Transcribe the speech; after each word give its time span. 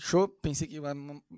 yo 0.00 0.34
pensé 0.40 0.68
que, 0.68 0.80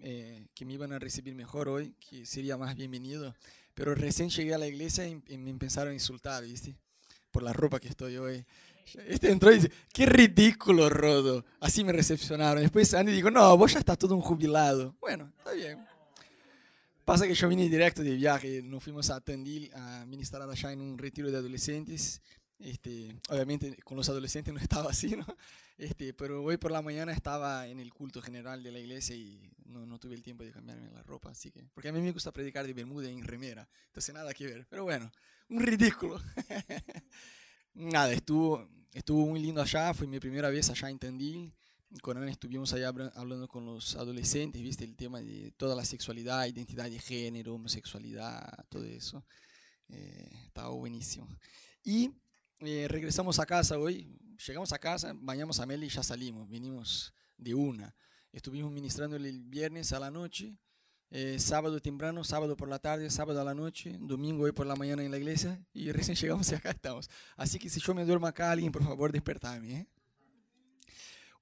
eh, 0.03 0.47
que 0.55 0.65
me 0.65 0.75
iban 0.75 0.93
a 0.93 0.99
recibir 0.99 1.35
mejor 1.35 1.69
hoy, 1.69 1.95
que 1.95 2.25
sería 2.25 2.57
más 2.57 2.77
bienvenido, 2.77 3.35
pero 3.75 3.95
recién 3.95 4.31
llegué 4.31 4.55
a 4.55 4.59
la 4.59 4.67
iglesia 4.67 5.07
y, 5.07 5.17
me 5.39 5.51
empezaron 5.51 5.91
a 5.91 5.95
insultar, 5.95 6.45
¿viste? 6.45 6.77
Por 7.31 7.43
la 7.43 7.53
ropa 7.53 7.81
que 7.81 7.89
estoy 7.89 8.17
hoy. 8.17 8.45
Este 9.07 9.31
entró 9.31 9.53
y 9.53 9.57
dice, 9.57 9.73
qué 9.93 10.07
ridículo, 10.07 10.89
Rodo. 10.89 11.45
Así 11.61 11.83
me 11.83 11.93
recepcionaron. 11.93 12.63
Después 12.63 12.93
Andy 12.95 13.13
dijo, 13.13 13.31
no, 13.31 13.57
vos 13.57 13.73
ya 13.73 13.79
estás 13.79 13.97
todo 13.97 14.15
un 14.15 14.21
jubilado. 14.21 14.95
Bueno, 15.01 15.33
está 15.39 15.53
bien. 15.53 15.85
Pasa 17.05 17.27
que 17.27 17.35
yo 17.35 17.49
vine 17.49 17.69
directo 17.69 18.03
de 18.03 18.15
viaje, 18.15 18.63
nos 18.63 18.83
fuimos 18.83 19.11
a 19.11 19.21
Tandil 19.21 19.73
a 19.75 20.05
ministrar 20.07 20.49
allá 20.49 20.73
en 20.73 20.81
un 20.81 20.99
retiro 20.99 21.31
de 21.31 21.37
adolescentes. 21.39 22.21
Este, 22.63 23.13
obviamente 23.29 23.77
con 23.83 23.97
los 23.97 24.09
adolescentes 24.09 24.55
no 24.55 24.61
estaba 24.61 24.91
así. 24.91 25.17
Este, 25.77 26.15
pero 26.15 26.43
hoy 26.45 26.57
por 26.59 26.71
la 26.71 26.81
mañana 26.81 27.13
estaba 27.13 27.67
en 27.67 27.81
el 27.81 27.93
culto 27.93 28.23
general 28.23 28.63
de 28.63 28.71
la 28.71 28.79
iglesia 28.79 29.17
y 29.17 29.51
no, 29.65 29.99
tuve 29.99 30.15
el 30.15 30.23
tiempo 30.23 30.45
de 30.45 30.53
cambiarme 30.53 30.91
la 30.91 31.03
ropa, 31.03 31.31
así 31.31 31.51
que, 31.51 31.65
porque 31.75 31.89
a 31.89 31.93
mí 31.93 32.01
me 32.01 32.13
gusta 32.13 32.31
predicar 32.31 32.67
de 32.67 32.73
bermuda 32.73 33.09
en 33.09 33.25
remera, 33.25 33.67
entonces 33.87 34.15
nada 34.15 34.35
que 34.35 34.47
ver, 34.47 34.67
pero 34.69 34.85
bueno, 34.85 35.11
un 35.49 35.61
ridículo. 35.61 36.21
nada, 37.75 38.13
estuvo, 38.13 38.69
estuvo 38.93 39.27
muy 39.27 39.41
lindo 39.41 39.63
allá, 39.63 39.95
fue 39.95 40.07
mi 40.07 40.21
primera 40.21 40.51
vez 40.51 40.69
allá 40.69 40.91
en 40.91 40.99
Tandil, 40.99 41.55
con 42.03 42.17
Ana 42.17 42.31
estuvimos 42.31 42.73
allá 42.75 42.89
hablando 42.89 43.49
con 43.49 43.65
los 43.65 43.97
adolescentes, 43.97 44.63
viste, 44.63 44.85
el 44.85 44.95
tema 44.95 45.21
de 45.21 45.53
toda 45.57 45.75
la 45.75 45.85
sexualidad, 45.85 46.47
identidad 46.47 46.91
de 46.91 46.99
género, 46.99 47.55
homosexualidad, 47.55 48.67
todo 48.69 48.85
eso, 48.85 49.25
eh, 49.89 50.29
estaba 50.47 50.69
buenísimo. 50.69 51.29
Y 51.83 52.13
eh, 52.65 52.87
regresamos 52.89 53.41
a 53.41 53.47
casa 53.47 53.77
hoy, 53.77 54.09
llegamos 54.47 54.73
a 54.73 54.79
casa, 54.79 55.13
bañamos 55.17 55.59
a 55.59 55.67
Meli 55.67 55.87
y 55.87 55.89
ya 55.89 56.03
salimos, 56.03 56.49
vinimos 56.49 57.13
de 57.37 57.55
una. 57.55 57.95
Estuvimos 58.33 58.71
ministrando 58.71 59.17
el 59.17 59.43
viernes 59.43 59.93
a 59.93 59.99
la 59.99 60.13
noche, 60.13 60.57
eh, 61.11 61.39
sábado 61.41 61.81
temprano, 61.81 62.23
sábado 62.23 62.57
por 62.57 62.69
la 62.69 62.79
tarde, 62.79 63.11
sábado 63.11 63.41
a 63.41 63.45
la 63.45 63.53
noche, 63.53 63.97
domingo 64.01 64.45
hoy 64.45 64.53
por 64.53 64.67
la 64.67 64.77
mañana 64.77 65.03
en 65.03 65.11
la 65.11 65.19
iglesia 65.19 65.61
y 65.75 65.91
recién 65.93 66.17
llegamos 66.17 66.51
y 66.53 66.55
acá 66.55 66.71
estamos. 66.71 67.11
Así 67.37 67.59
que 67.59 67.69
si 67.69 67.81
yo 67.81 67.95
me 67.95 68.05
duermo 68.05 68.29
acá, 68.29 68.53
alguien 68.53 68.71
por 68.71 68.85
favor 68.85 69.11
despertame. 69.11 69.73
¿eh? 69.73 69.87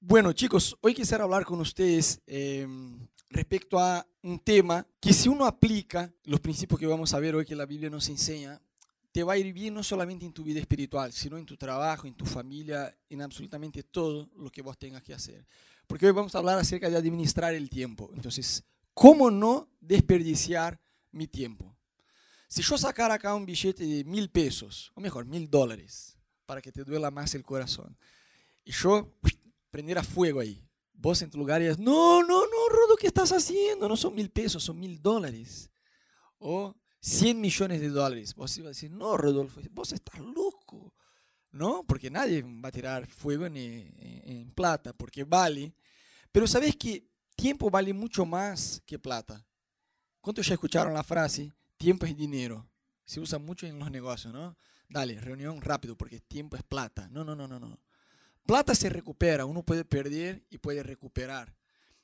Bueno 0.01 0.33
chicos, 0.33 0.75
hoy 0.81 0.95
quisiera 0.95 1.25
hablar 1.25 1.45
con 1.45 1.61
ustedes 1.61 2.23
em, 2.27 3.07
respecto 3.29 3.79
a 3.79 4.07
un 4.23 4.39
tema 4.39 4.87
que 4.99 5.13
si 5.13 5.29
uno 5.29 5.45
aplica 5.45 6.11
los 6.25 6.41
principios 6.41 6.81
que 6.81 6.87
vamos 6.87 7.13
a 7.13 7.21
ver 7.21 7.35
hoy 7.35 7.45
que 7.45 7.55
la 7.55 7.67
Biblia 7.67 7.91
nos 7.91 8.09
enseña, 8.09 8.61
te 9.13 9.25
va 9.25 9.33
a 9.33 9.39
ir 9.39 9.53
bien 9.53 9.75
no 9.75 9.83
solamente 9.83 10.25
en 10.25 10.33
tu 10.33 10.45
vida 10.45 10.61
espiritual, 10.61 11.13
sino 11.13 11.37
en 11.37 11.47
tu 11.47 11.57
trabajo, 11.57 12.07
en 12.07 12.15
tu 12.15 12.25
familia, 12.25 12.97
en 13.09 13.23
absolutamente 13.23 13.83
todo 13.83 14.29
lo 14.37 14.51
que 14.51 14.63
vos 14.63 14.79
tengas 14.79 15.03
que 15.03 15.15
hacer. 15.15 15.45
Porque 15.87 16.07
hoy 16.07 16.13
vamos 16.13 16.35
a 16.35 16.39
hablar 16.39 16.59
acerca 16.59 16.89
de 16.89 16.97
administrar 16.97 17.55
el 17.55 17.69
tiempo. 17.69 18.11
Entonces, 18.15 18.63
¿cómo 18.95 19.31
no 19.31 19.69
desperdiciar 19.81 20.81
mi 21.11 21.27
tiempo? 21.27 21.75
Si 22.47 22.63
yo 22.63 22.79
sacara 22.79 23.15
acá 23.15 23.35
un 23.35 23.47
billete 23.47 23.85
de 23.85 24.05
mil 24.05 24.31
pesos, 24.31 24.93
o 24.95 25.01
mejor, 25.01 25.25
mil 25.25 25.51
dólares, 25.51 26.17
para 26.47 26.61
que 26.61 26.71
te 26.71 26.85
duela 26.85 27.11
más 27.11 27.35
el 27.35 27.43
corazón, 27.43 27.97
y 28.65 28.73
yo 28.73 29.13
prendiera 29.71 30.05
fuego 30.05 30.41
ahí, 30.41 30.65
vos 30.93 31.21
en 31.23 31.31
tu 31.31 31.39
lugar 31.39 31.61
dirías, 31.61 31.79
no, 31.79 32.23
no, 32.23 32.43
no, 32.43 32.69
Rodo, 32.69 32.97
¿qué 32.97 33.09
estás 33.09 33.33
haciendo? 33.33 33.89
No 33.89 33.97
son 33.97 34.15
mil 34.15 34.31
pesos, 34.31 34.63
son 34.63 34.79
mil 34.79 35.01
dólares. 35.01 35.71
O 36.39 36.75
100 37.01 37.41
millones 37.41 37.81
de 37.81 37.89
dólares. 37.89 38.35
Vos 38.35 38.57
ibas 38.59 38.69
a 38.69 38.71
decir, 38.71 38.91
no, 38.91 39.17
Rodolfo, 39.17 39.61
vos 39.73 39.93
estás 39.93 40.21
loco. 40.21 40.93
¿No? 41.53 41.85
Porque 41.85 42.11
nadie 42.11 42.43
va 42.43 42.69
a 42.69 42.73
tirar 42.73 43.09
fuego 43.09 43.47
en, 43.47 44.53
plata, 44.55 44.93
porque 44.93 45.25
vale. 45.25 45.75
Pero 46.31 46.47
sabes 46.47 46.77
que 46.77 47.09
tiempo 47.35 47.69
vale 47.71 47.93
mucho 47.93 48.25
más 48.25 48.81
que 48.87 49.01
plata. 49.01 49.45
¿Cuántos 50.21 50.47
ya 50.47 50.55
escucharon 50.55 50.95
la 50.95 51.03
frase, 51.03 51.53
tiempo 51.77 52.07
es 52.07 52.17
dinero? 52.17 52.69
Se 53.05 53.19
usa 53.19 53.41
mucho 53.41 53.67
en 53.67 53.81
los 53.81 53.91
negocios, 53.91 54.33
¿no? 54.33 54.57
Dale, 54.89 55.21
reunión 55.21 55.61
rápido, 55.61 55.97
porque 55.97 56.21
tiempo 56.21 56.57
es 56.57 56.63
plata. 56.63 57.09
No, 57.11 57.25
no, 57.25 57.35
no, 57.35 57.49
no, 57.49 57.59
no. 57.59 57.81
Plata 58.47 58.75
se 58.75 58.89
recupera, 58.89 59.45
uno 59.45 59.65
puede 59.65 59.85
perder 59.85 60.45
y 60.51 60.59
puede 60.59 60.85
recuperar. 60.85 61.53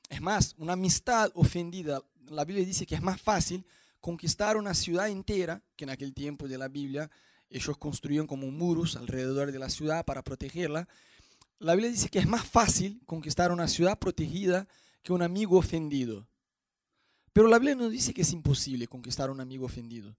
Es 0.09 0.21
más, 0.21 0.55
una 0.59 0.73
amistad 0.73 1.31
ofendida, 1.34 2.03
la 2.27 2.45
Biblia 2.45 2.65
dice 2.65 2.87
que 2.87 2.97
es 2.97 3.03
más 3.03 3.21
fácil 3.21 3.65
conquistar 4.01 4.57
una 4.57 4.75
ciudad 4.75 5.09
entera, 5.09 5.62
que 5.77 5.84
en 5.84 5.91
aquel 5.91 6.15
tiempo 6.15 6.49
de 6.49 6.59
la 6.59 6.69
Biblia 6.69 7.11
ellos 7.51 7.79
construían 7.79 8.27
como 8.27 8.51
muros 8.51 8.97
alrededor 8.97 9.53
de 9.53 9.59
la 9.59 9.71
ciudad 9.71 10.05
para 10.05 10.23
protegerla. 10.23 10.89
La 11.59 11.75
Biblia 11.75 11.91
dice 11.91 12.09
que 12.09 12.19
es 12.19 12.27
más 12.27 12.47
fácil 12.47 13.01
conquistar 13.07 13.53
una 13.53 13.69
ciudad 13.69 13.99
protegida 13.99 14.67
que 15.03 15.12
un 15.12 15.23
amigo 15.23 15.59
ofendido. 15.59 16.29
Pero 17.33 17.49
la 17.49 17.59
Biblia 17.59 17.77
no 17.77 17.89
dice 17.89 18.15
que 18.15 18.23
es 18.23 18.33
imposible 18.33 18.89
conquistar 18.89 19.31
un 19.31 19.41
amigo 19.41 19.67
ofendido. 19.67 20.17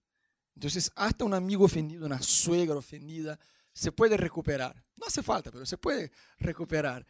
Entonces, 0.54 0.90
hasta 0.96 1.24
un 1.24 1.34
amigo 1.34 1.64
ofendido, 1.64 2.06
una 2.06 2.22
suegra 2.22 2.76
ofendida, 2.76 3.38
se 3.72 3.92
puede 3.92 4.16
recuperar. 4.16 4.82
No 4.96 5.06
hace 5.06 5.22
falta, 5.22 5.50
pero 5.50 5.64
se 5.66 5.78
puede 5.78 6.10
recuperar. 6.38 7.06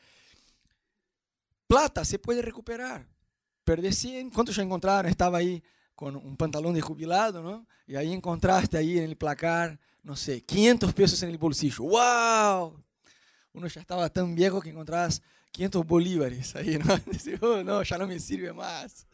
Plata 1.67 2.05
se 2.05 2.19
puede 2.19 2.43
recuperar. 2.43 3.07
Perdí 3.65 3.93
100. 3.93 4.31
¿Cuántos 4.31 4.57
ya 4.57 4.63
encontraron? 4.63 5.11
Estaba 5.11 5.39
ahí 5.39 5.63
con 5.99 6.15
un 6.15 6.37
pantalón 6.37 6.75
de 6.75 6.81
jubilado, 6.81 7.43
¿no? 7.43 7.67
Y 7.85 7.97
ahí 7.97 8.13
encontraste 8.13 8.79
ahí 8.79 8.99
en 8.99 9.03
el 9.03 9.17
placar, 9.17 9.77
no 10.05 10.15
sé, 10.15 10.45
500 10.45 10.95
pesos 10.95 11.21
en 11.25 11.31
el 11.31 11.39
bolsillo. 11.39 11.83
¡Wow! 11.83 12.81
Uno 13.53 13.67
ya 13.67 13.81
estaba 13.81 14.09
tan 14.09 14.33
viejo 14.33 14.61
que 14.61 14.71
encontrabas 14.71 15.21
500 15.51 15.85
bolívares 15.85 16.55
ahí, 16.55 16.79
¿no? 16.79 16.85
Oh, 17.41 17.65
no, 17.65 17.83
ya 17.83 17.99
no 17.99 18.07
me 18.07 18.21
sirve 18.21 18.53
más. 18.53 19.09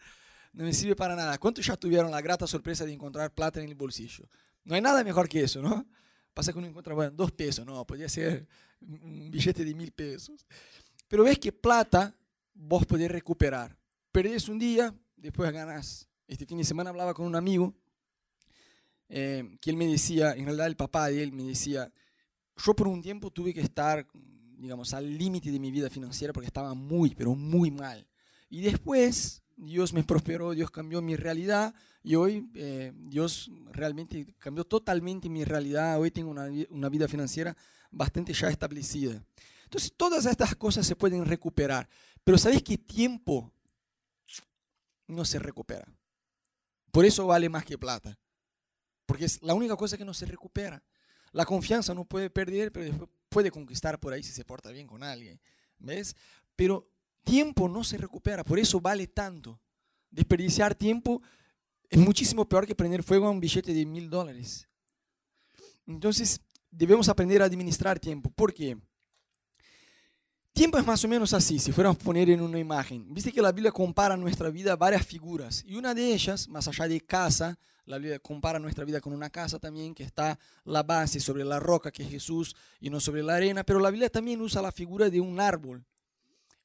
No 0.52 0.64
me 0.64 0.74
sirve 0.74 0.94
para 0.94 1.16
nada. 1.16 1.38
¿Cuántos 1.38 1.64
ya 1.64 1.74
tuvieron 1.74 2.10
la 2.10 2.20
grata 2.20 2.46
sorpresa 2.46 2.84
de 2.84 2.92
encontrar 2.92 3.32
plata 3.32 3.62
en 3.62 3.68
el 3.70 3.74
bolsillo? 3.74 4.28
No 4.62 4.74
hay 4.74 4.82
nada 4.82 5.02
mejor 5.02 5.26
que 5.26 5.42
eso, 5.42 5.62
¿no? 5.62 5.86
Pasa 6.34 6.52
que 6.52 6.58
uno 6.58 6.68
encuentra, 6.68 6.92
bueno, 6.92 7.12
dos 7.12 7.32
pesos, 7.32 7.64
no, 7.64 7.82
podría 7.86 8.10
ser 8.10 8.46
un 8.82 9.30
billete 9.30 9.64
de 9.64 9.74
mil 9.74 9.90
pesos. 9.90 10.44
Pero 11.08 11.24
ves 11.24 11.38
que 11.38 11.50
plata 11.50 12.14
vos 12.52 12.84
podés 12.84 13.10
recuperar. 13.10 13.74
Perdés 14.12 14.50
un 14.50 14.58
día, 14.58 14.94
después 15.16 15.50
ganas 15.50 16.10
este 16.26 16.46
fin 16.46 16.58
de 16.58 16.64
semana 16.64 16.90
hablaba 16.90 17.14
con 17.14 17.26
un 17.26 17.36
amigo 17.36 17.74
eh, 19.08 19.56
que 19.60 19.70
él 19.70 19.76
me 19.76 19.86
decía, 19.86 20.32
en 20.32 20.44
realidad 20.44 20.66
el 20.66 20.76
papá 20.76 21.08
de 21.08 21.22
él 21.22 21.32
me 21.32 21.44
decía, 21.44 21.92
yo 22.56 22.74
por 22.74 22.88
un 22.88 23.02
tiempo 23.02 23.30
tuve 23.30 23.52
que 23.52 23.60
estar, 23.60 24.06
digamos, 24.56 24.94
al 24.94 25.16
límite 25.16 25.50
de 25.50 25.58
mi 25.58 25.70
vida 25.70 25.90
financiera 25.90 26.32
porque 26.32 26.46
estaba 26.46 26.74
muy, 26.74 27.14
pero 27.14 27.34
muy 27.34 27.70
mal. 27.70 28.06
Y 28.48 28.62
después 28.62 29.42
Dios 29.56 29.92
me 29.92 30.04
prosperó, 30.04 30.52
Dios 30.52 30.70
cambió 30.70 31.02
mi 31.02 31.16
realidad 31.16 31.74
y 32.02 32.14
hoy 32.14 32.48
eh, 32.54 32.92
Dios 32.94 33.50
realmente 33.72 34.34
cambió 34.38 34.64
totalmente 34.64 35.28
mi 35.28 35.44
realidad. 35.44 36.00
Hoy 36.00 36.10
tengo 36.10 36.30
una, 36.30 36.48
una 36.70 36.88
vida 36.88 37.08
financiera 37.08 37.56
bastante 37.90 38.32
ya 38.32 38.48
establecida. 38.48 39.22
Entonces 39.64 39.92
todas 39.96 40.26
estas 40.26 40.54
cosas 40.54 40.86
se 40.86 40.96
pueden 40.96 41.24
recuperar. 41.24 41.88
Pero 42.22 42.38
¿sabes 42.38 42.62
qué 42.62 42.78
tiempo 42.78 43.52
no 45.06 45.24
se 45.24 45.38
recupera? 45.38 45.86
Por 46.94 47.04
eso 47.04 47.26
vale 47.26 47.48
más 47.48 47.64
que 47.64 47.76
plata. 47.76 48.16
Porque 49.04 49.24
es 49.24 49.42
la 49.42 49.52
única 49.52 49.74
cosa 49.74 49.98
que 49.98 50.04
no 50.04 50.14
se 50.14 50.26
recupera. 50.26 50.80
La 51.32 51.44
confianza 51.44 51.92
no 51.92 52.04
puede 52.04 52.30
perder, 52.30 52.70
pero 52.70 53.10
puede 53.28 53.50
conquistar 53.50 53.98
por 53.98 54.12
ahí 54.12 54.22
si 54.22 54.30
se 54.30 54.44
porta 54.44 54.70
bien 54.70 54.86
con 54.86 55.02
alguien. 55.02 55.40
¿Ves? 55.80 56.14
Pero 56.54 56.88
tiempo 57.24 57.68
no 57.68 57.82
se 57.82 57.98
recupera, 57.98 58.44
por 58.44 58.60
eso 58.60 58.80
vale 58.80 59.08
tanto. 59.08 59.60
Desperdiciar 60.08 60.76
tiempo 60.76 61.20
es 61.90 61.98
muchísimo 61.98 62.48
peor 62.48 62.64
que 62.64 62.76
prender 62.76 63.02
fuego 63.02 63.26
a 63.26 63.30
un 63.30 63.40
billete 63.40 63.74
de 63.74 63.84
mil 63.84 64.08
dólares. 64.08 64.68
Entonces, 65.88 66.40
debemos 66.70 67.08
aprender 67.08 67.42
a 67.42 67.46
administrar 67.46 67.98
tiempo. 67.98 68.30
¿Por 68.30 68.54
qué? 68.54 68.78
Tiempo 70.54 70.78
es 70.78 70.86
más 70.86 71.04
o 71.04 71.08
menos 71.08 71.32
así, 71.32 71.58
si 71.58 71.72
fuéramos 71.72 71.98
a 72.00 72.04
poner 72.04 72.30
en 72.30 72.40
una 72.40 72.60
imagen. 72.60 73.12
Viste 73.12 73.32
que 73.32 73.42
la 73.42 73.50
Biblia 73.50 73.72
compara 73.72 74.16
nuestra 74.16 74.50
vida 74.50 74.74
a 74.74 74.76
varias 74.76 75.04
figuras. 75.04 75.64
Y 75.66 75.74
una 75.74 75.92
de 75.94 76.14
ellas, 76.14 76.46
más 76.46 76.68
allá 76.68 76.86
de 76.86 77.00
casa, 77.00 77.58
la 77.86 77.98
Biblia 77.98 78.20
compara 78.20 78.60
nuestra 78.60 78.84
vida 78.84 79.00
con 79.00 79.12
una 79.12 79.30
casa 79.30 79.58
también, 79.58 79.96
que 79.96 80.04
está 80.04 80.38
la 80.64 80.84
base 80.84 81.18
sobre 81.18 81.44
la 81.44 81.58
roca, 81.58 81.90
que 81.90 82.04
es 82.04 82.08
Jesús, 82.08 82.54
y 82.78 82.88
no 82.88 83.00
sobre 83.00 83.24
la 83.24 83.34
arena. 83.34 83.64
Pero 83.64 83.80
la 83.80 83.90
Biblia 83.90 84.08
también 84.08 84.40
usa 84.40 84.62
la 84.62 84.70
figura 84.70 85.10
de 85.10 85.20
un 85.20 85.40
árbol. 85.40 85.84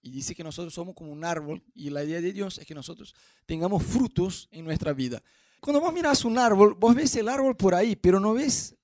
Y 0.04 0.12
dice 0.12 0.36
que 0.36 0.44
nosotros 0.44 0.72
somos 0.72 0.94
como 0.94 1.12
un 1.12 1.26
árbol. 1.26 1.64
Y 1.74 1.90
la 1.90 2.04
idea 2.04 2.22
de 2.22 2.32
Dios 2.32 2.60
es 2.60 2.68
que 2.68 2.76
nosotros 2.76 3.16
tengamos 3.48 3.82
frutos 3.82 4.50
en 4.52 4.66
nuestra 4.66 4.94
vida. 4.94 5.24
Cuando 5.62 5.82
vos 5.82 5.92
miras 5.92 6.24
un 6.26 6.38
árbol, 6.38 6.76
vos 6.76 6.94
ves 6.94 7.16
el 7.16 7.28
árbol 7.28 7.58
por 7.58 7.74
ahí, 7.74 7.96
pero 7.96 8.20
no 8.20 8.36
ves 8.36 8.76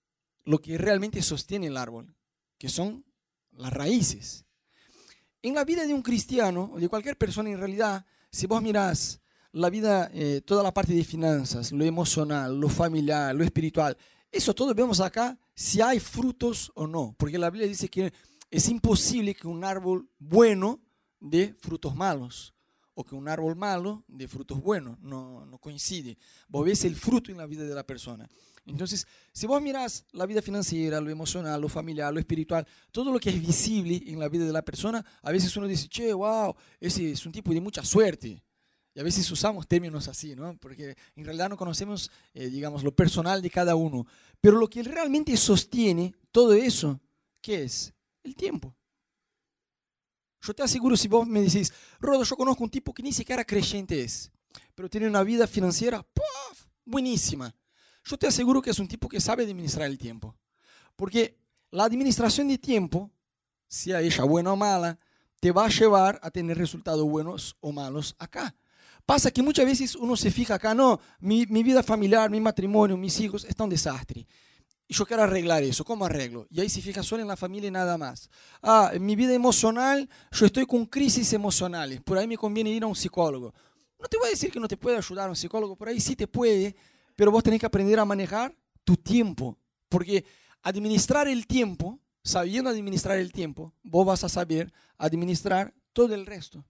lo 0.46 0.58
que 0.58 0.80
realmente 0.80 1.22
sostiene 1.22 1.68
el 1.68 1.78
árbol, 1.78 2.12
que 2.58 2.70
son 2.70 3.06
las 3.52 3.72
raíces. 3.72 4.45
En 5.46 5.54
la 5.54 5.64
vida 5.64 5.86
de 5.86 5.94
un 5.94 6.02
cristiano 6.02 6.72
o 6.74 6.80
de 6.80 6.90
cualquier 6.90 7.20
persona 7.20 7.52
en 7.52 7.60
realidad, 7.60 8.04
si 8.32 8.48
vos 8.48 8.64
mirás 8.64 9.22
la 9.52 9.70
vida, 9.70 10.10
eh, 10.12 10.42
toda 10.44 10.64
la 10.64 10.74
parte 10.74 10.92
de 10.92 11.04
finanzas, 11.04 11.72
lo 11.72 11.86
emocional, 11.86 12.60
lo 12.60 12.68
familiar, 12.68 13.36
lo 13.36 13.44
espiritual, 13.44 13.96
eso 14.32 14.56
todo 14.56 14.74
vemos 14.74 15.02
acá 15.02 15.38
si 15.54 15.82
hay 15.82 16.00
frutos 16.00 16.72
o 16.74 16.88
no, 16.88 17.14
porque 17.16 17.38
la 17.38 17.52
Biblia 17.52 17.68
dice 17.68 17.90
que 17.90 18.12
es 18.50 18.70
imposible 18.70 19.36
que 19.36 19.48
un 19.48 19.64
árbol 19.64 20.10
bueno 20.18 20.80
dé 21.20 21.54
frutos 21.60 21.96
malos 21.96 22.56
o 22.96 23.04
que 23.04 23.14
un 23.14 23.28
árbol 23.28 23.56
malo 23.56 24.04
dé 24.08 24.28
frutos 24.28 24.60
buenos, 24.60 25.00
no, 25.02 25.46
no 25.46 25.60
coincide. 25.60 26.18
Vos 26.48 26.66
ves 26.66 26.86
el 26.86 26.96
fruto 26.96 27.30
en 27.30 27.38
la 27.38 27.46
vida 27.46 27.66
de 27.66 27.76
la 27.76 27.86
persona. 27.86 28.28
Entonces, 28.66 29.06
si 29.32 29.46
vos 29.46 29.62
mirás 29.62 30.06
la 30.12 30.26
vida 30.26 30.42
financiera, 30.42 31.00
lo 31.00 31.12
emocional, 31.12 31.62
lo 31.62 31.70
familiar, 31.70 32.12
lo 32.12 32.20
espiritual, 32.20 32.66
todo 32.92 33.12
lo 33.12 33.20
que 33.20 33.30
es 33.30 33.40
visible 33.40 34.02
en 34.08 34.20
la 34.20 34.28
vida 34.28 34.46
de 34.46 34.52
la 34.52 34.64
persona, 34.64 35.06
a 35.22 35.32
veces 35.32 35.56
uno 35.56 35.68
dice, 35.68 35.88
che, 35.88 36.14
wow, 36.14 36.56
ese 36.80 37.12
es 37.12 37.26
un 37.26 37.32
tipo 37.32 37.54
de 37.54 37.62
mucha 37.62 37.84
suerte. 37.84 38.44
Y 38.96 39.00
a 39.00 39.04
veces 39.04 39.30
usamos 39.30 39.68
términos 39.68 40.08
así, 40.08 40.36
¿no? 40.36 40.58
Porque 40.58 40.96
en 41.16 41.26
realidad 41.26 41.50
no 41.50 41.58
conocemos, 41.58 42.10
eh, 42.34 42.48
digamos, 42.48 42.82
lo 42.82 42.96
personal 42.96 43.42
de 43.42 43.50
cada 43.50 43.76
uno. 43.76 44.08
Pero 44.40 44.58
lo 44.58 44.70
que 44.70 44.82
realmente 44.84 45.36
sostiene 45.36 46.16
todo 46.32 46.54
eso, 46.54 47.00
¿qué 47.42 47.64
es? 47.64 47.94
El 48.24 48.36
tiempo. 48.36 48.74
Yo 50.42 50.54
te 50.54 50.64
aseguro, 50.64 50.96
si 50.96 51.08
vos 51.08 51.28
me 51.28 51.42
decís, 51.42 51.74
Rodo, 52.00 52.24
yo 52.24 52.36
conozco 52.36 52.64
un 52.64 52.70
tipo 52.70 52.94
que 52.94 53.04
ni 53.04 53.12
siquiera 53.12 53.44
creyente 53.44 54.02
es, 54.02 54.32
pero 54.74 54.90
tiene 54.90 55.08
una 55.08 55.24
vida 55.24 55.46
financiera 55.46 56.02
¡puff! 56.02 56.66
buenísima. 56.86 57.54
Yo 58.06 58.18
te 58.18 58.28
aseguro 58.28 58.62
que 58.62 58.70
es 58.70 58.80
un 58.80 58.88
tipo 58.88 59.10
que 59.10 59.20
sabe 59.20 59.44
administrar 59.44 59.88
el 59.88 59.98
tiempo. 59.98 60.36
Porque 60.96 61.38
la 61.72 61.84
administración 61.84 62.48
de 62.48 62.58
tiempo, 62.58 63.12
sea 63.68 64.00
ella 64.02 64.24
buena 64.24 64.54
o 64.54 64.56
mala, 64.56 64.98
te 65.40 65.52
va 65.52 65.66
a 65.66 65.70
llevar 65.70 66.20
a 66.24 66.32
tener 66.32 66.58
resultados 66.58 67.04
buenos 67.04 67.58
o 67.60 67.72
malos 67.72 68.16
acá. 68.20 68.56
Pasa 69.06 69.30
que 69.30 69.44
muchas 69.44 69.66
veces 69.66 69.96
uno 69.96 70.16
se 70.16 70.32
fija 70.32 70.56
acá, 70.56 70.74
no, 70.74 71.00
mi, 71.20 71.46
mi 71.48 71.62
vida 71.62 71.84
familiar, 71.84 72.30
mi 72.30 72.40
matrimonio, 72.40 72.98
mis 72.98 73.20
hijos, 73.20 73.46
está 73.46 73.64
un 73.64 73.70
desastre. 73.70 74.26
Y 74.88 74.94
yo 74.94 75.06
quiero 75.06 75.24
arreglar 75.24 75.64
eso, 75.64 75.84
¿cómo 75.84 76.06
arreglo? 76.06 76.48
Y 76.50 76.62
ahí 76.62 76.70
se 76.70 76.82
fija 76.82 77.04
solo 77.04 77.22
en 77.22 77.28
la 77.28 77.36
familia 77.36 77.68
y 77.68 77.72
nada 77.72 77.98
más. 77.98 78.30
Ah, 78.62 78.92
en 78.94 79.06
mi 79.06 79.16
vida 79.16 79.34
emocional, 79.34 80.08
yo 80.32 80.46
estoy 80.46 80.66
con 80.66 80.86
crisis 80.86 81.34
emocionales, 81.34 82.02
por 82.02 82.18
ahí 82.18 82.28
me 82.28 82.38
conviene 82.38 82.72
ir 82.72 82.84
a 82.84 82.88
un 82.88 82.96
psicólogo. 82.96 83.54
No 84.00 84.08
te 84.08 84.18
voy 84.18 84.28
a 84.28 84.32
decir 84.32 84.52
que 84.52 84.60
no 84.60 84.68
te 84.68 84.78
puede 84.78 84.98
ayudar 84.98 85.30
un 85.30 85.36
psicólogo, 85.36 85.76
por 85.76 85.90
ahí 85.90 86.00
sí 86.00 86.16
te 86.16 86.28
puede, 86.28 86.76
pero 87.16 87.32
vos 87.32 87.44
tenés 87.44 87.60
que 87.60 87.66
aprender 87.66 88.00
a 88.00 88.06
manejar 88.06 88.56
tu 88.84 88.98
tiempo, 88.98 89.58
porque 89.90 90.26
administrar 90.62 91.28
el 91.28 91.48
tiempo, 91.48 92.00
sabiendo 92.24 92.70
administrar 92.70 93.18
el 93.18 93.32
tiempo, 93.32 93.74
vos 93.84 94.06
vas 94.06 94.24
a 94.24 94.30
saber 94.30 94.72
administrar 94.98 95.74
todo 95.94 96.14
el 96.14 96.26
resto. 96.26 96.66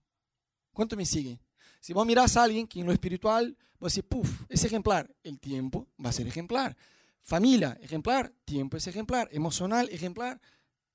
¿Cuánto 0.71 0.95
me 0.95 1.05
sigue? 1.05 1.39
Si 1.79 1.93
vos 1.93 2.05
mirás 2.05 2.35
a 2.37 2.43
alguien 2.43 2.67
que 2.67 2.79
en 2.79 2.85
lo 2.85 2.91
espiritual, 2.91 3.57
vos 3.79 3.93
decís, 3.93 4.07
puff, 4.09 4.41
es 4.49 4.63
ejemplar, 4.63 5.13
el 5.23 5.39
tiempo 5.39 5.87
va 6.03 6.09
a 6.09 6.13
ser 6.13 6.27
ejemplar. 6.27 6.75
Familia, 7.21 7.77
ejemplar, 7.81 8.31
tiempo 8.43 8.77
es 8.77 8.85
ejemplar. 8.85 9.29
Emocional, 9.31 9.89
ejemplar, 9.91 10.39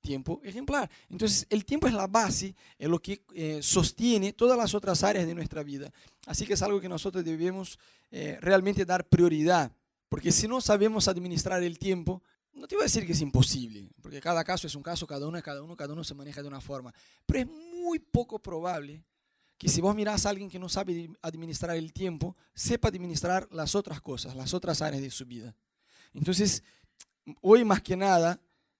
tiempo 0.01 0.41
ejemplar. 0.43 0.89
Entonces, 1.09 1.45
el 1.49 1.63
tiempo 1.63 1.87
es 1.87 1.93
la 1.93 2.07
base, 2.07 2.55
es 2.77 2.89
lo 2.89 2.99
que 2.99 3.23
eh, 3.33 3.59
sostiene 3.61 4.33
todas 4.33 4.57
las 4.57 4.73
otras 4.73 5.03
áreas 5.03 5.25
de 5.25 5.35
nuestra 5.35 5.63
vida. 5.63 5.91
Así 6.25 6.45
que 6.45 6.53
es 6.53 6.61
algo 6.61 6.81
que 6.81 6.89
nosotros 6.89 7.23
debemos 7.23 7.79
eh, 8.11 8.37
realmente 8.41 8.85
dar 8.85 9.07
prioridad, 9.07 9.71
porque 10.09 10.31
si 10.31 10.47
no 10.47 10.59
sabemos 10.59 11.07
administrar 11.07 11.63
el 11.63 11.79
tiempo, 11.79 12.21
no 12.53 12.67
te 12.67 12.75
voy 12.75 12.83
a 12.83 12.85
decir 12.85 13.05
que 13.05 13.13
es 13.13 13.21
imposible, 13.21 13.89
porque 14.01 14.19
cada 14.19 14.43
caso 14.43 14.67
es 14.67 14.75
un 14.75 14.83
caso, 14.83 15.07
cada 15.07 15.27
uno 15.27 15.37
es 15.37 15.43
cada 15.43 15.61
uno, 15.63 15.75
cada 15.77 15.93
uno 15.93 16.03
se 16.03 16.13
maneja 16.13 16.41
de 16.41 16.47
una 16.47 16.59
forma, 16.59 16.93
pero 17.25 17.39
es 17.39 17.47
muy 17.47 17.99
poco 17.99 18.39
probable 18.39 19.03
que 19.57 19.69
si 19.69 19.79
vos 19.79 19.95
mirás 19.95 20.25
a 20.25 20.29
alguien 20.29 20.49
que 20.49 20.59
no 20.59 20.67
sabe 20.67 21.11
administrar 21.21 21.75
el 21.77 21.93
tiempo, 21.93 22.35
sepa 22.53 22.87
administrar 22.87 23.47
las 23.51 23.75
otras 23.75 24.01
cosas, 24.01 24.35
las 24.35 24.53
otras 24.53 24.81
áreas 24.81 25.03
de 25.03 25.11
su 25.11 25.25
vida. 25.25 25.55
Entonces, 26.13 26.63
hoy 27.41 27.63
más 27.63 27.81
que 27.81 27.95
nada, 27.95 28.39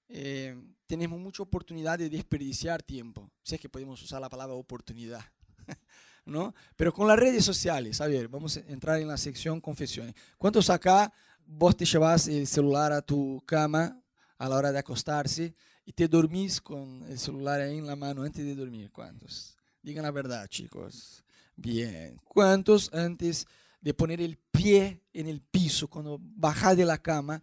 eh, 0.10 0.58
tenemos 0.92 1.22
mucha 1.22 1.42
oportunidad 1.42 1.98
de 1.98 2.10
desperdiciar 2.10 2.84
tiempo. 2.84 3.32
Si 3.44 3.56
es 3.56 3.62
que 3.62 3.70
podemos 3.70 4.04
usar 4.04 4.20
la 4.20 4.28
palabra 4.28 4.56
oportunidad. 4.56 5.24
¿no? 6.26 6.54
Pero 6.76 6.92
con 6.92 7.08
las 7.08 7.18
redes 7.18 7.46
sociales, 7.46 8.02
a 8.02 8.08
ver, 8.08 8.28
vamos 8.28 8.58
a 8.58 8.60
entrar 8.68 9.00
en 9.00 9.08
la 9.08 9.16
sección 9.16 9.62
confesiones. 9.62 10.14
¿Cuántos 10.38 10.70
acá 10.70 11.14
vos 11.46 11.78
te 11.78 11.86
llevas 11.86 12.28
el 12.28 12.46
celular 12.46 12.92
a 12.92 13.02
tu 13.02 13.42
cama 13.46 14.04
a 14.38 14.50
la 14.50 14.58
hora 14.58 14.74
de 14.74 14.80
acostarse 14.80 15.56
y 15.86 15.94
te 15.94 16.10
dormís 16.10 16.60
con 16.60 17.06
el 17.10 17.18
celular 17.18 17.62
ahí 17.62 17.78
en 17.78 17.88
la 17.88 17.96
mano 17.96 18.24
antes 18.24 18.44
de 18.44 18.54
dormir? 18.54 18.92
¿Cuántos? 18.92 19.58
Digan 19.82 20.04
la 20.04 20.12
verdad, 20.12 20.46
chicos. 20.50 21.24
Bien. 21.56 22.20
¿Cuántos 22.26 22.94
antes 22.94 23.48
de 23.80 23.94
poner 23.94 24.20
el 24.20 24.38
pie 24.38 25.02
en 25.14 25.28
el 25.28 25.40
piso, 25.40 25.88
cuando 25.88 26.20
baja 26.22 26.76
de 26.76 26.84
la 26.84 26.98
cama, 26.98 27.42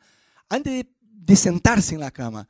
antes 0.50 0.84
de, 1.00 1.36
sentarse 1.36 1.94
en 1.94 2.02
la 2.02 2.10
cama, 2.10 2.46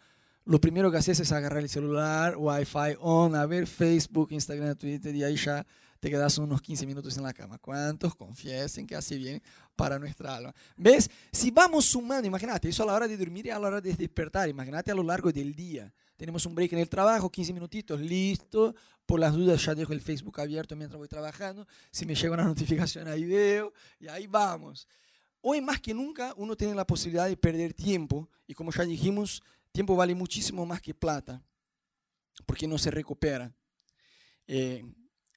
lo 0.49 0.59
primero 0.59 0.91
que 0.91 0.97
haces 0.97 1.21
es 1.21 1.31
agarrar 1.31 1.63
el 1.63 1.69
celular, 1.69 2.35
Wi-Fi 2.39 2.97
on, 3.01 3.35
a 3.35 3.45
ver 3.45 3.67
Facebook, 3.67 4.29
Instagram, 4.31 4.77
Twitter, 4.77 5.15
y 5.15 5.23
ahí 5.23 5.37
ya 5.37 5.67
te 6.01 6.09
quedas 6.09 6.39
unos 6.39 6.63
15 6.63 6.87
minutos 6.87 7.19
en 7.19 7.25
la 7.25 7.35
cama. 7.35 7.59
¿Cuántos 7.59 8.15
confiesen 8.15 8.87
que 8.87 8.97
hace 8.97 9.17
bien 9.17 9.43
para 9.77 9.99
nuestra 9.99 10.37
alma? 10.37 10.55
¿Ves? 10.75 11.11
Si 11.31 11.51
vamos 11.51 11.85
sumando, 11.85 12.27
imagínate, 12.27 12.71
eso 12.71 12.83
a 12.83 12.87
la 12.87 12.95
hora 12.95 13.07
de 13.07 13.19
dormir 13.19 13.45
y 13.45 13.51
a 13.51 13.59
la 13.59 13.69
hora 13.69 13.81
de 13.83 13.93
despertar, 13.93 14.49
imagínate 14.49 14.91
a 14.91 14.95
lo 14.95 15.03
largo 15.03 15.31
del 15.31 15.55
día. 15.55 15.93
Tenemos 16.17 16.47
un 16.47 16.55
break 16.55 16.73
en 16.73 16.79
el 16.79 16.89
trabajo, 16.89 17.29
15 17.29 17.53
minutitos, 17.53 18.01
listo. 18.01 18.75
Por 19.05 19.21
las 19.21 19.35
dudas 19.35 19.63
ya 19.63 19.75
dejo 19.75 19.93
el 19.93 20.01
Facebook 20.01 20.41
abierto 20.41 20.75
mientras 20.77 20.97
voy 20.97 21.09
trabajando. 21.09 21.67
Si 21.91 22.07
me 22.07 22.15
llega 22.15 22.33
una 22.33 22.45
notificación 22.55 23.07
ahí 23.07 23.27
veo 23.27 23.75
y 24.01 24.09
ahí 24.09 24.27
vamos. 24.27 24.89
Hoy 25.43 25.61
más 25.61 25.79
que 25.79 25.93
nunca 25.93 26.33
uno 26.39 26.57
tiene 26.57 26.75
la 26.75 26.87
posibilidad 26.87 27.29
de 27.29 27.37
perder 27.37 27.75
tiempo 27.75 28.31
y 28.47 28.55
como 28.55 28.73
ya 28.73 28.85
dijimos, 28.85 29.43
tiempo 29.79 29.95
vale 29.95 30.13
muchísimo 30.13 30.67
más 30.67 30.83
que 30.83 30.93
plata 30.93 31.41
porque 32.45 32.67
no 32.67 32.79
se 32.79 32.91
recupera. 32.91 33.55
Eh, 34.49 34.85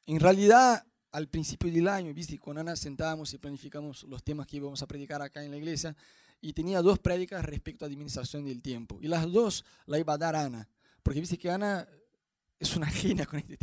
en 0.08 0.20
realidad, 0.20 0.84
al 1.12 1.28
principio 1.28 1.72
del 1.72 1.88
año, 1.88 2.12
¿viste? 2.12 2.40
con 2.40 2.58
Ana 2.58 2.76
sentábamos 2.76 3.32
y 3.36 3.38
planificamos 3.38 4.02
los 4.06 4.24
temas 4.24 4.48
que 4.48 4.58
íbamos 4.58 4.82
a 4.82 4.88
predicar 4.88 5.22
acá 5.22 5.44
en 5.44 5.52
la 5.52 5.58
iglesia 5.58 5.96
y 6.42 6.54
tenía 6.54 6.82
dos 6.82 6.98
prédicas 6.98 7.46
respecto 7.46 7.86
a 7.86 7.88
administración 7.88 8.44
del 8.44 8.64
tiempo. 8.64 8.98
Y 9.00 9.08
las 9.10 9.32
dos 9.32 9.64
la 9.86 10.00
iba 10.00 10.14
a 10.14 10.18
dar 10.18 10.36
Ana, 10.36 10.68
porque 11.04 11.20
viste 11.20 11.38
que 11.38 11.52
Ana 11.52 11.88
es 12.60 12.76
una 12.76 12.88
genia 12.90 13.28
con 13.28 13.38
este 13.38 13.58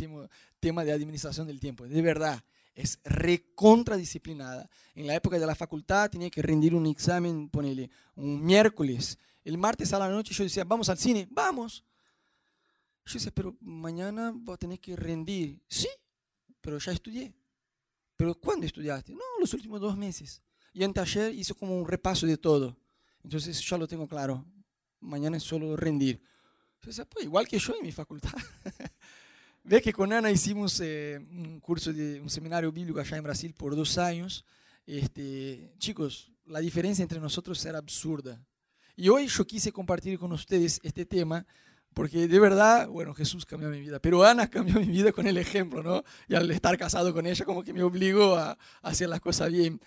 tema, 0.61 0.85
de 0.85 0.93
administración 0.93 1.45
del 1.45 1.59
tiempo, 1.59 1.89
de 1.89 2.01
verdad. 2.01 2.41
Es 2.73 2.99
recontradisciplinada. 3.03 4.69
En 4.95 5.07
la 5.07 5.15
época 5.15 5.37
de 5.37 5.45
la 5.45 5.55
facultad 5.55 6.09
tenía 6.09 6.29
que 6.29 6.41
rendir 6.41 6.73
un 6.73 6.85
examen, 6.85 7.49
ponele, 7.49 7.89
un 8.15 8.45
miércoles. 8.45 9.17
El 9.49 9.57
martes 9.57 9.91
a 9.93 9.97
la 9.97 10.07
noche 10.07 10.31
yo 10.31 10.43
decía, 10.43 10.63
vamos 10.63 10.89
al 10.89 10.99
cine, 10.99 11.27
vamos. 11.31 11.83
Yo 13.03 13.13
decía, 13.15 13.31
pero 13.33 13.57
mañana 13.61 14.31
voy 14.31 14.53
a 14.53 14.57
tener 14.57 14.79
que 14.79 14.95
rendir. 14.95 15.59
Sí, 15.67 15.89
pero 16.61 16.77
ya 16.77 16.91
estudié. 16.91 17.33
¿Pero 18.15 18.35
cuándo 18.35 18.67
estudiaste? 18.67 19.11
No, 19.11 19.23
los 19.39 19.51
últimos 19.55 19.81
dos 19.81 19.97
meses. 19.97 20.43
Y 20.71 20.83
en 20.83 20.93
taller 20.93 21.33
hizo 21.33 21.55
como 21.55 21.75
un 21.79 21.87
repaso 21.87 22.27
de 22.27 22.37
todo. 22.37 22.77
Entonces 23.23 23.59
ya 23.67 23.75
lo 23.75 23.87
tengo 23.87 24.07
claro. 24.07 24.45
Mañana 24.99 25.37
es 25.37 25.43
solo 25.43 25.75
rendir. 25.75 26.21
Entonces, 26.75 27.07
pues, 27.09 27.25
igual 27.25 27.47
que 27.47 27.57
yo 27.57 27.73
en 27.73 27.81
mi 27.81 27.91
facultad. 27.91 28.33
Ve 29.63 29.81
que 29.81 29.91
con 29.91 30.13
Ana 30.13 30.29
hicimos 30.29 30.79
eh, 30.79 31.19
un 31.31 31.59
curso 31.59 31.91
de 31.91 32.21
un 32.21 32.29
seminario 32.29 32.71
bíblico 32.71 32.99
allá 32.99 33.17
en 33.17 33.23
Brasil 33.23 33.51
por 33.55 33.75
dos 33.75 33.97
años. 33.97 34.45
Este, 34.85 35.73
chicos, 35.79 36.31
la 36.45 36.59
diferencia 36.59 37.01
entre 37.01 37.19
nosotros 37.19 37.65
era 37.65 37.79
absurda. 37.79 38.39
Y 38.99 39.07
hoy 39.07 39.27
yo 39.27 39.47
quise 39.47 39.71
compartir 39.71 40.19
con 40.19 40.33
ustedes 40.33 40.81
este 40.83 41.05
tema 41.05 41.45
porque 41.93 42.27
de 42.27 42.37
verdad, 42.37 42.89
bueno, 42.89 43.13
Jesús 43.13 43.45
cambió 43.45 43.69
mi 43.69 43.79
vida, 43.79 43.97
pero 44.01 44.25
Ana 44.25 44.47
cambió 44.49 44.77
mi 44.77 44.87
vida 44.87 45.13
con 45.13 45.25
el 45.25 45.37
ejemplo, 45.37 45.81
¿no? 45.81 46.03
Y 46.27 46.35
al 46.35 46.51
estar 46.51 46.77
casado 46.77 47.13
con 47.13 47.25
ella 47.25 47.45
como 47.45 47.63
que 47.63 47.71
me 47.71 47.81
obligó 47.81 48.35
a 48.35 48.57
hacer 48.81 49.07
las 49.07 49.21
cosas 49.21 49.53
bien. 49.53 49.79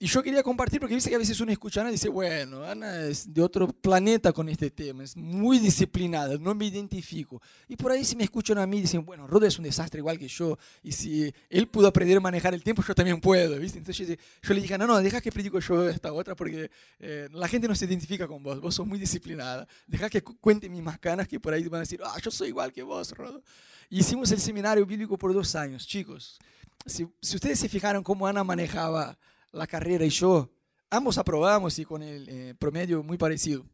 Y 0.00 0.06
yo 0.06 0.22
quería 0.22 0.44
compartir 0.44 0.78
porque 0.78 0.94
dice 0.94 1.10
que 1.10 1.16
a 1.16 1.18
veces 1.18 1.40
uno 1.40 1.50
escucha 1.50 1.80
a 1.80 1.82
Ana 1.82 1.90
y 1.90 1.94
dice, 1.94 2.08
bueno, 2.08 2.62
Ana 2.62 3.00
es 3.00 3.34
de 3.34 3.42
otro 3.42 3.66
planeta 3.66 4.32
con 4.32 4.48
este 4.48 4.70
tema, 4.70 5.02
es 5.02 5.16
muy 5.16 5.58
disciplinada, 5.58 6.36
no 6.38 6.54
me 6.54 6.66
identifico. 6.66 7.42
Y 7.66 7.74
por 7.74 7.90
ahí 7.90 8.04
si 8.04 8.14
me 8.14 8.22
escuchan 8.22 8.58
a 8.58 8.66
mí 8.66 8.80
dicen, 8.80 9.04
bueno, 9.04 9.26
Roda 9.26 9.48
es 9.48 9.58
un 9.58 9.64
desastre 9.64 9.98
igual 9.98 10.16
que 10.16 10.28
yo, 10.28 10.56
y 10.84 10.92
si 10.92 11.34
él 11.50 11.66
pudo 11.66 11.88
aprender 11.88 12.16
a 12.16 12.20
manejar 12.20 12.54
el 12.54 12.62
tiempo, 12.62 12.80
yo 12.86 12.94
también 12.94 13.20
puedo, 13.20 13.58
¿viste? 13.58 13.78
Entonces 13.78 14.16
yo, 14.40 14.54
le 14.54 14.60
dije, 14.60 14.78
no, 14.78 14.86
no, 14.86 15.00
deja 15.00 15.20
que 15.20 15.32
predico 15.32 15.58
yo 15.58 15.88
esta 15.88 16.12
otra 16.12 16.36
porque 16.36 16.70
eh, 17.00 17.28
la 17.32 17.48
gente 17.48 17.66
no 17.66 17.74
se 17.74 17.86
identifica 17.86 18.28
con 18.28 18.40
vos, 18.40 18.60
vos 18.60 18.76
sos 18.76 18.86
muy 18.86 19.00
disciplinada, 19.00 19.66
deja 19.88 20.08
que 20.08 20.22
cuente 20.22 20.68
mis 20.68 20.80
canas 20.98 21.26
que 21.26 21.40
por 21.40 21.52
ahí 21.52 21.66
van 21.66 21.78
a 21.78 21.80
decir, 21.80 22.00
ah, 22.04 22.16
yo 22.22 22.30
soy 22.30 22.48
igual 22.48 22.72
que 22.72 22.84
vos, 22.84 23.10
Rodo. 23.10 23.42
hicimos 23.90 24.30
el 24.30 24.38
seminario 24.38 24.86
bíblico 24.86 25.18
por 25.18 25.34
dos 25.34 25.56
años, 25.56 25.88
chicos. 25.88 26.38
Si, 26.86 27.04
si 27.20 27.34
ustedes 27.34 27.58
se 27.58 27.68
fijaron 27.68 28.04
cómo 28.04 28.28
Ana 28.28 28.44
manejaba 28.44 29.18
la 29.52 29.66
carrera 29.66 30.04
y 30.04 30.10
yo, 30.10 30.50
ambos 30.90 31.18
aprobamos 31.18 31.78
y 31.78 31.84
con 31.84 32.02
el 32.02 32.28
eh, 32.28 32.54
promedio 32.58 33.02
muy 33.02 33.18
parecido. 33.18 33.64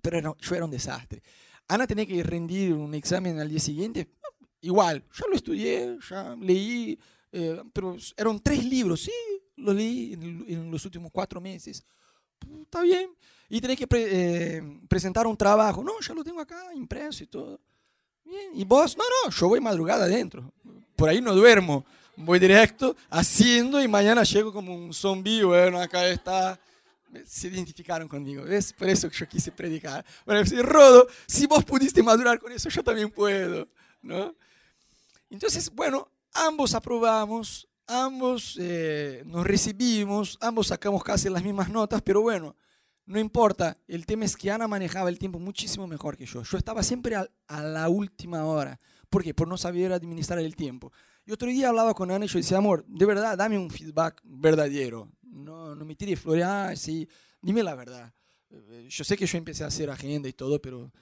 Pero 0.00 0.20
no, 0.20 0.36
yo 0.38 0.54
era 0.54 0.64
un 0.64 0.70
desastre. 0.70 1.22
Ana 1.68 1.86
tenía 1.86 2.06
que 2.06 2.22
rendir 2.22 2.74
un 2.74 2.94
examen 2.94 3.38
al 3.40 3.48
día 3.48 3.60
siguiente. 3.60 4.08
Igual, 4.60 5.04
ya 5.12 5.26
lo 5.28 5.36
estudié, 5.36 5.98
ya 6.08 6.36
leí, 6.36 6.98
eh, 7.32 7.62
pero 7.72 7.96
eran 8.16 8.40
tres 8.40 8.64
libros, 8.64 9.02
sí, 9.02 9.12
lo 9.56 9.72
leí 9.72 10.12
en, 10.14 10.70
los 10.70 10.84
últimos 10.84 11.10
cuatro 11.12 11.40
meses. 11.40 11.84
Está 12.62 12.82
bien. 12.82 13.10
Y 13.48 13.60
tenés 13.60 13.78
que 13.78 13.86
eh, 13.90 14.62
presentar 14.88 15.26
un 15.26 15.36
trabajo. 15.36 15.82
No, 15.82 16.00
ya 16.00 16.14
lo 16.14 16.24
tengo 16.24 16.40
acá, 16.40 16.74
impreso 16.74 17.24
y 17.24 17.26
todo. 17.26 17.60
Bien. 18.24 18.52
¿Y 18.54 18.64
vos? 18.64 18.96
No, 18.96 19.04
no, 19.04 19.30
yo 19.30 19.48
voy 19.48 19.60
madrugada 19.60 20.04
adentro. 20.04 20.52
Por 20.96 21.08
ahí 21.08 21.20
no 21.20 21.34
duermo. 21.34 21.84
Voy 22.16 22.38
directo, 22.38 22.96
haciendo 23.10 23.82
y 23.82 23.88
mañana 23.88 24.22
llego 24.22 24.52
como 24.52 24.74
un 24.74 24.92
zombie, 24.92 25.44
bueno, 25.44 25.80
acá 25.80 26.06
está. 26.08 26.58
Se 27.24 27.46
identificaron 27.46 28.08
conmigo, 28.08 28.42
¿ves? 28.42 28.72
Por 28.72 28.88
eso 28.88 29.08
que 29.08 29.16
yo 29.16 29.28
quise 29.28 29.52
predicar. 29.52 30.04
Bueno, 30.26 30.44
si 30.44 30.60
Rodo, 30.60 31.06
si 31.26 31.46
vos 31.46 31.64
pudiste 31.64 32.02
madurar 32.02 32.40
con 32.40 32.50
eso, 32.50 32.68
yo 32.68 32.82
también 32.82 33.10
puedo, 33.10 33.68
¿no? 34.02 34.34
Entonces, 35.30 35.70
bueno, 35.70 36.08
ambos 36.32 36.74
aprobamos, 36.74 37.68
ambos 37.86 38.56
eh, 38.60 39.22
nos 39.26 39.46
recibimos, 39.46 40.36
ambos 40.40 40.68
sacamos 40.68 41.04
casi 41.04 41.28
las 41.28 41.44
mismas 41.44 41.68
notas, 41.68 42.02
pero 42.02 42.20
bueno, 42.20 42.56
no 43.06 43.20
importa. 43.20 43.76
El 43.86 44.06
tema 44.06 44.24
es 44.24 44.36
que 44.36 44.50
Ana 44.50 44.66
manejaba 44.66 45.08
el 45.08 45.18
tiempo 45.18 45.38
muchísimo 45.38 45.86
mejor 45.86 46.16
que 46.16 46.26
yo. 46.26 46.42
Yo 46.42 46.58
estaba 46.58 46.82
siempre 46.82 47.14
a, 47.14 47.28
a 47.46 47.62
la 47.62 47.88
última 47.88 48.44
hora. 48.44 48.78
¿Por 49.08 49.22
qué? 49.22 49.34
Por 49.34 49.46
no 49.46 49.56
saber 49.56 49.92
administrar 49.92 50.40
el 50.40 50.56
tiempo. 50.56 50.92
Y 51.26 51.32
otro 51.32 51.48
día 51.48 51.68
hablaba 51.68 51.94
con 51.94 52.10
Ana 52.10 52.24
y 52.24 52.28
yo 52.28 52.38
decía, 52.38 52.58
amor, 52.58 52.84
de 52.86 53.06
verdad, 53.06 53.36
dame 53.36 53.58
un 53.58 53.70
feedback 53.70 54.20
verdadero. 54.24 55.10
No, 55.22 55.74
no 55.74 55.84
me 55.84 55.94
tires 55.94 56.20
flores, 56.20 56.44
ah, 56.44 56.76
sí, 56.76 57.08
dime 57.40 57.62
la 57.62 57.74
verdad. 57.74 58.12
Eh, 58.50 58.86
yo 58.88 59.04
sé 59.04 59.16
que 59.16 59.26
yo 59.26 59.38
empecé 59.38 59.64
a 59.64 59.68
hacer 59.68 59.90
agenda 59.90 60.28
y 60.28 60.32
todo, 60.32 60.60
pero 60.60 60.92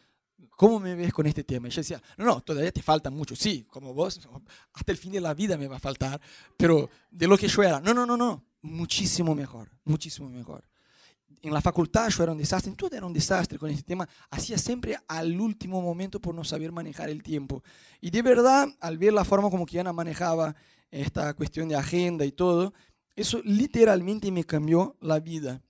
¿cómo 0.51 0.79
me 0.79 0.95
ves 0.95 1.13
con 1.13 1.27
este 1.27 1.45
tema? 1.45 1.69
Y 1.69 1.71
yo 1.71 1.81
decía, 1.81 2.03
no, 2.17 2.25
no, 2.25 2.41
todavía 2.41 2.73
te 2.73 2.83
falta 2.83 3.11
mucho. 3.11 3.35
Sí, 3.35 3.67
como 3.69 3.93
vos, 3.93 4.21
hasta 4.73 4.93
el 4.93 4.99
fin 4.99 5.13
de 5.13 5.21
la 5.21 5.35
vida 5.35 5.57
me 5.57 5.67
va 5.67 5.77
a 5.77 5.81
faltar, 5.81 6.21
pero 6.57 6.89
de 7.11 7.27
lo 7.27 7.37
que 7.37 7.49
yo 7.49 7.63
era, 7.63 7.81
no, 7.81 7.93
no, 7.93 8.07
no, 8.07 8.17
no, 8.17 8.45
muchísimo 8.63 9.35
mejor, 9.35 9.71
muchísimo 9.85 10.29
mejor 10.29 10.65
en 11.43 11.53
la 11.53 11.61
facultad 11.61 12.09
yo 12.11 12.23
era 12.23 12.33
un 12.33 12.39
desastre, 12.39 12.73
todo 12.73 12.95
era 12.97 13.07
un 13.07 13.13
desastre 13.13 13.59
con 13.59 13.71
este 13.71 13.83
tema, 13.83 14.09
hacía 14.31 14.59
siempre 14.59 14.97
al 15.09 15.41
último 15.41 15.81
momento 15.81 16.21
por 16.21 16.35
no 16.35 16.45
saber 16.45 16.73
manejar 16.73 17.09
el 17.11 17.23
tiempo. 17.23 17.63
Y 18.01 18.11
de 18.11 18.23
verdad, 18.23 18.69
al 18.81 18.99
ver 18.99 19.13
la 19.13 19.25
forma 19.25 19.51
como 19.51 19.67
que 19.67 19.81
Ana 19.81 19.93
manejaba 19.93 20.55
esta 20.91 21.35
cuestión 21.35 21.69
de 21.69 21.77
agenda 21.77 22.25
y 22.25 22.33
todo, 22.33 22.75
eso 23.17 23.41
literalmente 23.45 24.31
me 24.31 24.45
cambió 24.45 24.97
la 25.01 25.21
vida. 25.21 25.61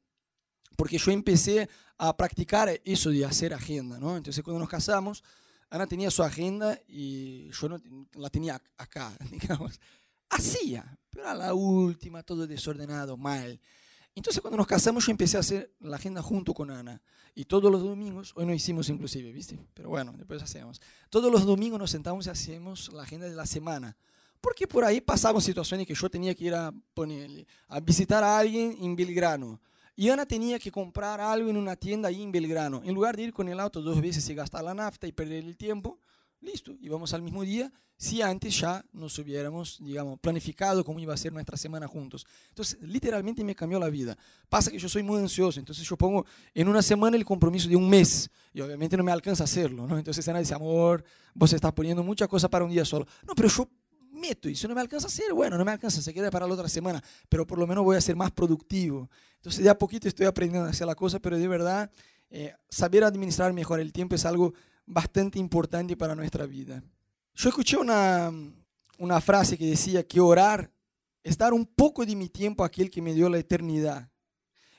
Porque 0.77 0.99
yo 0.99 1.13
empecé 1.13 1.69
a 1.99 2.17
practicar 2.17 2.69
eso 2.85 3.11
de 3.11 3.25
hacer 3.25 3.55
agenda, 3.55 3.99
¿no? 3.99 4.17
Entonces 4.17 4.43
cuando 4.43 4.61
nos 4.61 4.69
casamos, 4.69 5.23
Ana 5.71 5.87
tenía 5.87 6.11
su 6.11 6.23
agenda 6.23 6.79
y 6.87 7.51
yo 7.51 7.69
no, 7.69 7.81
la 8.15 8.29
tenía 8.29 8.61
acá, 8.77 9.17
digamos. 9.31 9.81
Hacía, 10.29 10.99
pero 11.11 11.29
a 11.29 11.35
la 11.35 11.55
última, 11.55 12.23
todo 12.23 12.47
desordenado, 12.47 13.17
mal. 13.17 13.61
Entonces 14.15 14.43
cuando 14.43 14.59
nos 14.59 14.67
casamos 14.67 15.07
yo 15.07 15.11
empecé 15.11 15.37
a 15.37 15.41
hacer 15.41 15.73
la 15.81 15.97
agenda 15.97 16.23
junto 16.23 16.53
con 16.53 16.71
Ana. 16.71 17.01
Y 17.35 17.47
todos 17.47 17.73
los 17.73 17.83
domingos, 17.83 18.33
hoy 18.37 18.45
no 18.45 18.53
hicimos 18.53 18.89
inclusive, 18.91 19.33
¿viste? 19.33 19.59
Pero 19.73 19.89
bueno, 19.89 20.13
después 20.17 20.43
hacemos. 20.43 20.81
Todos 21.09 21.33
los 21.33 21.47
domingos 21.47 21.79
nos 21.79 21.91
sentamos 21.91 22.27
y 22.27 22.31
hacemos 22.31 22.93
la 22.93 23.05
agenda 23.05 23.27
de 23.27 23.35
la 23.35 23.47
semana. 23.47 23.97
Porque 24.41 24.67
por 24.67 24.85
ahí 24.85 25.01
pasaban 25.01 25.41
situaciones 25.41 25.87
que 25.87 25.95
yo 25.95 26.11
tenía 26.11 26.35
que 26.35 26.45
ir 26.45 26.55
a, 26.55 26.73
ponerle, 26.93 27.47
a 27.69 27.81
visitar 27.81 28.23
a 28.23 28.39
alguien 28.39 28.77
en 28.81 28.95
Belgrano. 28.97 29.61
Y 29.95 30.11
Ana 30.11 30.27
tenía 30.27 30.59
que 30.59 30.71
comprar 30.71 31.21
algo 31.21 31.49
en 31.49 31.57
una 31.57 31.77
tienda 31.77 32.09
ahí 32.09 32.23
en 32.23 32.33
Belgrano. 32.33 32.83
En 32.85 32.95
lugar 32.95 33.17
de 33.17 33.23
ir 33.23 33.33
con 33.33 33.49
el 33.49 33.61
auto 33.61 33.81
dos 33.81 34.01
veces 34.01 34.29
y 34.29 34.35
gastar 34.35 34.65
la 34.65 34.75
nafta 34.75 35.07
y 35.07 35.13
perder 35.13 35.45
el 35.45 35.57
tiempo, 35.57 35.99
listo, 36.43 36.77
íbamos 36.81 37.15
al 37.15 37.23
mismo 37.23 37.43
día, 37.43 37.73
si 37.97 38.21
antes 38.21 38.59
ya 38.59 38.85
nos 38.93 39.17
hubiéramos, 39.19 39.79
digamos, 39.81 40.19
planificado 40.19 40.85
cómo 40.85 40.99
iba 40.99 41.15
a 41.15 41.17
ser 41.17 41.33
nuestra 41.33 41.57
semana 41.57 41.87
juntos. 41.87 42.27
Entonces, 42.49 42.79
literalmente 42.83 43.45
me 43.45 43.55
cambió 43.55 43.79
la 43.79 43.89
vida. 43.89 44.19
Pasa 44.49 44.71
que 44.71 44.79
yo 44.79 44.89
soy 44.89 45.03
muy 45.03 45.21
ansioso, 45.21 45.61
entonces 45.61 45.87
yo 45.87 45.97
pongo 45.97 46.27
en 46.53 46.69
una 46.69 46.83
semana 46.83 47.17
el 47.17 47.25
compromiso 47.25 47.69
de 47.69 47.77
un 47.77 47.89
mes, 47.89 48.29
y 48.53 48.61
obviamente 48.61 48.97
no 48.97 49.05
me 49.05 49.13
alcanza 49.13 49.45
a 49.45 49.47
hacerlo. 49.47 49.87
Entonces 49.97 50.27
Ana 50.29 50.41
dice, 50.41 50.55
amor, 50.55 51.05
vos 51.33 51.53
estás 51.53 51.73
poniendo 51.73 52.03
mucha 52.03 52.27
cosa 52.27 52.51
para 52.51 52.65
un 52.65 52.71
día 52.71 52.85
solo. 52.85 53.07
No, 53.27 53.35
pero 53.35 53.49
yo 53.49 53.69
meto, 54.11 54.49
y 54.49 54.57
si 54.57 54.67
no 54.67 54.75
me 54.75 54.81
alcanza 54.81 55.07
a 55.07 55.09
hacer, 55.09 55.33
bueno, 55.33 55.57
no 55.57 55.65
me 55.65 55.71
alcanza, 55.71 56.03
se 56.03 56.13
queda 56.13 56.31
para 56.31 56.47
la 56.47 56.55
otra 56.55 56.69
semana, 56.69 57.03
pero 57.29 57.47
por 57.47 57.59
lo 57.59 57.67
menos 57.67 57.85
voy 57.85 57.97
a 57.97 58.01
ser 58.01 58.17
más 58.17 58.31
productivo. 58.33 59.09
Entonces, 59.37 59.63
de 59.63 59.71
a 59.71 59.79
poquito 59.79 60.09
estoy 60.09 60.27
aprendiendo 60.27 60.67
a 60.67 60.71
hacer 60.71 60.87
la 60.87 60.95
cosa, 60.95 61.21
pero 61.21 61.39
de 61.39 61.49
verdad, 61.49 61.91
eh, 62.31 62.55
saber 62.69 63.05
administrar 63.05 63.53
mejor 63.53 63.79
el 63.81 63.93
tiempo 63.93 64.15
es 64.15 64.25
algo 64.25 64.55
bastante 64.87 65.39
importante 65.39 65.97
para 65.97 66.15
nuestra 66.15 66.47
vida. 66.47 66.83
Yo 67.35 67.49
escuché 67.49 67.77
una, 67.77 68.31
una 68.99 69.21
frase 69.21 69.57
que 69.57 69.67
decía 69.67 70.07
que 70.07 70.21
orar 70.21 70.71
es 71.23 71.39
dar 71.39 71.53
un 71.53 71.65
poco 71.65 72.05
de 72.05 72.17
mi 72.17 72.29
tiempo 72.29 72.63
a 72.63 72.67
aquel 72.67 72.91
que 72.91 73.01
me 73.01 73.15
dio 73.15 73.29
la 73.29 73.39
eternidad. 73.39 74.09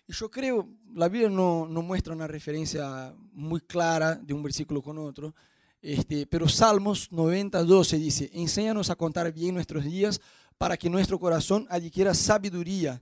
Y 0.08 0.14
yo 0.14 0.30
creo, 0.30 0.70
la 0.94 1.08
Biblia 1.08 1.30
no, 1.30 1.66
no 1.68 1.82
muestra 1.82 2.14
una 2.14 2.28
referencia 2.28 3.16
muy 3.32 3.62
clara 3.62 4.16
de 4.16 4.34
un 4.34 4.44
versículo 4.44 4.82
con 4.82 4.98
otro, 4.98 5.34
este, 5.82 6.26
pero 6.28 6.48
Salmos 6.48 7.12
90, 7.12 7.64
12 7.64 7.98
dice, 7.98 8.30
enséñanos 8.34 8.90
a 8.90 8.96
contar 8.96 9.32
bien 9.34 9.56
nuestros 9.56 9.84
días 9.84 10.22
para 10.58 10.78
que 10.78 10.90
nuestro 10.90 11.20
corazón 11.20 11.68
adquiera 11.70 12.14
sabiduría. 12.14 13.02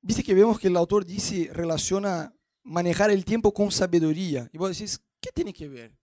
Viste 0.00 0.22
que 0.22 0.32
vemos 0.32 0.60
que 0.60 0.68
el 0.68 0.76
autor 0.76 1.04
dice, 1.04 1.50
relaciona 1.52 2.32
manejar 2.62 3.10
el 3.10 3.24
tiempo 3.24 3.52
con 3.52 3.72
sabiduría. 3.72 4.48
Y 4.52 4.58
vos 4.58 4.70
decís, 4.70 5.00
¿Qué 5.20 5.30
tiene 5.32 5.52
que 5.52 5.68
ver? 5.68 5.96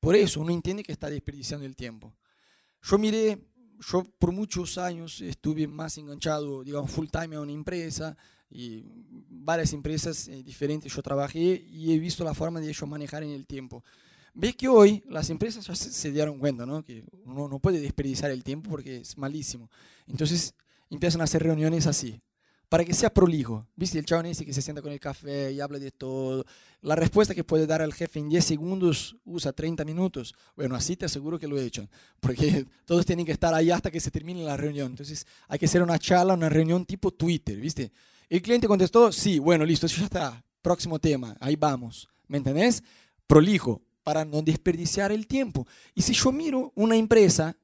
Por 0.00 0.14
eso 0.16 0.40
uno 0.40 0.52
entiende 0.52 0.82
que 0.82 0.92
está 0.92 1.10
desperdiciando 1.10 1.66
el 1.66 1.76
tiempo. 1.76 2.14
Yo 2.82 2.98
miré, 2.98 3.38
yo 3.80 4.04
por 4.18 4.32
muchos 4.32 4.78
años 4.78 5.20
estuve 5.20 5.66
más 5.66 5.98
enganchado, 5.98 6.62
digamos, 6.62 6.90
full 6.90 7.08
time 7.08 7.36
a 7.36 7.40
una 7.40 7.52
empresa 7.52 8.16
y 8.48 8.84
varias 9.28 9.72
empresas 9.72 10.28
eh, 10.28 10.42
diferentes 10.42 10.92
yo 10.94 11.02
trabajé 11.02 11.64
y 11.68 11.92
he 11.92 11.98
visto 11.98 12.22
la 12.22 12.34
forma 12.34 12.60
de 12.60 12.68
ellos 12.68 12.88
manejar 12.88 13.22
en 13.22 13.30
el 13.30 13.46
tiempo. 13.46 13.84
Ve 14.34 14.54
que 14.54 14.68
hoy 14.68 15.02
las 15.08 15.30
empresas 15.30 15.66
ya 15.66 15.74
se 15.74 16.12
dieron 16.12 16.38
cuenta, 16.38 16.66
¿no? 16.66 16.84
Que 16.84 17.04
uno 17.24 17.48
no 17.48 17.58
puede 17.58 17.80
desperdiciar 17.80 18.30
el 18.30 18.44
tiempo 18.44 18.70
porque 18.70 18.98
es 18.98 19.16
malísimo. 19.16 19.70
Entonces 20.06 20.54
empiezan 20.90 21.22
a 21.22 21.24
hacer 21.24 21.42
reuniones 21.42 21.86
así 21.86 22.20
para 22.68 22.84
que 22.84 22.94
sea 22.94 23.12
prolijo. 23.12 23.66
¿Viste 23.76 23.98
el 23.98 24.04
chabón 24.04 24.26
ese 24.26 24.44
que 24.44 24.52
se 24.52 24.62
sienta 24.62 24.82
con 24.82 24.92
el 24.92 25.00
café 25.00 25.52
y 25.52 25.60
habla 25.60 25.78
de 25.78 25.90
todo? 25.90 26.44
La 26.82 26.96
respuesta 26.96 27.34
que 27.34 27.44
puede 27.44 27.66
dar 27.66 27.82
al 27.82 27.94
jefe 27.94 28.18
en 28.18 28.28
10 28.28 28.44
segundos 28.44 29.16
usa 29.24 29.52
30 29.52 29.84
minutos. 29.84 30.34
Bueno, 30.56 30.74
así 30.74 30.96
te 30.96 31.06
aseguro 31.06 31.38
que 31.38 31.48
lo 31.48 31.58
he 31.58 31.64
hecho, 31.64 31.88
porque 32.20 32.66
todos 32.84 33.06
tienen 33.06 33.24
que 33.24 33.32
estar 33.32 33.54
ahí 33.54 33.70
hasta 33.70 33.90
que 33.90 34.00
se 34.00 34.10
termine 34.10 34.42
la 34.42 34.56
reunión. 34.56 34.88
Entonces 34.88 35.26
hay 35.48 35.58
que 35.58 35.66
hacer 35.66 35.82
una 35.82 35.98
charla, 35.98 36.34
una 36.34 36.48
reunión 36.48 36.84
tipo 36.84 37.12
Twitter, 37.12 37.56
¿viste? 37.56 37.92
El 38.28 38.42
cliente 38.42 38.66
contestó, 38.66 39.12
sí, 39.12 39.38
bueno, 39.38 39.64
listo, 39.64 39.86
eso 39.86 39.98
ya 39.98 40.06
está. 40.06 40.44
Próximo 40.60 40.98
tema, 40.98 41.36
ahí 41.40 41.54
vamos. 41.54 42.08
¿Me 42.26 42.38
entendés? 42.38 42.82
Prolijo, 43.28 43.82
para 44.02 44.24
no 44.24 44.42
desperdiciar 44.42 45.12
el 45.12 45.26
tiempo. 45.28 45.66
Y 45.94 46.02
si 46.02 46.12
yo 46.12 46.32
miro 46.32 46.72
una 46.74 46.96
empresa 46.96 47.56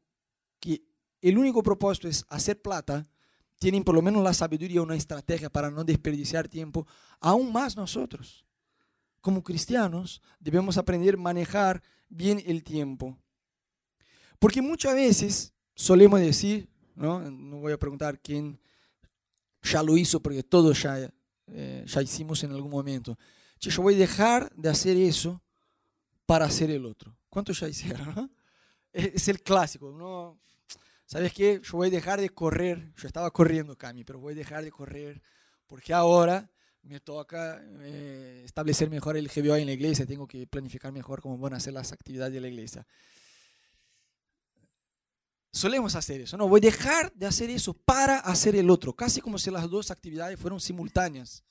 que 0.61 0.83
el 1.21 1.39
único 1.39 1.63
propósito 1.63 2.09
es 2.09 2.25
hacer 2.29 2.61
plata, 2.63 3.09
tienen 3.63 3.85
por 3.85 3.95
lo 3.95 4.03
menos 4.03 4.25
la 4.25 4.35
sabiduría, 4.35 4.83
una 4.83 4.97
estrategia 4.97 5.49
para 5.49 5.71
no 5.71 5.85
desperdiciar 5.85 6.49
tiempo, 6.49 6.85
aún 7.21 7.53
más 7.53 7.77
nosotros. 7.77 8.45
Como 9.21 9.41
cristianos 9.41 10.21
debemos 10.41 10.77
aprender 10.79 11.15
a 11.15 11.19
manejar 11.19 11.81
bien 12.09 12.43
el 12.45 12.65
tiempo. 12.65 13.17
Porque 14.41 14.61
muchas 14.61 14.97
veces 14.97 15.53
solemos 15.77 16.19
decir, 16.19 16.69
no, 16.97 17.21
no 17.31 17.59
voy 17.59 17.73
a 17.73 17.79
preguntar 17.79 18.19
quién 18.19 18.59
ya 19.63 19.81
lo 19.81 19.97
hizo, 19.97 20.21
porque 20.21 20.43
todos 20.43 20.83
ya, 20.83 21.09
eh, 21.47 21.85
ya 21.87 22.03
hicimos 22.03 22.43
en 22.43 22.51
algún 22.51 22.73
momento. 22.73 23.17
Yo 23.61 23.81
voy 23.81 23.95
a 23.95 23.99
dejar 23.99 24.53
de 24.57 24.71
hacer 24.71 24.97
eso 24.97 25.41
para 26.27 26.47
hacer 26.47 26.69
el 26.73 26.85
otro. 26.85 27.17
¿Cuántos 27.29 27.61
ya 27.61 27.69
hicieron? 27.69 28.29
Es 28.93 29.29
el 29.29 29.41
clásico, 29.41 29.91
¿no? 29.91 30.39
¿Sabes 31.13 31.35
qué? 31.35 31.61
Yo 31.63 31.73
voy 31.77 31.89
a 31.89 31.91
dejar 31.91 32.23
de 32.23 32.31
correr, 32.31 32.91
yo 32.97 33.07
estaba 33.07 33.31
corriendo, 33.31 33.77
Cami, 33.77 34.03
pero 34.03 34.19
voy 34.19 34.33
a 34.33 34.37
dejar 34.37 34.65
de 34.65 34.71
correr 34.71 35.21
porque 35.67 35.93
ahora 35.93 36.51
me 36.81 37.01
toca 37.01 37.63
eh, 37.83 38.41
establecer 38.47 38.89
mejor 38.89 39.19
el 39.19 39.29
GBO 39.29 39.57
en 39.57 39.67
la 39.67 39.73
iglesia, 39.73 40.07
tengo 40.07 40.27
que 40.27 40.47
planificar 40.47 40.91
mejor 40.91 41.21
cómo 41.21 41.37
van 41.37 41.53
a 41.53 41.61
ser 41.61 41.75
las 41.75 41.93
actividades 41.93 42.33
de 42.33 42.41
la 42.41 42.49
iglesia. 42.49 42.87
Solemos 45.53 45.97
hacer 45.97 46.23
eso, 46.23 46.39
no, 46.39 46.49
voy 46.49 46.61
a 46.61 46.63
dejar 46.63 47.13
de 47.13 47.27
hacer 47.27 47.51
eso 47.51 47.75
para 47.75 48.17
hacer 48.21 48.57
el 48.57 48.71
otro, 48.71 48.95
casi 48.95 49.21
como 49.21 49.37
si 49.37 49.51
las 49.51 49.69
dos 49.69 49.91
actividades 49.91 50.41
fueran 50.41 50.61
simultáneas. 50.61 51.45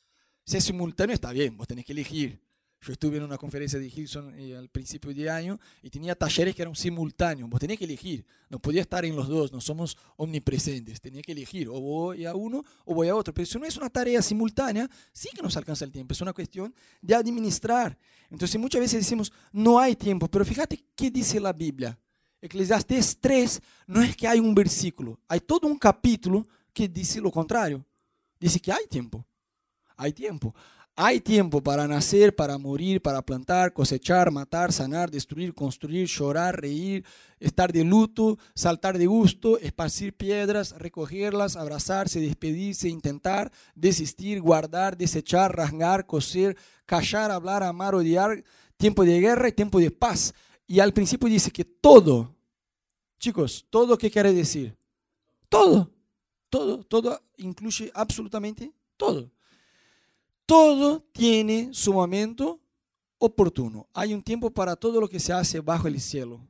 Si 0.43 0.57
es 0.57 0.63
simultáneo 0.63 1.13
está 1.13 1.31
bien, 1.31 1.55
vos 1.55 1.67
tenés 1.67 1.85
que 1.85 1.91
elegir. 1.91 2.41
Yo 2.83 2.93
estuve 2.93 3.17
en 3.17 3.23
una 3.23 3.37
conferencia 3.37 3.77
de 3.77 3.85
Hilson 3.85 4.33
eh, 4.39 4.57
al 4.57 4.67
principio 4.67 5.13
de 5.13 5.29
año 5.29 5.59
y 5.83 5.91
tenía 5.91 6.15
talleres 6.15 6.55
que 6.55 6.63
eran 6.63 6.75
simultáneos. 6.75 7.47
Vos 7.47 7.59
tenías 7.59 7.77
que 7.77 7.85
elegir. 7.85 8.25
No 8.49 8.57
podía 8.57 8.81
estar 8.81 9.05
en 9.05 9.15
los 9.15 9.27
dos, 9.27 9.51
no 9.51 9.61
somos 9.61 9.95
omnipresentes. 10.17 10.99
Tenía 10.99 11.21
que 11.21 11.31
elegir. 11.31 11.69
O 11.69 11.79
voy 11.79 12.25
a 12.25 12.33
uno 12.33 12.63
o 12.85 12.95
voy 12.95 13.07
a 13.07 13.15
otro. 13.15 13.35
Pero 13.35 13.45
si 13.45 13.59
no 13.59 13.65
es 13.65 13.77
una 13.77 13.91
tarea 13.91 14.19
simultánea, 14.23 14.89
sí 15.13 15.29
que 15.31 15.43
nos 15.43 15.55
alcanza 15.57 15.85
el 15.85 15.91
tiempo. 15.91 16.13
Es 16.13 16.21
una 16.21 16.33
cuestión 16.33 16.73
de 16.99 17.13
administrar. 17.13 17.95
Entonces 18.31 18.59
muchas 18.59 18.81
veces 18.81 19.01
decimos, 19.01 19.31
no 19.51 19.77
hay 19.77 19.95
tiempo. 19.95 20.27
Pero 20.27 20.43
fíjate 20.43 20.83
qué 20.95 21.11
dice 21.11 21.39
la 21.39 21.53
Biblia. 21.53 21.95
Eclesiastes 22.41 23.19
3 23.21 23.61
no 23.85 24.01
es 24.01 24.17
que 24.17 24.27
hay 24.27 24.39
un 24.39 24.55
versículo. 24.55 25.19
Hay 25.27 25.41
todo 25.41 25.67
un 25.67 25.77
capítulo 25.77 26.47
que 26.73 26.87
dice 26.87 27.21
lo 27.21 27.29
contrario. 27.29 27.85
Dice 28.39 28.59
que 28.59 28.71
hay 28.71 28.87
tiempo. 28.89 29.23
Hay 29.95 30.13
tiempo. 30.13 30.55
Hay 30.97 31.21
tiempo 31.21 31.63
para 31.63 31.87
nacer, 31.87 32.35
para 32.35 32.57
morir, 32.57 33.01
para 33.01 33.21
plantar, 33.21 33.71
cosechar, 33.71 34.29
matar, 34.29 34.73
sanar, 34.73 35.09
destruir, 35.09 35.53
construir, 35.53 36.07
llorar, 36.07 36.59
reír, 36.59 37.05
estar 37.39 37.71
de 37.71 37.85
luto, 37.85 38.37
saltar 38.55 38.97
de 38.97 39.05
gusto, 39.05 39.57
esparcir 39.59 40.13
piedras, 40.13 40.75
recogerlas, 40.77 41.55
abrazarse, 41.55 42.19
despedirse, 42.19 42.89
intentar, 42.89 43.51
desistir, 43.73 44.41
guardar, 44.41 44.97
desechar, 44.97 45.55
rasgar, 45.55 46.05
coser, 46.05 46.57
callar, 46.85 47.31
hablar, 47.31 47.63
amar, 47.63 47.95
odiar, 47.95 48.43
tiempo 48.75 49.05
de 49.05 49.21
guerra 49.21 49.47
y 49.47 49.53
tiempo 49.53 49.79
de 49.79 49.91
paz. 49.91 50.33
Y 50.67 50.81
al 50.81 50.91
principio 50.91 51.29
dice 51.29 51.51
que 51.51 51.63
todo, 51.63 52.35
chicos, 53.17 53.65
todo 53.69 53.97
qué 53.97 54.11
quiere 54.11 54.33
decir? 54.33 54.75
Todo, 55.47 55.89
todo, 56.49 56.83
todo 56.83 57.21
incluye 57.37 57.89
absolutamente 57.93 58.73
todo 58.97 59.31
todo 60.51 61.01
tiene 61.13 61.69
su 61.71 61.93
momento 61.93 62.59
oportuno. 63.19 63.87
Hay 63.93 64.13
un 64.13 64.21
tiempo 64.21 64.51
para 64.51 64.75
todo 64.75 64.99
lo 64.99 65.07
que 65.07 65.17
se 65.17 65.31
hace 65.31 65.61
bajo 65.61 65.87
el 65.87 65.97
cielo. 66.01 66.45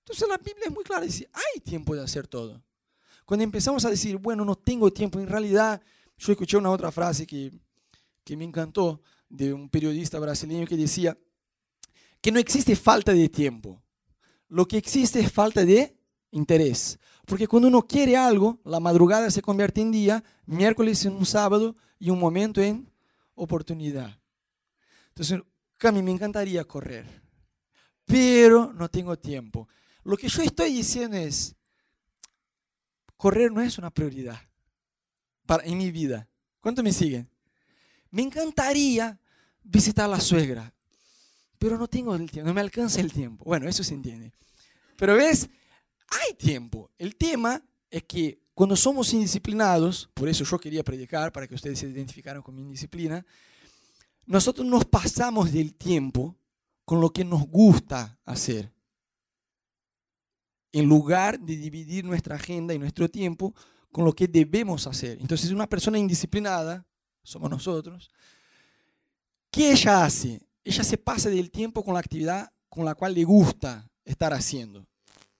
Entonces 0.00 0.28
la 0.28 0.36
Biblia 0.36 0.66
es 0.66 0.70
muy 0.70 0.84
clara, 0.84 1.06
dice, 1.06 1.30
hay 1.32 1.60
tiempo 1.60 1.94
de 1.94 2.02
hacer 2.02 2.26
todo. 2.26 2.62
Cuando 3.24 3.44
empezamos 3.44 3.86
a 3.86 3.88
decir, 3.88 4.18
bueno, 4.18 4.44
no 4.44 4.54
tengo 4.54 4.92
tiempo, 4.92 5.18
en 5.18 5.28
realidad 5.28 5.80
yo 6.18 6.32
escuché 6.32 6.58
una 6.58 6.68
otra 6.68 6.92
frase 6.92 7.26
que, 7.26 7.50
que 8.22 8.36
me 8.36 8.44
encantó 8.44 9.00
de 9.30 9.54
un 9.54 9.70
periodista 9.70 10.18
brasileño 10.18 10.66
que 10.66 10.76
decía 10.76 11.16
que 12.20 12.30
no 12.30 12.38
existe 12.38 12.76
falta 12.76 13.14
de 13.14 13.30
tiempo. 13.30 13.82
Lo 14.48 14.68
que 14.68 14.76
existe 14.76 15.20
es 15.20 15.32
falta 15.32 15.64
de 15.64 15.96
interés. 16.32 16.98
Porque 17.24 17.48
cuando 17.48 17.68
uno 17.68 17.86
quiere 17.86 18.14
algo, 18.14 18.60
la 18.62 18.78
madrugada 18.78 19.30
se 19.30 19.40
convierte 19.40 19.80
en 19.80 19.90
día, 19.90 20.22
miércoles 20.44 21.02
en 21.06 21.14
un 21.14 21.24
sábado 21.24 21.74
y 21.98 22.10
un 22.10 22.18
momento 22.18 22.60
en 22.60 22.86
oportunidad. 23.38 24.20
Entonces, 25.08 25.40
Cami, 25.76 26.02
me 26.02 26.10
encantaría 26.10 26.64
correr, 26.64 27.06
pero 28.04 28.72
no 28.72 28.88
tengo 28.88 29.16
tiempo. 29.18 29.68
Lo 30.04 30.16
que 30.16 30.28
yo 30.28 30.42
estoy 30.42 30.72
diciendo 30.72 31.16
es, 31.16 31.54
correr 33.16 33.52
no 33.52 33.60
es 33.60 33.78
una 33.78 33.90
prioridad 33.90 34.40
para, 35.46 35.64
en 35.64 35.78
mi 35.78 35.90
vida. 35.90 36.28
¿Cuánto 36.60 36.82
me 36.82 36.92
siguen? 36.92 37.28
Me 38.10 38.22
encantaría 38.22 39.18
visitar 39.62 40.06
a 40.06 40.08
la 40.08 40.20
suegra, 40.20 40.72
pero 41.58 41.78
no 41.78 41.88
tengo 41.88 42.14
el 42.14 42.30
tiempo, 42.30 42.48
no 42.48 42.54
me 42.54 42.60
alcanza 42.60 43.00
el 43.00 43.12
tiempo. 43.12 43.44
Bueno, 43.44 43.68
eso 43.68 43.84
se 43.84 43.94
entiende. 43.94 44.32
Pero 44.96 45.14
ves, 45.14 45.48
hay 46.08 46.34
tiempo. 46.34 46.90
El 46.98 47.16
tema 47.16 47.62
es 47.90 48.04
que 48.04 48.40
cuando 48.58 48.74
somos 48.74 49.12
indisciplinados, 49.12 50.10
por 50.14 50.28
eso 50.28 50.42
yo 50.42 50.58
quería 50.58 50.82
predicar, 50.82 51.30
para 51.30 51.46
que 51.46 51.54
ustedes 51.54 51.78
se 51.78 51.86
identificaran 51.86 52.42
con 52.42 52.56
mi 52.56 52.62
indisciplina, 52.62 53.24
nosotros 54.26 54.66
nos 54.66 54.84
pasamos 54.84 55.52
del 55.52 55.76
tiempo 55.76 56.36
con 56.84 57.00
lo 57.00 57.10
que 57.10 57.24
nos 57.24 57.46
gusta 57.46 58.18
hacer. 58.24 58.72
En 60.72 60.86
lugar 60.86 61.38
de 61.38 61.56
dividir 61.56 62.04
nuestra 62.04 62.34
agenda 62.34 62.74
y 62.74 62.80
nuestro 62.80 63.08
tiempo 63.08 63.54
con 63.92 64.04
lo 64.04 64.12
que 64.12 64.26
debemos 64.26 64.88
hacer. 64.88 65.18
Entonces, 65.20 65.52
una 65.52 65.68
persona 65.68 65.96
indisciplinada, 65.96 66.84
somos 67.22 67.48
nosotros, 67.48 68.10
¿qué 69.52 69.70
ella 69.70 70.04
hace? 70.04 70.42
Ella 70.64 70.82
se 70.82 70.98
pasa 70.98 71.30
del 71.30 71.52
tiempo 71.52 71.84
con 71.84 71.94
la 71.94 72.00
actividad 72.00 72.52
con 72.68 72.84
la 72.84 72.96
cual 72.96 73.14
le 73.14 73.22
gusta 73.22 73.88
estar 74.04 74.32
haciendo. 74.32 74.84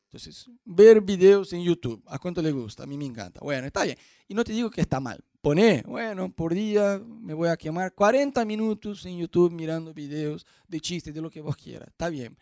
Entonces, 0.08 0.50
ver 0.64 1.02
videos 1.02 1.52
en 1.52 1.62
YouTube, 1.62 2.02
¿a 2.06 2.18
cuánto 2.18 2.40
le 2.40 2.50
gusta? 2.50 2.84
A 2.84 2.86
mí 2.86 2.96
me 2.96 3.04
encanta. 3.04 3.40
Bueno, 3.42 3.66
está 3.66 3.84
bien. 3.84 3.98
Y 4.26 4.32
no 4.32 4.42
te 4.42 4.54
digo 4.54 4.70
que 4.70 4.80
está 4.80 5.00
mal. 5.00 5.22
Pone, 5.42 5.82
bueno, 5.86 6.32
por 6.32 6.54
día 6.54 6.98
me 7.06 7.34
voy 7.34 7.50
a 7.50 7.58
quemar 7.58 7.92
40 7.92 8.42
minutos 8.46 9.04
en 9.04 9.18
YouTube 9.18 9.52
mirando 9.52 9.92
videos 9.92 10.46
de 10.66 10.80
chistes, 10.80 11.12
de 11.12 11.20
lo 11.20 11.28
que 11.28 11.42
vos 11.42 11.54
quieras. 11.58 11.88
Está 11.88 12.08
bien. 12.08 12.38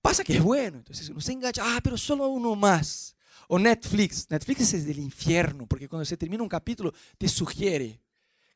Pasa 0.00 0.22
que 0.22 0.34
es 0.34 0.42
bueno. 0.42 0.78
Entonces 0.78 1.08
uno 1.08 1.20
se 1.20 1.32
engancha, 1.32 1.62
ah, 1.64 1.80
pero 1.82 1.98
solo 1.98 2.28
uno 2.28 2.54
más. 2.54 3.16
O 3.48 3.58
Netflix. 3.58 4.30
Netflix 4.30 4.72
es 4.72 4.86
del 4.86 5.00
infierno, 5.00 5.66
porque 5.66 5.88
cuando 5.88 6.04
se 6.04 6.16
termina 6.16 6.44
un 6.44 6.48
capítulo 6.48 6.92
te 7.18 7.28
sugiere. 7.28 8.00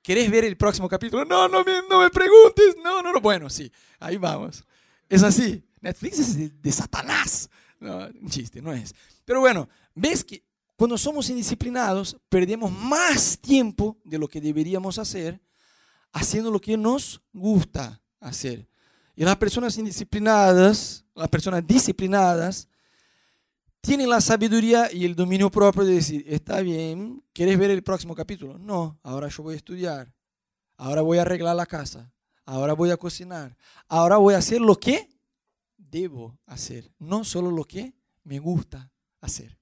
¿Querés 0.02 0.30
ver 0.30 0.44
el 0.44 0.56
próximo 0.56 0.88
capítulo? 0.88 1.24
No, 1.24 1.48
no 1.48 1.64
me, 1.64 1.82
no 1.90 1.98
me 1.98 2.10
preguntes. 2.10 2.76
No, 2.80 3.02
no, 3.02 3.12
no. 3.12 3.20
Bueno, 3.20 3.50
sí, 3.50 3.72
ahí 3.98 4.18
vamos. 4.18 4.64
Es 5.08 5.24
así. 5.24 5.64
Netflix 5.80 6.20
es 6.20 6.62
de 6.62 6.72
Satanás. 6.72 7.50
No, 7.78 7.98
un 7.98 8.28
chiste, 8.28 8.62
no 8.62 8.72
es. 8.72 8.94
Pero 9.24 9.40
bueno, 9.40 9.68
ves 9.94 10.24
que 10.24 10.42
cuando 10.76 10.98
somos 10.98 11.28
indisciplinados 11.30 12.16
perdemos 12.28 12.70
más 12.70 13.38
tiempo 13.38 13.96
de 14.04 14.18
lo 14.18 14.28
que 14.28 14.40
deberíamos 14.40 14.98
hacer 14.98 15.40
haciendo 16.12 16.50
lo 16.50 16.60
que 16.60 16.76
nos 16.76 17.20
gusta 17.32 18.00
hacer. 18.20 18.66
Y 19.14 19.24
las 19.24 19.36
personas 19.36 19.76
indisciplinadas, 19.78 21.04
las 21.14 21.28
personas 21.28 21.66
disciplinadas, 21.66 22.68
tienen 23.80 24.10
la 24.10 24.20
sabiduría 24.20 24.92
y 24.92 25.04
el 25.04 25.14
dominio 25.14 25.50
propio 25.50 25.84
de 25.84 25.94
decir, 25.94 26.24
está 26.26 26.60
bien, 26.60 27.22
¿quieres 27.32 27.58
ver 27.58 27.70
el 27.70 27.82
próximo 27.82 28.14
capítulo? 28.14 28.58
No, 28.58 28.98
ahora 29.02 29.28
yo 29.28 29.42
voy 29.42 29.54
a 29.54 29.56
estudiar, 29.58 30.12
ahora 30.76 31.02
voy 31.02 31.18
a 31.18 31.22
arreglar 31.22 31.54
la 31.56 31.66
casa, 31.66 32.10
ahora 32.44 32.72
voy 32.72 32.90
a 32.90 32.96
cocinar, 32.96 33.56
ahora 33.88 34.16
voy 34.16 34.34
a 34.34 34.38
hacer 34.38 34.60
lo 34.60 34.74
que 34.76 35.08
debo 36.00 36.38
hacer, 36.46 36.90
no 36.98 37.24
solo 37.24 37.50
lo 37.50 37.64
que 37.64 37.94
me 38.24 38.38
gusta 38.38 38.90
hacer. 39.20 39.58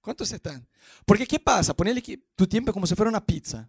¿Cuántos 0.00 0.32
están? 0.32 0.66
Porque 1.06 1.26
¿qué 1.26 1.38
pasa? 1.38 1.74
Ponele 1.74 2.02
que 2.02 2.18
tu 2.34 2.46
tiempo 2.46 2.72
como 2.72 2.86
si 2.86 2.94
fuera 2.94 3.08
una 3.08 3.24
pizza. 3.24 3.68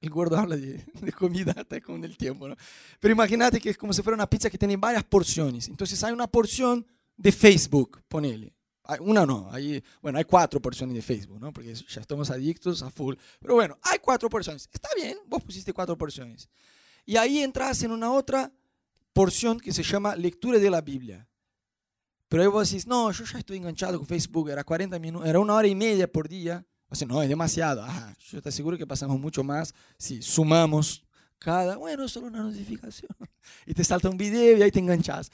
El 0.00 0.10
gordo 0.10 0.36
habla 0.36 0.56
de, 0.56 0.84
comida 1.18 1.54
hasta 1.56 1.80
con 1.80 2.02
el 2.04 2.16
tiempo, 2.16 2.48
¿no? 2.48 2.56
Pero 2.98 3.12
imagínate 3.12 3.60
que 3.60 3.70
es 3.70 3.78
como 3.78 3.92
si 3.92 4.02
fuera 4.02 4.14
una 4.14 4.28
pizza 4.28 4.50
que 4.50 4.58
tiene 4.58 4.76
varias 4.76 5.04
porciones. 5.04 5.68
Entonces 5.68 6.02
hay 6.02 6.12
una 6.12 6.26
porción 6.26 6.84
de 7.16 7.32
Facebook, 7.32 8.02
ponele. 8.08 8.54
Una 9.00 9.26
no, 9.26 9.48
hay, 9.52 9.84
bueno, 10.00 10.18
hay 10.18 10.24
cuatro 10.24 10.60
porciones 10.62 10.96
de 10.96 11.02
Facebook, 11.02 11.38
¿no? 11.38 11.52
Porque 11.52 11.74
ya 11.74 12.00
estamos 12.00 12.30
adictos 12.30 12.82
a 12.82 12.90
full. 12.90 13.14
Pero 13.38 13.54
bueno, 13.54 13.78
hay 13.82 13.98
cuatro 13.98 14.30
porciones. 14.30 14.68
Está 14.72 14.88
bien, 14.96 15.18
vos 15.26 15.42
pusiste 15.44 15.72
cuatro 15.72 15.96
porciones. 15.96 16.48
Y 17.04 17.16
ahí 17.16 17.40
entras 17.40 17.82
en 17.82 17.92
una 17.92 18.10
otra 18.10 18.50
porción 19.12 19.58
que 19.58 19.72
se 19.72 19.82
llama 19.82 20.16
lectura 20.16 20.58
de 20.58 20.70
la 20.70 20.80
Biblia. 20.80 21.28
Pero 22.28 22.42
ahí 22.42 22.48
vos 22.48 22.68
decís, 22.68 22.86
no, 22.86 23.10
yo 23.10 23.24
ya 23.24 23.38
estoy 23.38 23.56
enganchado 23.56 23.98
con 23.98 24.06
Facebook, 24.06 24.50
era 24.50 24.62
40 24.62 24.98
minutos, 24.98 25.28
era 25.28 25.40
una 25.40 25.54
hora 25.54 25.66
y 25.66 25.74
media 25.74 26.10
por 26.10 26.28
día. 26.28 26.64
O 26.90 27.06
no, 27.06 27.22
es 27.22 27.28
demasiado. 27.28 27.82
Ah, 27.84 28.14
yo 28.30 28.40
te 28.40 28.48
aseguro 28.48 28.78
que 28.78 28.86
pasamos 28.86 29.18
mucho 29.20 29.44
más 29.44 29.74
si 29.98 30.22
sumamos 30.22 31.04
cada, 31.38 31.76
bueno, 31.76 32.08
solo 32.08 32.26
una 32.26 32.42
notificación. 32.42 33.10
Y 33.66 33.72
te 33.72 33.82
salta 33.82 34.10
un 34.10 34.18
video 34.18 34.58
y 34.58 34.62
ahí 34.62 34.70
te 34.70 34.78
enganchas. 34.78 35.30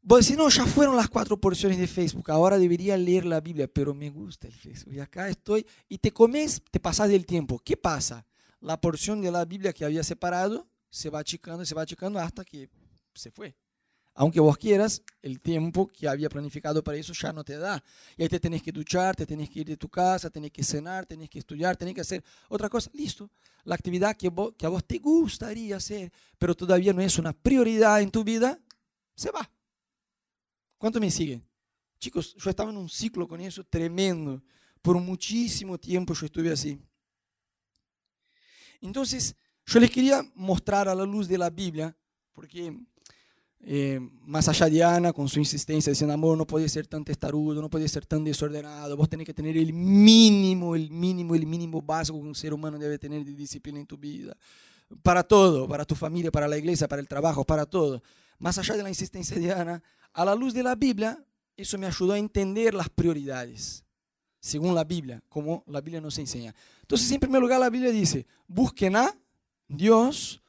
Vos 0.00 0.20
decís, 0.20 0.36
no, 0.36 0.48
ya 0.48 0.64
fueron 0.64 0.96
las 0.96 1.08
cuatro 1.08 1.38
porciones 1.38 1.78
de 1.78 1.86
Facebook, 1.86 2.30
ahora 2.30 2.58
debería 2.58 2.96
leer 2.96 3.24
la 3.24 3.40
Biblia, 3.40 3.68
pero 3.68 3.94
me 3.94 4.10
gusta 4.10 4.48
el 4.48 4.54
Facebook. 4.54 4.94
Y 4.94 5.00
acá 5.00 5.28
estoy, 5.28 5.66
y 5.88 5.98
te 5.98 6.10
comes, 6.10 6.62
te 6.70 6.80
pasas 6.80 7.08
del 7.08 7.26
tiempo. 7.26 7.60
¿Qué 7.62 7.76
pasa? 7.76 8.26
La 8.60 8.80
porción 8.80 9.20
de 9.20 9.30
la 9.30 9.44
Biblia 9.44 9.72
que 9.72 9.84
había 9.84 10.02
separado 10.02 10.66
se 10.92 11.08
va 11.08 11.20
achicando, 11.20 11.64
se 11.64 11.74
va 11.74 11.82
achicando 11.82 12.18
hasta 12.18 12.44
que 12.44 12.68
se 13.14 13.30
fue. 13.30 13.56
Aunque 14.14 14.40
vos 14.40 14.58
quieras, 14.58 15.02
el 15.22 15.40
tiempo 15.40 15.86
que 15.86 16.06
había 16.06 16.28
planificado 16.28 16.84
para 16.84 16.98
eso 16.98 17.14
ya 17.14 17.32
no 17.32 17.42
te 17.42 17.56
da. 17.56 17.82
Y 18.14 18.22
ahí 18.22 18.28
te 18.28 18.38
tenés 18.38 18.62
que 18.62 18.70
duchar, 18.70 19.16
te 19.16 19.24
tenés 19.24 19.48
que 19.48 19.60
ir 19.60 19.66
de 19.66 19.78
tu 19.78 19.88
casa, 19.88 20.28
tenés 20.28 20.50
que 20.50 20.62
cenar, 20.62 21.06
tenés 21.06 21.30
que 21.30 21.38
estudiar, 21.38 21.78
tenés 21.78 21.94
que 21.94 22.02
hacer 22.02 22.22
otra 22.50 22.68
cosa. 22.68 22.90
Listo. 22.92 23.30
La 23.64 23.74
actividad 23.74 24.14
que, 24.14 24.30
que 24.58 24.66
a 24.66 24.68
vos 24.68 24.84
te 24.84 24.98
gustaría 24.98 25.76
hacer, 25.76 26.12
pero 26.38 26.54
todavía 26.54 26.92
no 26.92 27.00
es 27.00 27.18
una 27.18 27.32
prioridad 27.32 28.02
en 28.02 28.10
tu 28.10 28.22
vida, 28.22 28.60
se 29.14 29.30
va. 29.30 29.50
¿Cuánto 30.76 31.00
me 31.00 31.10
siguen? 31.10 31.42
Chicos, 31.98 32.34
yo 32.34 32.50
estaba 32.50 32.70
en 32.70 32.76
un 32.76 32.90
ciclo 32.90 33.26
con 33.26 33.40
eso 33.40 33.64
tremendo. 33.64 34.42
Por 34.82 35.00
muchísimo 35.00 35.78
tiempo 35.78 36.12
yo 36.12 36.26
estuve 36.26 36.52
así. 36.52 36.78
Entonces, 38.82 39.36
yo 39.66 39.80
les 39.80 39.90
quería 39.90 40.22
mostrar 40.34 40.88
a 40.88 40.94
la 40.94 41.04
luz 41.04 41.28
de 41.28 41.38
la 41.38 41.50
Biblia, 41.50 41.96
porque 42.32 42.76
eh, 43.64 44.00
más 44.22 44.48
allá 44.48 44.68
de 44.68 44.82
Ana, 44.82 45.12
con 45.12 45.28
su 45.28 45.38
insistencia 45.38 45.90
diciendo, 45.90 46.12
amor, 46.12 46.36
no 46.36 46.46
puede 46.46 46.68
ser 46.68 46.88
tan 46.88 47.04
testarudo, 47.04 47.62
no 47.62 47.70
puede 47.70 47.88
ser 47.88 48.04
tan 48.04 48.24
desordenado, 48.24 48.96
vos 48.96 49.08
tenés 49.08 49.24
que 49.24 49.34
tener 49.34 49.56
el 49.56 49.72
mínimo, 49.72 50.74
el 50.74 50.90
mínimo, 50.90 51.34
el 51.36 51.46
mínimo 51.46 51.80
básico 51.80 52.20
que 52.20 52.26
un 52.26 52.34
ser 52.34 52.52
humano 52.52 52.76
debe 52.76 52.98
tener 52.98 53.24
de 53.24 53.34
disciplina 53.34 53.78
en 53.78 53.86
tu 53.86 53.96
vida. 53.96 54.36
Para 55.02 55.22
todo, 55.22 55.68
para 55.68 55.84
tu 55.84 55.94
familia, 55.94 56.30
para 56.30 56.48
la 56.48 56.58
iglesia, 56.58 56.88
para 56.88 57.00
el 57.00 57.08
trabajo, 57.08 57.44
para 57.44 57.64
todo. 57.64 58.02
Más 58.38 58.58
allá 58.58 58.76
de 58.76 58.82
la 58.82 58.88
insistencia 58.88 59.38
de 59.38 59.52
Ana, 59.52 59.82
a 60.12 60.24
la 60.24 60.34
luz 60.34 60.52
de 60.52 60.64
la 60.64 60.74
Biblia, 60.74 61.24
eso 61.56 61.78
me 61.78 61.86
ayudó 61.86 62.14
a 62.14 62.18
entender 62.18 62.74
las 62.74 62.88
prioridades, 62.88 63.84
según 64.40 64.74
la 64.74 64.82
Biblia, 64.82 65.22
como 65.28 65.62
la 65.68 65.80
Biblia 65.80 66.00
nos 66.00 66.18
enseña. 66.18 66.52
Entonces, 66.80 67.10
en 67.12 67.20
primer 67.20 67.40
lugar, 67.40 67.60
la 67.60 67.70
Biblia 67.70 67.92
dice, 67.92 68.26
busquen 68.48 68.96
a 68.96 69.16
Dios 69.76 70.42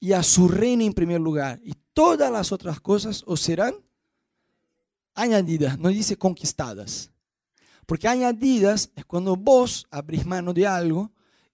y 0.00 0.12
a 0.12 0.22
su 0.22 0.48
reino 0.48 0.84
en 0.84 0.92
primer 0.92 1.20
lugar. 1.20 1.60
Y 1.62 1.72
todas 1.92 2.30
las 2.30 2.52
otras 2.52 2.80
cosas 2.80 3.22
os 3.26 3.40
serán 3.40 3.74
añadidas, 5.14 5.78
no 5.78 5.88
dice 5.88 6.16
conquistadas. 6.16 7.10
Porque 7.86 8.06
añadidas 8.06 8.90
es 8.94 9.04
cuando 9.04 9.34
vos 9.34 9.86
abrís 9.90 10.24
mano 10.26 10.52
de 10.52 10.66
algo 10.66 11.10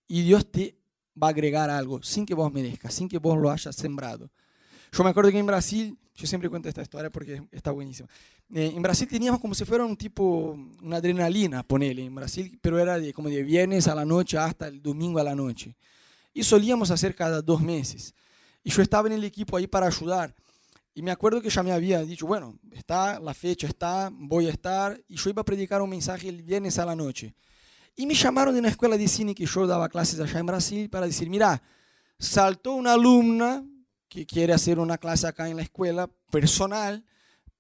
y 0.07 0.23
Dios 0.23 0.51
te 0.51 0.77
va 1.21 1.29
a 1.29 1.31
agregar 1.31 1.71
algo 1.71 2.03
sin 2.03 2.27
que 2.27 2.35
vos 2.35 2.53
merezcas, 2.53 2.93
sin 2.93 3.09
que 3.09 3.19
vos 3.19 3.39
lo 3.39 3.51
hayas 3.51 3.75
sembrado. 3.75 4.31
Yo 4.93 5.03
me 5.03 5.11
acuerdo 5.11 5.31
que 5.31 5.39
en 5.39 5.47
Brasil, 5.47 5.97
yo 6.15 6.27
siempre 6.27 6.51
cuento 6.51 6.69
esta 6.69 6.83
historia 6.83 7.11
porque 7.11 7.43
está 7.51 7.71
buenísima. 7.71 8.09
Eh, 8.53 8.73
en 8.75 8.83
Brasil 8.83 9.09
teníamos 9.09 9.41
como 9.41 9.55
si 9.55 9.65
fuera 9.65 9.85
un 9.85 9.97
tipo, 9.97 10.59
una 10.83 10.97
adrenalina, 10.97 11.63
ponele, 11.63 12.05
en 12.05 12.15
Brasil, 12.15 12.59
pero 12.61 12.79
era 12.79 12.99
de, 12.99 13.13
como 13.13 13.29
de 13.29 13.43
viernes 13.43 13.89
a 13.89 13.95
la 13.95 14.05
noche 14.05 14.37
hasta 14.39 14.69
el 14.69 14.83
domingo 14.83 15.19
a 15.19 15.25
la 15.25 15.35
noche. 15.35 15.77
Y 16.35 16.44
solíamos 16.44 16.90
hacer 16.90 17.14
cada 17.14 17.40
dos 17.40 17.62
meses. 17.62 18.14
Y 18.62 18.70
yo 18.70 18.83
estaba 18.83 19.09
en 19.09 19.14
el 19.14 19.25
equipo 19.25 19.57
ahí 19.57 19.66
para 19.66 19.87
ayudar. 19.87 20.35
Y 20.94 21.01
me 21.01 21.11
acuerdo 21.11 21.40
que 21.40 21.49
ya 21.49 21.62
me 21.62 21.73
había 21.73 22.03
dicho, 22.03 22.27
bueno, 22.27 22.59
está, 22.73 23.18
la 23.18 23.33
fecha 23.33 23.66
está, 23.66 24.11
voy 24.12 24.49
a 24.49 24.51
estar. 24.51 25.01
Y 25.09 25.16
yo 25.16 25.31
iba 25.31 25.40
a 25.40 25.44
predicar 25.44 25.81
un 25.81 25.90
mensaje 25.90 26.29
el 26.29 26.42
viernes 26.42 26.79
a 26.79 26.85
la 26.85 26.94
noche. 26.94 27.35
Y 27.97 28.07
me 28.07 28.14
llamaron 28.14 28.53
de 28.53 28.61
una 28.61 28.68
escuela 28.68 28.99
de 28.99 29.09
cine 29.09 29.35
que 29.35 29.47
yo 29.47 29.66
daba 29.66 29.88
clases 29.88 30.18
allá 30.20 30.40
en 30.40 30.47
Brasil 30.47 30.90
para 30.90 31.07
decir, 31.07 31.31
mira, 31.31 31.62
saltó 32.18 32.75
una 32.75 32.94
alumna 32.94 33.64
que 34.09 34.27
quiere 34.27 34.53
hacer 34.53 34.79
una 34.79 34.99
clase 34.99 35.27
acá 35.27 35.49
en 35.49 35.57
la 35.57 35.62
escuela 35.62 36.09
personal, 36.31 37.05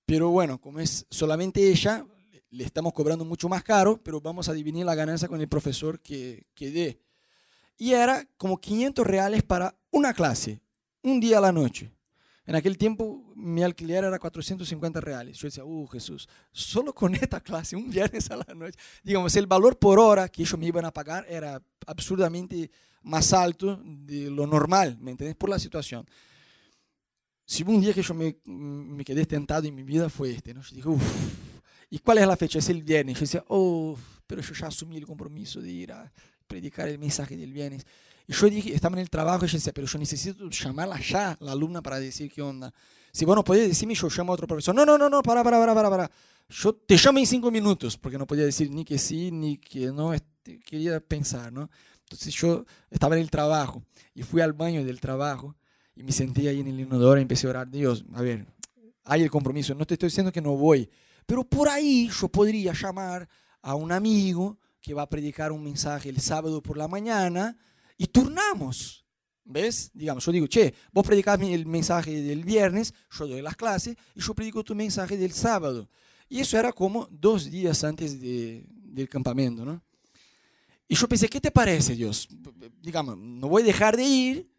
pero 0.06 0.30
bueno, 0.30 0.60
como 0.60 0.80
es 0.80 1.06
solamente 1.10 1.68
ella, 1.68 2.06
le 2.50 2.64
estamos 2.64 2.92
cobrando 2.92 3.24
mucho 3.24 3.48
más 3.48 3.64
caro, 3.64 4.00
pero 4.02 4.20
vamos 4.20 4.48
a 4.48 4.52
dividir 4.52 4.84
la 4.84 4.94
ganancia 4.94 5.28
con 5.28 5.40
el 5.40 5.48
profesor 5.48 6.00
que, 6.00 6.46
que 6.54 6.70
dé. 6.70 7.00
Y 7.76 7.92
era 7.92 8.26
como 8.36 8.58
500 8.58 9.06
reales 9.06 9.42
para 9.42 9.76
una 9.90 10.12
clase, 10.12 10.60
un 11.02 11.20
día 11.20 11.38
a 11.38 11.40
la 11.40 11.52
noche. 11.52 11.90
En 12.46 12.54
aquel 12.54 12.76
tiempo 12.76 13.32
mi 13.34 13.62
alquiler 13.62 14.04
era 14.04 14.18
450 14.18 15.00
reales. 15.00 15.38
Yo 15.38 15.48
decía, 15.48 15.64
uh, 15.64 15.86
Jesús, 15.86 16.28
solo 16.52 16.94
con 16.94 17.14
esta 17.14 17.40
clase, 17.40 17.74
un 17.74 17.90
viernes 17.90 18.30
a 18.30 18.36
la 18.36 18.54
noche. 18.54 18.78
Digamos, 19.02 19.34
el 19.36 19.46
valor 19.46 19.78
por 19.78 19.98
hora 19.98 20.28
que 20.28 20.42
ellos 20.42 20.58
me 20.58 20.66
iban 20.66 20.84
a 20.84 20.92
pagar 20.92 21.24
era 21.28 21.62
absurdamente 21.86 22.70
más 23.02 23.32
alto 23.32 23.80
de 23.84 24.30
lo 24.30 24.46
normal, 24.46 24.96
¿me 25.00 25.10
entiendes? 25.10 25.36
Por 25.36 25.50
la 25.50 25.58
situación. 25.58 26.06
Si 27.46 27.62
un 27.62 27.80
día 27.80 27.92
que 27.92 28.02
yo 28.02 28.14
me, 28.14 28.36
me 28.44 29.04
quedé 29.04 29.26
tentado 29.26 29.66
en 29.66 29.74
mi 29.74 29.82
vida 29.82 30.08
fue 30.08 30.30
este, 30.30 30.54
¿no? 30.54 30.62
Yo 30.62 30.76
dije, 30.76 30.88
uff, 30.88 31.02
¿y 31.90 31.98
cuál 31.98 32.18
es 32.18 32.26
la 32.26 32.36
fecha? 32.36 32.58
Es 32.58 32.68
el 32.70 32.82
viernes. 32.82 33.16
Yo 33.16 33.20
decía, 33.20 33.44
oh, 33.48 33.96
pero 34.26 34.40
yo 34.40 34.54
ya 34.54 34.68
asumí 34.68 34.96
el 34.96 35.06
compromiso 35.06 35.60
de 35.60 35.70
ir 35.70 35.92
a 35.92 36.10
predicar 36.46 36.88
el 36.88 36.98
mensaje 36.98 37.36
del 37.36 37.52
viernes. 37.52 37.86
Y 38.26 38.32
yo 38.32 38.48
dije, 38.48 38.74
estaba 38.74 38.96
en 38.96 39.02
el 39.02 39.10
trabajo 39.10 39.44
y 39.44 39.48
yo 39.48 39.58
decía, 39.58 39.72
pero 39.72 39.86
yo 39.86 39.98
necesito 39.98 40.48
llamarla 40.48 40.98
ya, 41.00 41.36
la 41.40 41.52
alumna, 41.52 41.82
para 41.82 42.00
decir 42.00 42.30
qué 42.32 42.42
onda. 42.42 42.72
Si 43.12 43.24
vos 43.24 43.36
no 43.36 43.44
podés 43.44 43.68
decirme, 43.68 43.94
yo 43.94 44.08
llamo 44.08 44.32
a 44.32 44.34
otro 44.34 44.46
profesor. 44.46 44.74
No, 44.74 44.84
no, 44.84 44.96
no, 44.96 45.08
no, 45.08 45.22
para, 45.22 45.44
para, 45.44 45.58
para, 45.58 45.74
para, 45.74 45.90
para. 45.90 46.10
Yo 46.48 46.74
te 46.74 46.96
llamo 46.96 47.18
en 47.18 47.26
cinco 47.26 47.50
minutos, 47.50 47.96
porque 47.96 48.18
no 48.18 48.26
podía 48.26 48.44
decir 48.44 48.70
ni 48.70 48.84
que 48.84 48.98
sí, 48.98 49.30
ni 49.30 49.58
que 49.58 49.86
no, 49.86 50.12
este, 50.12 50.58
quería 50.60 51.00
pensar, 51.00 51.52
¿no? 51.52 51.70
Entonces 52.02 52.34
yo 52.34 52.64
estaba 52.90 53.16
en 53.16 53.22
el 53.22 53.30
trabajo 53.30 53.82
y 54.14 54.22
fui 54.22 54.40
al 54.40 54.52
baño 54.52 54.84
del 54.84 55.00
trabajo 55.00 55.56
y 55.96 56.02
me 56.02 56.12
sentí 56.12 56.46
ahí 56.48 56.60
en 56.60 56.68
el 56.68 56.80
inodoro 56.80 57.18
y 57.18 57.22
empecé 57.22 57.46
a 57.46 57.50
orar, 57.50 57.70
Dios, 57.70 58.04
a 58.14 58.22
ver, 58.22 58.46
hay 59.04 59.22
el 59.22 59.30
compromiso, 59.30 59.74
no 59.74 59.86
te 59.86 59.94
estoy 59.94 60.08
diciendo 60.08 60.32
que 60.32 60.40
no 60.40 60.56
voy, 60.56 60.88
pero 61.26 61.44
por 61.44 61.68
ahí 61.68 62.08
yo 62.08 62.28
podría 62.28 62.72
llamar 62.72 63.28
a 63.62 63.74
un 63.74 63.90
amigo 63.90 64.58
que 64.84 64.92
va 64.92 65.02
a 65.02 65.08
predicar 65.08 65.50
un 65.50 65.64
mensaje 65.64 66.10
el 66.10 66.20
sábado 66.20 66.62
por 66.62 66.76
la 66.76 66.88
mañana 66.88 67.56
y 67.96 68.06
turnamos. 68.06 69.06
¿Ves? 69.42 69.90
Digamos, 69.94 70.26
yo 70.26 70.30
digo, 70.30 70.46
che, 70.46 70.74
vos 70.92 71.06
predicás 71.06 71.40
el 71.40 71.64
mensaje 71.64 72.20
del 72.20 72.44
viernes, 72.44 72.92
yo 73.10 73.26
doy 73.26 73.40
las 73.40 73.56
clases 73.56 73.96
y 74.14 74.20
yo 74.20 74.34
predico 74.34 74.62
tu 74.62 74.74
mensaje 74.74 75.16
del 75.16 75.32
sábado. 75.32 75.88
Y 76.28 76.40
eso 76.40 76.58
era 76.58 76.70
como 76.70 77.08
dos 77.10 77.50
días 77.50 77.82
antes 77.82 78.20
de, 78.20 78.66
del 78.68 79.08
campamento, 79.08 79.64
¿no? 79.64 79.82
Y 80.86 80.96
yo 80.96 81.08
pensé, 81.08 81.28
¿qué 81.28 81.40
te 81.40 81.50
parece, 81.50 81.94
Dios? 81.94 82.28
Digamos, 82.82 83.16
no 83.16 83.48
voy 83.48 83.62
a 83.62 83.66
dejar 83.66 83.96
de 83.96 84.04
ir, 84.04 84.50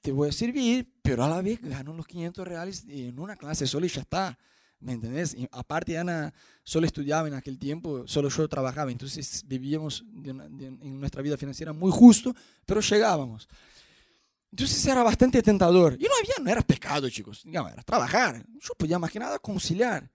te 0.00 0.12
voy 0.12 0.30
a 0.30 0.32
servir, 0.32 0.90
pero 1.02 1.24
a 1.24 1.28
la 1.28 1.42
vez 1.42 1.60
gano 1.60 1.92
los 1.92 2.06
500 2.06 2.48
reales 2.48 2.84
en 2.88 3.18
una 3.18 3.36
clase 3.36 3.66
solo 3.66 3.84
y 3.84 3.90
ya 3.90 4.00
está. 4.00 4.38
¿Me 4.80 4.92
entendés? 4.92 5.36
aparte, 5.50 5.98
Ana 5.98 6.32
solo 6.62 6.86
estudiaba 6.86 7.26
en 7.26 7.34
aquel 7.34 7.58
tiempo, 7.58 8.06
solo 8.06 8.28
yo 8.28 8.48
trabajaba, 8.48 8.92
entonces 8.92 9.44
vivíamos 9.46 10.04
en 10.24 11.00
nuestra 11.00 11.20
vida 11.20 11.36
financiera 11.36 11.72
muy 11.72 11.90
justo, 11.90 12.34
pero 12.64 12.80
llegábamos. 12.80 13.48
Entonces 14.50 14.84
era 14.86 15.02
bastante 15.02 15.42
tentador. 15.42 15.96
Y 15.98 16.04
no 16.04 16.10
había, 16.20 16.34
no 16.42 16.50
era 16.50 16.62
pecado, 16.62 17.08
chicos, 17.10 17.42
digamos, 17.44 17.72
era 17.72 17.82
trabajar. 17.82 18.44
Yo 18.60 18.74
podía 18.74 18.98
más 18.98 19.10
que 19.10 19.18
nada 19.18 19.38
conciliar. 19.38 20.08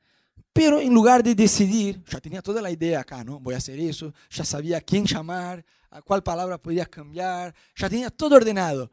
Pero 0.51 0.79
en 0.79 0.93
lugar 0.93 1.23
de 1.23 1.33
decidir, 1.33 2.03
ya 2.09 2.19
tenía 2.19 2.41
toda 2.41 2.61
la 2.61 2.71
idea 2.71 3.01
acá, 3.01 3.23
¿no? 3.23 3.39
Voy 3.39 3.55
a 3.55 3.57
hacer 3.57 3.79
eso, 3.79 4.13
ya 4.29 4.45
sabía 4.45 4.77
a 4.77 4.81
quién 4.81 5.05
llamar, 5.05 5.65
a 5.89 6.01
cuál 6.01 6.23
palabra 6.23 6.59
podía 6.59 6.85
cambiar, 6.85 7.53
ya 7.75 7.89
tenía 7.89 8.09
todo 8.09 8.35
ordenado. 8.35 8.91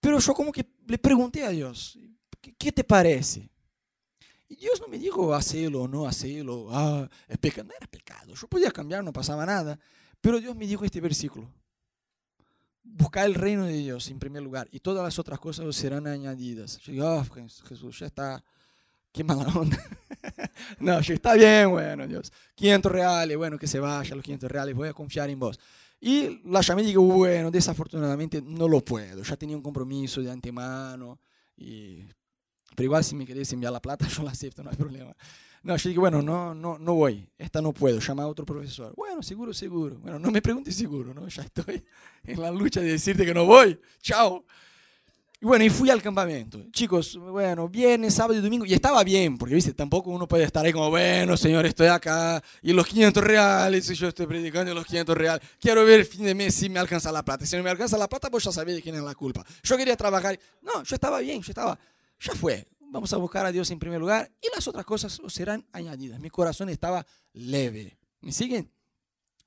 Pero 0.00 0.18
yo 0.18 0.34
como 0.34 0.52
que 0.52 0.66
le 0.86 0.98
pregunté 0.98 1.44
a 1.44 1.50
Dios, 1.50 1.98
¿qué, 2.58 2.72
te 2.72 2.84
parece? 2.84 3.48
Y 4.48 4.56
Dios 4.56 4.80
no 4.80 4.88
me 4.88 4.98
dijo 4.98 5.34
hacerlo 5.34 5.82
o 5.82 5.88
no 5.88 6.06
hacerlo, 6.06 6.68
ah, 6.70 7.08
pecado, 7.40 7.68
no 7.68 7.74
era 7.76 7.86
pecado, 7.86 8.34
yo 8.34 8.46
podía 8.46 8.70
cambiar, 8.70 9.02
no 9.02 9.12
pasaba 9.12 9.44
nada, 9.44 9.78
pero 10.20 10.40
Dios 10.40 10.54
me 10.54 10.66
dijo 10.66 10.84
este 10.84 11.00
versículo, 11.00 11.50
buscar 12.84 13.26
el 13.26 13.34
reino 13.34 13.64
de 13.64 13.76
Dios 13.76 14.08
en 14.10 14.18
primer 14.18 14.42
lugar 14.42 14.68
y 14.70 14.80
todas 14.80 15.02
las 15.02 15.18
otras 15.18 15.40
cosas 15.40 15.74
serán 15.74 16.06
añadidas. 16.06 16.78
Yo 16.78 16.92
digo, 16.92 17.06
oh, 17.06 17.24
Jesús, 17.68 17.98
ya 17.98 18.06
está, 18.06 18.44
qué 19.12 19.24
mala 19.24 19.48
onda. 19.48 19.78
no, 20.78 21.00
ya 21.00 21.14
está 21.14 21.34
bien, 21.34 21.70
bueno, 21.70 22.06
Dios, 22.06 22.32
500 22.54 22.92
reales, 22.92 23.36
bueno, 23.36 23.58
que 23.58 23.66
se 23.66 23.80
vaya 23.80 24.14
los 24.14 24.24
500 24.24 24.50
reales, 24.50 24.74
voy 24.76 24.88
a 24.88 24.92
confiar 24.92 25.28
en 25.28 25.40
vos. 25.40 25.58
Y 26.00 26.40
la 26.44 26.60
llamé 26.60 26.82
y 26.82 26.86
digo, 26.86 27.02
bueno, 27.02 27.50
desafortunadamente 27.50 28.40
no 28.42 28.68
lo 28.68 28.80
puedo, 28.84 29.22
ya 29.22 29.36
tenía 29.36 29.56
un 29.56 29.62
compromiso 29.62 30.20
de 30.20 30.30
antemano 30.30 31.18
y 31.56 32.04
pero 32.74 32.84
igual 32.84 33.04
si 33.04 33.14
me 33.14 33.26
querés 33.26 33.52
enviar 33.52 33.72
la 33.72 33.80
plata, 33.80 34.06
yo 34.16 34.22
la 34.22 34.30
acepto, 34.30 34.62
no 34.62 34.70
hay 34.70 34.76
problema. 34.76 35.14
No, 35.62 35.76
yo 35.76 35.88
dije, 35.88 35.98
bueno, 35.98 36.22
no, 36.22 36.54
no, 36.54 36.78
no 36.78 36.94
voy, 36.94 37.28
esta 37.36 37.60
no 37.60 37.72
puedo, 37.72 37.98
llama 37.98 38.22
a 38.22 38.28
otro 38.28 38.46
profesor. 38.46 38.94
Bueno, 38.96 39.20
seguro, 39.22 39.52
seguro. 39.52 39.98
Bueno, 39.98 40.18
no 40.18 40.30
me 40.30 40.40
preguntes 40.40 40.76
seguro, 40.76 41.12
¿no? 41.12 41.26
Ya 41.26 41.42
estoy 41.42 41.82
en 42.24 42.40
la 42.40 42.52
lucha 42.52 42.80
de 42.80 42.92
decirte 42.92 43.26
que 43.26 43.34
no 43.34 43.46
voy. 43.46 43.78
Chao. 44.00 44.44
Y 45.40 45.44
bueno, 45.44 45.64
y 45.64 45.70
fui 45.70 45.90
al 45.90 46.00
campamento. 46.00 46.62
Chicos, 46.70 47.16
bueno, 47.18 47.68
viernes, 47.68 48.14
sábado 48.14 48.38
y 48.38 48.42
domingo. 48.42 48.64
Y 48.64 48.72
estaba 48.72 49.04
bien, 49.04 49.36
porque, 49.36 49.54
viste, 49.54 49.74
tampoco 49.74 50.10
uno 50.10 50.26
puede 50.26 50.44
estar 50.44 50.64
ahí 50.64 50.72
como, 50.72 50.88
bueno, 50.88 51.36
señor, 51.36 51.66
estoy 51.66 51.88
acá. 51.88 52.42
Y 52.62 52.72
los 52.72 52.86
500 52.86 53.22
reales, 53.22 53.90
y 53.90 53.94
yo 53.94 54.08
estoy 54.08 54.26
predicando 54.26 54.72
los 54.72 54.86
500 54.86 55.16
reales. 55.16 55.48
Quiero 55.60 55.84
ver 55.84 56.00
el 56.00 56.06
fin 56.06 56.24
de 56.24 56.34
mes 56.34 56.54
si 56.54 56.70
me 56.70 56.78
alcanza 56.78 57.12
la 57.12 57.22
plata. 57.24 57.44
Si 57.44 57.54
no 57.56 57.62
me 57.62 57.70
alcanza 57.70 57.98
la 57.98 58.08
plata, 58.08 58.30
pues 58.30 58.44
ya 58.44 58.52
sabía 58.52 58.76
de 58.76 58.82
quién 58.82 58.94
es 58.94 59.02
la 59.02 59.14
culpa. 59.14 59.44
Yo 59.62 59.76
quería 59.76 59.96
trabajar. 59.96 60.38
No, 60.62 60.82
yo 60.84 60.94
estaba 60.94 61.18
bien, 61.18 61.42
yo 61.42 61.50
estaba 61.50 61.78
ya 62.20 62.34
fue. 62.34 62.66
Vamos 62.80 63.12
a 63.12 63.16
buscar 63.16 63.44
a 63.46 63.52
Dios 63.52 63.70
en 63.70 63.78
primer 63.78 64.00
lugar 64.00 64.30
y 64.40 64.46
las 64.54 64.66
otras 64.68 64.84
cosas 64.84 65.20
serán 65.28 65.66
añadidas. 65.72 66.20
Mi 66.20 66.30
corazón 66.30 66.68
estaba 66.68 67.06
leve. 67.32 67.98
¿Me 68.20 68.32
siguen? 68.32 68.70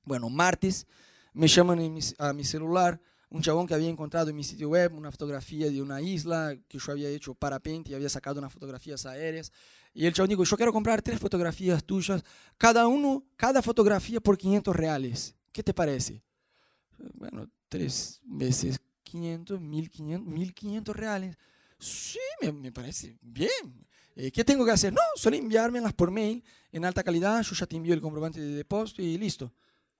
Bueno, 0.04 0.28
martes 0.30 0.86
me 1.32 1.48
llaman 1.48 1.98
a 2.18 2.32
mi 2.32 2.44
celular 2.44 3.00
un 3.30 3.42
chabón 3.42 3.66
que 3.66 3.74
había 3.74 3.88
encontrado 3.88 4.30
en 4.30 4.36
mi 4.36 4.42
sitio 4.42 4.70
web 4.70 4.92
una 4.94 5.10
fotografía 5.10 5.70
de 5.70 5.80
una 5.80 6.00
isla 6.00 6.56
que 6.68 6.78
yo 6.78 6.92
había 6.92 7.08
hecho 7.08 7.34
parapente 7.34 7.92
y 7.92 7.94
había 7.94 8.08
sacado 8.08 8.40
unas 8.40 8.52
fotografías 8.52 9.06
aéreas. 9.06 9.52
Y 9.94 10.06
el 10.06 10.12
chabón 10.12 10.30
dijo, 10.30 10.44
yo 10.44 10.56
quiero 10.56 10.72
comprar 10.72 11.00
tres 11.00 11.18
fotografías 11.18 11.84
tuyas, 11.84 12.24
cada 12.58 12.86
uno, 12.88 13.24
cada 13.36 13.62
fotografía 13.62 14.20
por 14.20 14.36
500 14.36 14.74
reales. 14.74 15.36
¿Qué 15.52 15.62
te 15.62 15.72
parece? 15.72 16.22
Bueno, 17.14 17.48
tres 17.68 18.20
veces 18.24 18.80
500, 19.04 19.60
1500, 19.60 20.32
1500 20.32 20.96
reales. 20.96 21.36
Sí, 21.80 22.18
me, 22.52 22.70
parece 22.70 23.18
bien. 23.20 23.86
Eh, 24.14 24.30
¿Qué 24.30 24.44
tengo 24.44 24.64
que 24.64 24.70
hacer? 24.70 24.92
No, 24.92 25.00
solo 25.16 25.36
enviármelas 25.36 25.94
por 25.94 26.10
mail 26.10 26.44
en 26.70 26.84
alta 26.84 27.02
calidad. 27.02 27.42
Yo 27.42 27.54
ya 27.54 27.66
te 27.66 27.76
envío 27.76 27.94
el 27.94 28.00
comprobante 28.00 28.40
de 28.40 28.54
depósito 28.54 29.02
y 29.02 29.16
listo. 29.16 29.52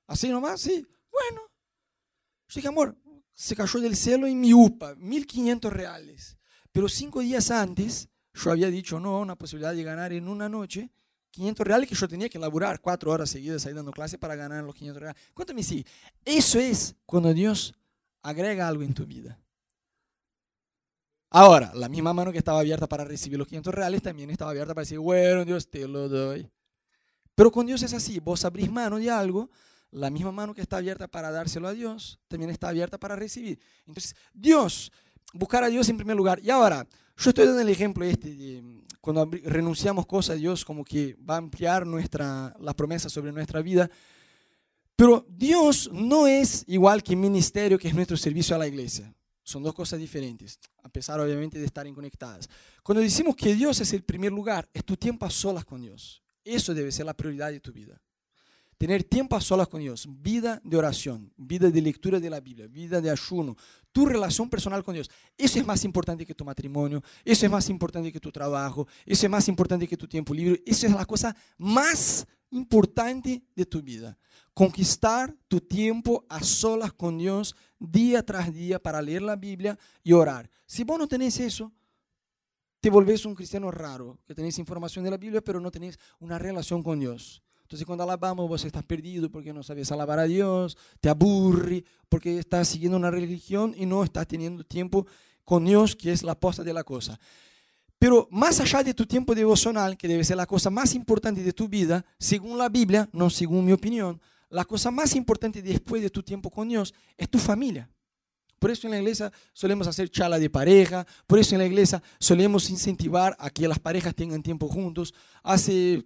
¿Así 0.06 0.28
nomás? 0.28 0.60
Sí. 0.60 0.86
Bueno. 1.10 1.42
Yo 2.48 2.54
dije, 2.56 2.68
amor, 2.68 2.96
se 3.32 3.56
cayó 3.56 3.80
del 3.80 3.96
cielo 3.96 4.26
en 4.26 4.40
mi 4.40 4.52
UPA, 4.52 4.94
1.500 4.96 5.70
reales. 5.70 6.36
Pero 6.72 6.88
cinco 6.88 7.20
días 7.20 7.50
antes, 7.50 8.08
yo 8.34 8.50
había 8.50 8.68
dicho 8.68 9.00
no, 9.00 9.20
una 9.20 9.36
posibilidad 9.36 9.74
de 9.74 9.82
ganar 9.82 10.12
en 10.12 10.28
una 10.28 10.48
noche 10.48 10.90
500 11.30 11.66
reales 11.66 11.88
que 11.88 11.94
yo 11.94 12.08
tenía 12.08 12.28
que 12.28 12.38
laburar 12.38 12.80
cuatro 12.80 13.12
horas 13.12 13.30
seguidas 13.30 13.64
ahí 13.66 13.72
dando 13.72 13.92
clase 13.92 14.18
para 14.18 14.34
ganar 14.34 14.64
los 14.64 14.74
500 14.74 15.00
reales. 15.00 15.22
Cuéntame 15.32 15.62
si 15.62 15.86
eso 16.24 16.58
es 16.58 16.94
cuando 17.06 17.32
Dios 17.32 17.74
agrega 18.22 18.68
algo 18.68 18.82
en 18.82 18.94
tu 18.94 19.06
vida. 19.06 19.38
Ahora, 21.30 21.70
la 21.74 21.88
misma 21.88 22.12
mano 22.12 22.32
que 22.32 22.38
estaba 22.38 22.58
abierta 22.58 22.88
para 22.88 23.04
recibir 23.04 23.38
los 23.38 23.46
500 23.46 23.72
reales 23.72 24.02
también 24.02 24.30
estaba 24.30 24.50
abierta 24.50 24.74
para 24.74 24.82
decir, 24.82 24.98
bueno, 24.98 25.44
Dios 25.44 25.70
te 25.70 25.86
lo 25.86 26.08
doy. 26.08 26.50
Pero 27.36 27.52
con 27.52 27.66
Dios 27.66 27.82
es 27.84 27.94
así, 27.94 28.18
vos 28.18 28.44
abrís 28.44 28.70
mano 28.70 28.98
de 28.98 29.08
algo, 29.08 29.48
la 29.92 30.10
misma 30.10 30.32
mano 30.32 30.54
que 30.54 30.60
está 30.60 30.78
abierta 30.78 31.06
para 31.06 31.30
dárselo 31.30 31.68
a 31.68 31.72
Dios, 31.72 32.18
también 32.26 32.50
está 32.50 32.68
abierta 32.68 32.98
para 32.98 33.14
recibir. 33.14 33.60
Entonces, 33.86 34.16
Dios, 34.34 34.90
buscar 35.32 35.62
a 35.62 35.68
Dios 35.68 35.88
en 35.88 35.96
primer 35.96 36.16
lugar. 36.16 36.40
Y 36.42 36.50
ahora, 36.50 36.86
yo 37.16 37.30
estoy 37.30 37.46
dando 37.46 37.60
el 37.60 37.68
ejemplo 37.68 38.04
este, 38.04 38.34
de 38.34 38.62
cuando 39.00 39.24
renunciamos 39.44 40.06
cosas 40.06 40.34
a 40.34 40.38
Dios, 40.38 40.64
como 40.64 40.84
que 40.84 41.16
va 41.28 41.34
a 41.34 41.38
ampliar 41.38 41.86
nuestra, 41.86 42.54
la 42.60 42.74
promesa 42.74 43.08
sobre 43.08 43.32
nuestra 43.32 43.62
vida. 43.62 43.88
Pero 44.96 45.24
Dios 45.28 45.88
no 45.92 46.26
es 46.26 46.64
igual 46.66 47.02
que 47.02 47.14
ministerio, 47.14 47.78
que 47.78 47.88
es 47.88 47.94
nuestro 47.94 48.16
servicio 48.16 48.56
a 48.56 48.58
la 48.58 48.66
iglesia. 48.66 49.14
Son 49.50 49.64
dos 49.64 49.74
cosas 49.74 49.98
diferentes, 49.98 50.60
a 50.80 50.88
pesar 50.88 51.18
obviamente 51.18 51.58
de 51.58 51.64
estar 51.64 51.92
conectadas. 51.92 52.48
Cuando 52.84 53.02
decimos 53.02 53.34
que 53.34 53.52
Dios 53.52 53.80
es 53.80 53.92
el 53.92 54.04
primer 54.04 54.30
lugar, 54.30 54.68
es 54.72 54.84
tu 54.84 54.96
tiempo 54.96 55.26
a 55.26 55.30
solas 55.30 55.64
con 55.64 55.82
Dios. 55.82 56.22
Eso 56.44 56.72
debe 56.72 56.92
ser 56.92 57.06
la 57.06 57.14
prioridad 57.14 57.50
de 57.50 57.58
tu 57.58 57.72
vida. 57.72 58.00
Tener 58.78 59.02
tiempo 59.02 59.34
a 59.34 59.40
solas 59.40 59.66
con 59.66 59.80
Dios, 59.80 60.06
vida 60.08 60.60
de 60.62 60.76
oración, 60.76 61.32
vida 61.36 61.68
de 61.68 61.82
lectura 61.82 62.20
de 62.20 62.30
la 62.30 62.38
Biblia, 62.38 62.68
vida 62.68 63.00
de 63.00 63.10
ayuno, 63.10 63.56
tu 63.90 64.06
relación 64.06 64.48
personal 64.48 64.84
con 64.84 64.94
Dios. 64.94 65.10
Eso 65.36 65.58
es 65.58 65.66
más 65.66 65.84
importante 65.84 66.24
que 66.24 66.34
tu 66.34 66.44
matrimonio, 66.44 67.02
eso 67.24 67.44
es 67.44 67.50
más 67.50 67.68
importante 67.68 68.12
que 68.12 68.20
tu 68.20 68.30
trabajo, 68.30 68.86
eso 69.04 69.26
es 69.26 69.30
más 69.30 69.48
importante 69.48 69.88
que 69.88 69.96
tu 69.96 70.06
tiempo 70.06 70.32
libre. 70.32 70.62
Eso 70.64 70.86
es 70.86 70.92
la 70.92 71.04
cosa 71.04 71.34
más 71.58 72.20
importante 72.20 72.39
de 72.50 73.66
tu 73.66 73.82
vida. 73.82 74.18
Conquistar 74.54 75.34
tu 75.48 75.60
tiempo 75.60 76.24
a 76.28 76.42
solas 76.42 76.92
con 76.92 77.18
Dios 77.18 77.54
día 77.78 78.24
tras 78.24 78.52
día 78.52 78.78
para 78.80 79.00
leer 79.00 79.22
la 79.22 79.36
Biblia 79.36 79.78
y 80.02 80.12
orar. 80.12 80.50
Si 80.66 80.84
vos 80.84 80.98
no 80.98 81.06
tenés 81.06 81.38
eso, 81.40 81.72
te 82.80 82.90
volvés 82.90 83.24
un 83.26 83.34
cristiano 83.34 83.70
raro, 83.70 84.18
que 84.26 84.34
tenés 84.34 84.58
información 84.58 85.04
de 85.04 85.10
la 85.10 85.16
Biblia, 85.16 85.42
pero 85.42 85.60
no 85.60 85.70
tenés 85.70 85.98
una 86.18 86.38
relación 86.38 86.82
con 86.82 86.98
Dios. 86.98 87.42
Entonces 87.62 87.86
cuando 87.86 88.02
alabamos 88.02 88.48
vos 88.48 88.64
estás 88.64 88.82
perdido 88.84 89.30
porque 89.30 89.52
no 89.52 89.62
sabes 89.62 89.92
alabar 89.92 90.18
a 90.18 90.24
Dios, 90.24 90.76
te 91.00 91.08
aburre 91.08 91.84
porque 92.08 92.38
estás 92.38 92.68
siguiendo 92.68 92.96
una 92.96 93.12
religión 93.12 93.74
y 93.76 93.86
no 93.86 94.02
estás 94.02 94.26
teniendo 94.26 94.64
tiempo 94.64 95.06
con 95.44 95.64
Dios, 95.64 95.94
que 95.94 96.10
es 96.10 96.24
la 96.24 96.34
posta 96.34 96.64
de 96.64 96.72
la 96.72 96.82
cosa. 96.82 97.20
Pero 98.00 98.26
más 98.30 98.58
allá 98.60 98.82
de 98.82 98.94
tu 98.94 99.04
tiempo 99.04 99.34
devocional, 99.34 99.94
que 99.98 100.08
debe 100.08 100.24
ser 100.24 100.38
la 100.38 100.46
cosa 100.46 100.70
más 100.70 100.94
importante 100.94 101.42
de 101.42 101.52
tu 101.52 101.68
vida, 101.68 102.02
según 102.18 102.56
la 102.56 102.70
Biblia, 102.70 103.06
no 103.12 103.28
según 103.28 103.66
mi 103.66 103.72
opinión, 103.72 104.18
la 104.48 104.64
cosa 104.64 104.90
más 104.90 105.14
importante 105.14 105.60
después 105.60 106.00
de 106.00 106.08
tu 106.08 106.22
tiempo 106.22 106.50
con 106.50 106.66
Dios 106.66 106.94
es 107.18 107.28
tu 107.28 107.38
familia. 107.38 107.90
Por 108.58 108.70
eso 108.70 108.86
en 108.86 108.92
la 108.92 108.98
iglesia 108.98 109.30
solemos 109.52 109.86
hacer 109.86 110.08
charla 110.08 110.38
de 110.38 110.48
pareja, 110.48 111.06
por 111.26 111.38
eso 111.38 111.54
en 111.54 111.58
la 111.58 111.66
iglesia 111.66 112.02
solemos 112.18 112.70
incentivar 112.70 113.36
a 113.38 113.50
que 113.50 113.68
las 113.68 113.78
parejas 113.78 114.14
tengan 114.14 114.42
tiempo 114.42 114.66
juntos. 114.66 115.12
Hace 115.42 116.02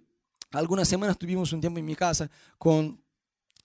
algunas 0.51 0.89
semanas 0.89 1.17
tuvimos 1.17 1.53
un 1.53 1.61
tiempo 1.61 1.79
en 1.79 1.85
mi 1.85 1.95
casa 1.95 2.29
con 2.57 3.01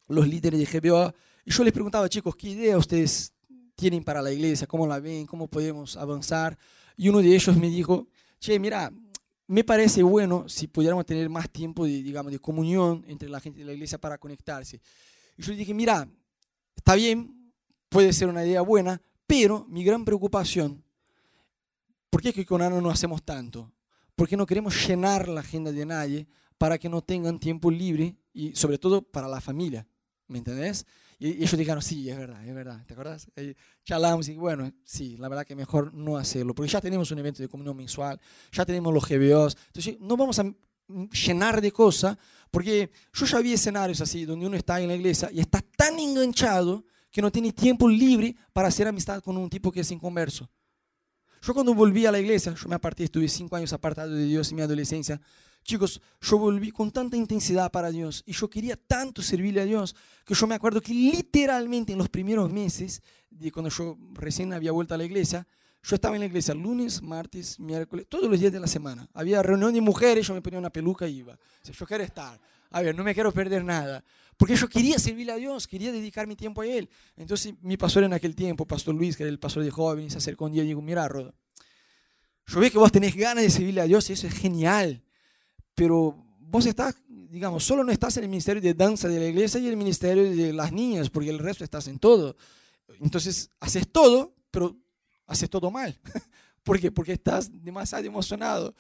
los 0.06 0.28
líderes 0.28 0.60
de 0.60 0.80
GBO 0.80 1.12
y 1.44 1.50
yo 1.50 1.64
les 1.64 1.72
preguntaba, 1.72 2.08
chicos, 2.08 2.36
¿qué 2.36 2.50
idea 2.50 2.78
ustedes 2.78 3.32
tienen 3.74 4.04
para 4.04 4.22
la 4.22 4.30
iglesia? 4.30 4.68
¿Cómo 4.68 4.86
la 4.86 5.00
ven? 5.00 5.26
¿Cómo 5.26 5.48
podemos 5.48 5.96
avanzar? 5.96 6.56
Y 6.96 7.08
uno 7.08 7.18
de 7.18 7.34
ellos 7.34 7.56
me 7.56 7.68
dijo, 7.68 8.06
che, 8.40 8.58
mira, 8.58 8.90
me 9.46 9.64
parece 9.64 10.02
bueno 10.02 10.48
si 10.48 10.66
pudiéramos 10.66 11.04
tener 11.04 11.28
más 11.28 11.50
tiempo 11.50 11.84
de, 11.84 12.02
digamos, 12.02 12.32
de 12.32 12.38
comunión 12.38 13.04
entre 13.06 13.28
la 13.28 13.38
gente 13.38 13.60
de 13.60 13.66
la 13.66 13.72
iglesia 13.72 13.98
para 13.98 14.18
conectarse. 14.18 14.80
Y 15.36 15.42
yo 15.42 15.52
dije, 15.52 15.74
mira, 15.74 16.08
está 16.74 16.94
bien, 16.94 17.52
puede 17.88 18.12
ser 18.12 18.28
una 18.28 18.44
idea 18.44 18.62
buena, 18.62 19.00
pero 19.26 19.66
mi 19.68 19.84
gran 19.84 20.04
preocupación, 20.04 20.82
¿por 22.08 22.22
qué 22.22 22.32
que 22.32 22.46
con 22.46 22.62
Ana 22.62 22.80
no 22.80 22.90
hacemos 22.90 23.22
tanto? 23.22 23.70
Porque 24.16 24.36
no 24.36 24.46
queremos 24.46 24.86
llenar 24.86 25.28
la 25.28 25.40
agenda 25.40 25.70
de 25.70 25.86
nadie 25.86 26.26
para 26.56 26.78
que 26.78 26.88
no 26.88 27.02
tengan 27.02 27.38
tiempo 27.38 27.70
libre 27.70 28.16
y 28.32 28.54
sobre 28.54 28.78
todo 28.78 29.02
para 29.02 29.28
la 29.28 29.40
familia, 29.40 29.86
¿me 30.28 30.38
entendés? 30.38 30.86
Y 31.22 31.42
ellos 31.42 31.54
dijeron, 31.54 31.82
sí, 31.82 32.08
es 32.08 32.16
verdad, 32.16 32.42
es 32.46 32.54
verdad, 32.54 32.82
¿te 32.86 32.94
acuerdas? 32.94 33.30
Y 33.36 33.54
charlamos 33.84 34.26
y 34.30 34.36
bueno, 34.36 34.72
sí, 34.82 35.18
la 35.18 35.28
verdad 35.28 35.44
que 35.44 35.54
mejor 35.54 35.92
no 35.92 36.16
hacerlo, 36.16 36.54
porque 36.54 36.72
ya 36.72 36.80
tenemos 36.80 37.10
un 37.10 37.18
evento 37.18 37.42
de 37.42 37.48
comunión 37.48 37.76
mensual, 37.76 38.18
ya 38.50 38.64
tenemos 38.64 38.92
los 38.94 39.06
GBOs, 39.06 39.54
entonces 39.66 40.00
no 40.00 40.16
vamos 40.16 40.38
a 40.38 40.50
llenar 41.26 41.60
de 41.60 41.70
cosas, 41.72 42.16
porque 42.50 42.90
yo 43.12 43.26
ya 43.26 43.38
vi 43.40 43.52
escenarios 43.52 44.00
así, 44.00 44.24
donde 44.24 44.46
uno 44.46 44.56
está 44.56 44.80
en 44.80 44.88
la 44.88 44.94
iglesia 44.94 45.28
y 45.30 45.40
está 45.40 45.60
tan 45.76 45.98
enganchado 45.98 46.86
que 47.10 47.20
no 47.20 47.30
tiene 47.30 47.52
tiempo 47.52 47.86
libre 47.86 48.34
para 48.54 48.68
hacer 48.68 48.88
amistad 48.88 49.22
con 49.22 49.36
un 49.36 49.50
tipo 49.50 49.70
que 49.70 49.80
es 49.80 49.90
inconverso. 49.90 50.48
Yo 51.42 51.52
cuando 51.52 51.74
volví 51.74 52.06
a 52.06 52.12
la 52.12 52.18
iglesia, 52.18 52.54
yo 52.54 52.66
me 52.66 52.76
aparté, 52.76 53.04
estuve 53.04 53.28
cinco 53.28 53.56
años 53.56 53.74
apartado 53.74 54.14
de 54.14 54.24
Dios 54.24 54.48
en 54.50 54.56
mi 54.56 54.62
adolescencia, 54.62 55.20
Chicos, 55.64 56.00
yo 56.20 56.38
volví 56.38 56.70
con 56.70 56.90
tanta 56.90 57.16
intensidad 57.16 57.70
para 57.70 57.90
Dios 57.90 58.22
y 58.26 58.32
yo 58.32 58.48
quería 58.48 58.76
tanto 58.76 59.22
servirle 59.22 59.60
a 59.60 59.64
Dios 59.64 59.94
que 60.24 60.34
yo 60.34 60.46
me 60.46 60.54
acuerdo 60.54 60.80
que 60.80 60.92
literalmente 60.92 61.92
en 61.92 61.98
los 61.98 62.08
primeros 62.08 62.50
meses, 62.50 63.02
de 63.30 63.52
cuando 63.52 63.70
yo 63.70 63.96
recién 64.14 64.52
había 64.52 64.72
vuelto 64.72 64.94
a 64.94 64.96
la 64.96 65.04
iglesia, 65.04 65.46
yo 65.82 65.94
estaba 65.94 66.16
en 66.16 66.20
la 66.20 66.26
iglesia 66.26 66.54
lunes, 66.54 67.02
martes, 67.02 67.58
miércoles, 67.58 68.06
todos 68.08 68.28
los 68.28 68.38
días 68.38 68.52
de 68.52 68.60
la 68.60 68.66
semana. 68.66 69.08
Había 69.14 69.42
reunión 69.42 69.72
de 69.72 69.80
mujeres, 69.80 70.26
yo 70.26 70.34
me 70.34 70.42
ponía 70.42 70.58
una 70.58 70.70
peluca 70.70 71.08
y 71.08 71.18
iba. 71.18 71.38
yo 71.64 71.86
quiero 71.86 72.04
estar. 72.04 72.38
A 72.70 72.82
ver, 72.82 72.94
no 72.94 73.02
me 73.02 73.14
quiero 73.14 73.32
perder 73.32 73.64
nada. 73.64 74.04
Porque 74.36 74.56
yo 74.56 74.68
quería 74.68 74.98
servirle 74.98 75.32
a 75.32 75.36
Dios, 75.36 75.66
quería 75.66 75.92
dedicar 75.92 76.26
mi 76.26 76.36
tiempo 76.36 76.62
a 76.62 76.66
Él. 76.66 76.88
Entonces 77.16 77.54
mi 77.62 77.76
pastor 77.76 78.04
en 78.04 78.12
aquel 78.12 78.34
tiempo, 78.34 78.66
Pastor 78.66 78.94
Luis, 78.94 79.16
que 79.16 79.22
era 79.22 79.30
el 79.30 79.38
pastor 79.38 79.62
de 79.64 79.70
jóvenes, 79.70 80.12
se 80.12 80.18
acercó 80.18 80.46
un 80.46 80.52
día 80.52 80.64
y 80.64 80.68
dijo, 80.68 80.80
mira, 80.80 81.06
Rodo, 81.08 81.34
yo 82.46 82.60
veo 82.60 82.70
que 82.70 82.78
vos 82.78 82.92
tenés 82.92 83.14
ganas 83.14 83.44
de 83.44 83.50
servirle 83.50 83.82
a 83.82 83.84
Dios 83.84 84.08
y 84.10 84.14
eso 84.14 84.26
es 84.26 84.34
genial 84.34 85.02
pero 85.80 86.14
vos 86.38 86.66
estás, 86.66 86.94
digamos, 87.08 87.64
solo 87.64 87.82
no 87.82 87.90
estás 87.90 88.14
en 88.18 88.24
el 88.24 88.28
ministerio 88.28 88.60
de 88.60 88.74
danza 88.74 89.08
de 89.08 89.18
la 89.18 89.24
iglesia 89.24 89.58
y 89.58 89.66
el 89.66 89.78
ministerio 89.78 90.24
de 90.24 90.52
las 90.52 90.72
niñas, 90.72 91.08
porque 91.08 91.30
el 91.30 91.38
resto 91.38 91.64
estás 91.64 91.88
en 91.88 91.98
todo. 91.98 92.36
Entonces, 93.00 93.48
haces 93.60 93.90
todo, 93.90 94.34
pero 94.50 94.76
haces 95.26 95.48
todo 95.48 95.70
mal. 95.70 95.98
¿Por 96.62 96.78
qué? 96.78 96.92
Porque 96.92 97.14
estás 97.14 97.50
demasiado 97.50 98.04
emocionado. 98.04 98.74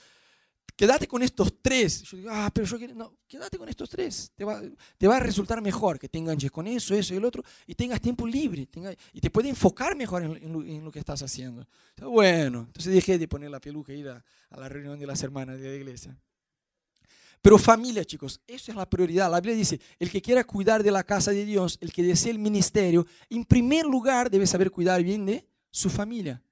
Quédate 0.76 1.08
con 1.08 1.22
estos 1.22 1.54
tres. 1.62 2.02
Yo 2.02 2.18
digo, 2.18 2.28
ah, 2.30 2.50
pero 2.52 2.66
yo 2.66 2.76
quiero. 2.76 2.94
No, 2.94 3.16
quédate 3.26 3.56
con 3.56 3.70
estos 3.70 3.88
tres. 3.88 4.30
Te 4.36 4.44
va, 4.44 4.60
te 4.98 5.08
va 5.08 5.16
a 5.16 5.20
resultar 5.20 5.62
mejor 5.62 5.98
que 5.98 6.10
te 6.10 6.18
enganches 6.18 6.50
con 6.50 6.66
eso, 6.66 6.94
eso 6.94 7.14
y 7.14 7.16
el 7.16 7.24
otro, 7.24 7.42
y 7.66 7.74
tengas 7.74 8.02
tiempo 8.02 8.26
libre. 8.26 8.68
y 9.14 9.20
te 9.22 9.30
puede 9.30 9.48
enfocar 9.48 9.96
mejor 9.96 10.22
en, 10.22 10.84
lo, 10.84 10.92
que 10.92 10.98
estás 10.98 11.22
haciendo. 11.22 11.66
Bueno, 11.96 12.64
entonces 12.66 12.92
dejé 12.92 13.18
de 13.18 13.26
poner 13.26 13.50
la 13.50 13.58
peluca 13.58 13.90
y 13.94 14.00
ir 14.00 14.10
a 14.10 14.22
la 14.50 14.68
reunión 14.68 14.98
de 14.98 15.06
las 15.06 15.22
hermanas 15.22 15.58
de 15.58 15.66
la 15.66 15.76
iglesia. 15.76 16.14
Pero 17.42 17.58
familia, 17.58 18.04
chicos, 18.04 18.40
eso 18.46 18.70
es 18.70 18.76
la 18.76 18.88
prioridad. 18.88 19.30
La 19.30 19.40
Biblia 19.40 19.56
dice, 19.56 19.80
el 19.98 20.10
que 20.10 20.20
quiera 20.20 20.44
cuidar 20.44 20.82
de 20.82 20.90
la 20.90 21.04
casa 21.04 21.30
de 21.30 21.44
Dios, 21.44 21.78
el 21.80 21.92
que 21.92 22.02
desee 22.02 22.32
el 22.32 22.38
ministerio, 22.38 23.06
en 23.30 23.44
primer 23.44 23.86
lugar 23.86 24.30
debe 24.30 24.46
saber 24.46 24.70
cuidar 24.70 25.02
bien 25.02 25.24
de 25.24 25.46
su 25.70 25.88
familia. 25.88 26.42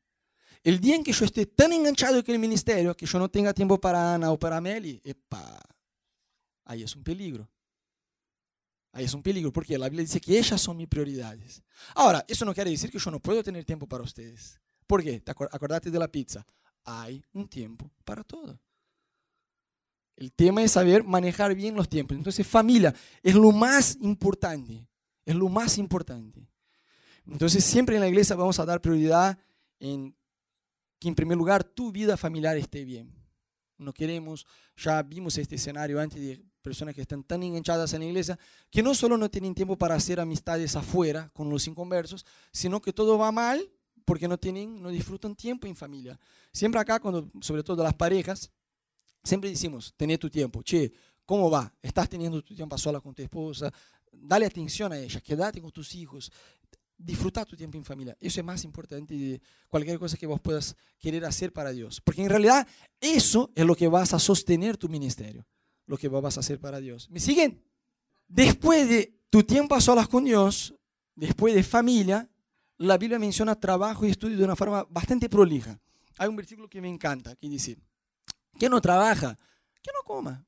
El 0.62 0.80
día 0.80 0.96
en 0.96 1.04
que 1.04 1.12
yo 1.12 1.24
esté 1.24 1.46
tan 1.46 1.72
enganchado 1.72 2.24
con 2.24 2.34
el 2.34 2.40
ministerio 2.40 2.96
que 2.96 3.06
yo 3.06 3.18
no 3.18 3.28
tenga 3.28 3.52
tiempo 3.52 3.80
para 3.80 4.14
Ana 4.14 4.32
o 4.32 4.38
para 4.38 4.60
Meli, 4.60 5.00
epa, 5.04 5.60
ahí 6.64 6.82
es 6.82 6.96
un 6.96 7.04
peligro. 7.04 7.48
Ahí 8.92 9.04
es 9.04 9.14
un 9.14 9.22
peligro, 9.22 9.52
porque 9.52 9.76
la 9.78 9.88
Biblia 9.88 10.02
dice 10.02 10.20
que 10.20 10.38
ellas 10.38 10.60
son 10.60 10.76
mis 10.76 10.88
prioridades. 10.88 11.62
Ahora, 11.94 12.24
eso 12.26 12.44
no 12.44 12.54
quiere 12.54 12.70
decir 12.70 12.90
que 12.90 12.98
yo 12.98 13.10
no 13.10 13.20
puedo 13.20 13.42
tener 13.42 13.64
tiempo 13.64 13.86
para 13.86 14.02
ustedes. 14.02 14.58
¿Por 14.86 15.02
qué? 15.02 15.22
Acordate 15.26 15.90
de 15.90 15.98
la 15.98 16.08
pizza. 16.08 16.44
Hay 16.84 17.22
un 17.34 17.46
tiempo 17.46 17.90
para 18.04 18.24
todo. 18.24 18.58
El 20.18 20.32
tema 20.32 20.64
es 20.64 20.72
saber 20.72 21.04
manejar 21.04 21.54
bien 21.54 21.76
los 21.76 21.88
tiempos. 21.88 22.16
Entonces, 22.16 22.44
familia 22.44 22.92
es 23.22 23.36
lo 23.36 23.52
más 23.52 23.96
importante. 24.00 24.84
Es 25.24 25.36
lo 25.36 25.48
más 25.48 25.78
importante. 25.78 26.48
Entonces, 27.24 27.64
siempre 27.64 27.94
en 27.94 28.00
la 28.00 28.08
iglesia 28.08 28.34
vamos 28.34 28.58
a 28.58 28.64
dar 28.64 28.80
prioridad 28.80 29.38
en 29.78 30.16
que, 30.98 31.06
en 31.06 31.14
primer 31.14 31.38
lugar, 31.38 31.62
tu 31.62 31.92
vida 31.92 32.16
familiar 32.16 32.56
esté 32.56 32.84
bien. 32.84 33.14
No 33.76 33.94
queremos, 33.94 34.44
ya 34.76 35.00
vimos 35.04 35.38
este 35.38 35.54
escenario 35.54 36.00
antes 36.00 36.20
de 36.20 36.42
personas 36.62 36.96
que 36.96 37.02
están 37.02 37.22
tan 37.22 37.44
enganchadas 37.44 37.92
en 37.92 38.00
la 38.00 38.06
iglesia, 38.06 38.36
que 38.72 38.82
no 38.82 38.96
solo 38.96 39.16
no 39.16 39.30
tienen 39.30 39.54
tiempo 39.54 39.78
para 39.78 39.94
hacer 39.94 40.18
amistades 40.18 40.74
afuera 40.74 41.30
con 41.32 41.48
los 41.48 41.68
inconversos, 41.68 42.26
sino 42.50 42.80
que 42.80 42.92
todo 42.92 43.18
va 43.18 43.30
mal 43.30 43.70
porque 44.04 44.26
no 44.26 44.36
tienen, 44.36 44.82
no 44.82 44.88
disfrutan 44.88 45.36
tiempo 45.36 45.68
en 45.68 45.76
familia. 45.76 46.18
Siempre 46.50 46.80
acá, 46.80 46.98
cuando, 46.98 47.30
sobre 47.40 47.62
todo 47.62 47.84
las 47.84 47.94
parejas, 47.94 48.50
Siempre 49.22 49.50
decimos, 49.50 49.94
tener 49.96 50.18
tu 50.18 50.30
tiempo. 50.30 50.62
Che, 50.62 50.92
¿cómo 51.24 51.50
va? 51.50 51.72
¿Estás 51.82 52.08
teniendo 52.08 52.42
tu 52.42 52.54
tiempo 52.54 52.74
a 52.74 52.78
sola 52.78 53.00
con 53.00 53.14
tu 53.14 53.22
esposa? 53.22 53.72
Dale 54.12 54.46
atención 54.46 54.92
a 54.92 54.98
ella, 54.98 55.20
quédate 55.20 55.60
con 55.60 55.70
tus 55.70 55.94
hijos. 55.94 56.32
Disfruta 56.96 57.44
tu 57.44 57.56
tiempo 57.56 57.78
en 57.78 57.84
familia. 57.84 58.16
Eso 58.18 58.40
es 58.40 58.46
más 58.46 58.64
importante 58.64 59.14
de 59.14 59.40
cualquier 59.68 59.98
cosa 59.98 60.16
que 60.16 60.26
vos 60.26 60.40
puedas 60.40 60.74
querer 60.98 61.24
hacer 61.24 61.52
para 61.52 61.70
Dios. 61.70 62.00
Porque 62.00 62.22
en 62.22 62.28
realidad 62.28 62.66
eso 63.00 63.52
es 63.54 63.64
lo 63.64 63.76
que 63.76 63.86
vas 63.86 64.14
a 64.14 64.18
sostener 64.18 64.76
tu 64.76 64.88
ministerio. 64.88 65.46
Lo 65.86 65.96
que 65.96 66.08
vas 66.08 66.36
a 66.36 66.40
hacer 66.40 66.58
para 66.58 66.80
Dios. 66.80 67.08
¿Me 67.10 67.20
siguen? 67.20 67.62
Después 68.26 68.88
de 68.88 69.14
tu 69.30 69.42
tiempo 69.42 69.74
a 69.74 69.80
solas 69.80 70.08
con 70.08 70.24
Dios, 70.24 70.74
después 71.14 71.54
de 71.54 71.62
familia, 71.62 72.28
la 72.78 72.96
Biblia 72.96 73.18
menciona 73.18 73.58
trabajo 73.58 74.06
y 74.06 74.10
estudio 74.10 74.36
de 74.36 74.44
una 74.44 74.56
forma 74.56 74.86
bastante 74.88 75.28
prolija. 75.28 75.78
Hay 76.16 76.28
un 76.28 76.36
versículo 76.36 76.68
que 76.68 76.80
me 76.80 76.88
encanta, 76.88 77.36
que 77.36 77.48
dice, 77.48 77.76
que 78.58 78.68
no 78.68 78.80
trabaja, 78.80 79.36
que 79.82 79.92
no 79.92 80.02
coma. 80.04 80.44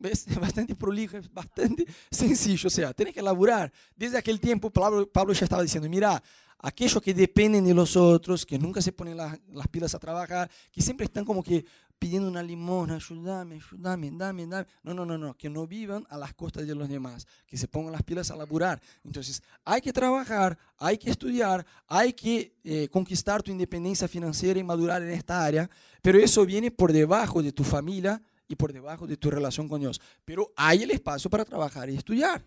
Es 0.10 0.40
bastante 0.40 0.74
prolijo, 0.74 1.18
bastante 1.32 1.86
sencillo. 2.10 2.68
O 2.68 2.70
sea, 2.70 2.92
tienes 2.92 3.14
que 3.14 3.22
laburar. 3.22 3.72
Desde 3.96 4.18
aquel 4.18 4.40
tiempo, 4.40 4.70
Pablo, 4.70 5.06
Pablo 5.10 5.32
ya 5.32 5.44
estaba 5.44 5.62
diciendo, 5.62 5.88
mira, 5.88 6.22
aquellos 6.58 7.02
que 7.02 7.14
dependen 7.14 7.64
de 7.64 7.74
los 7.74 7.96
otros, 7.96 8.44
que 8.46 8.58
nunca 8.58 8.80
se 8.80 8.92
ponen 8.92 9.16
las, 9.16 9.38
las 9.52 9.68
pilas 9.68 9.94
a 9.94 9.98
trabajar, 9.98 10.50
que 10.70 10.82
siempre 10.82 11.04
están 11.04 11.24
como 11.24 11.42
que 11.42 11.64
pidiendo 11.98 12.28
una 12.28 12.42
limosna, 12.42 12.94
ayúdame, 12.94 13.56
ayúdame, 13.56 14.10
dame, 14.10 14.46
dame. 14.46 14.66
No, 14.82 14.94
no, 14.94 15.04
no, 15.04 15.18
no, 15.18 15.36
que 15.36 15.50
no 15.50 15.66
vivan 15.66 16.06
a 16.08 16.16
las 16.16 16.32
costas 16.32 16.66
de 16.66 16.74
los 16.74 16.88
demás, 16.88 17.26
que 17.46 17.58
se 17.58 17.68
pongan 17.68 17.92
las 17.92 18.02
pilas 18.02 18.30
a 18.30 18.36
laburar. 18.36 18.80
Entonces, 19.04 19.42
hay 19.66 19.82
que 19.82 19.92
trabajar, 19.92 20.56
hay 20.78 20.96
que 20.96 21.10
estudiar, 21.10 21.64
hay 21.86 22.14
que 22.14 22.54
eh, 22.64 22.88
conquistar 22.88 23.42
tu 23.42 23.50
independencia 23.50 24.08
financiera 24.08 24.58
y 24.58 24.64
madurar 24.64 25.02
en 25.02 25.10
esta 25.10 25.44
área, 25.44 25.68
pero 26.00 26.18
eso 26.18 26.46
viene 26.46 26.70
por 26.70 26.90
debajo 26.90 27.42
de 27.42 27.52
tu 27.52 27.64
familia 27.64 28.22
y 28.50 28.56
por 28.56 28.72
debajo 28.72 29.06
de 29.06 29.16
tu 29.16 29.30
relación 29.30 29.68
con 29.68 29.80
Dios. 29.80 30.00
Pero 30.24 30.52
hay 30.56 30.82
el 30.82 30.90
espacio 30.90 31.30
para 31.30 31.44
trabajar 31.44 31.88
y 31.88 31.96
estudiar. 31.96 32.44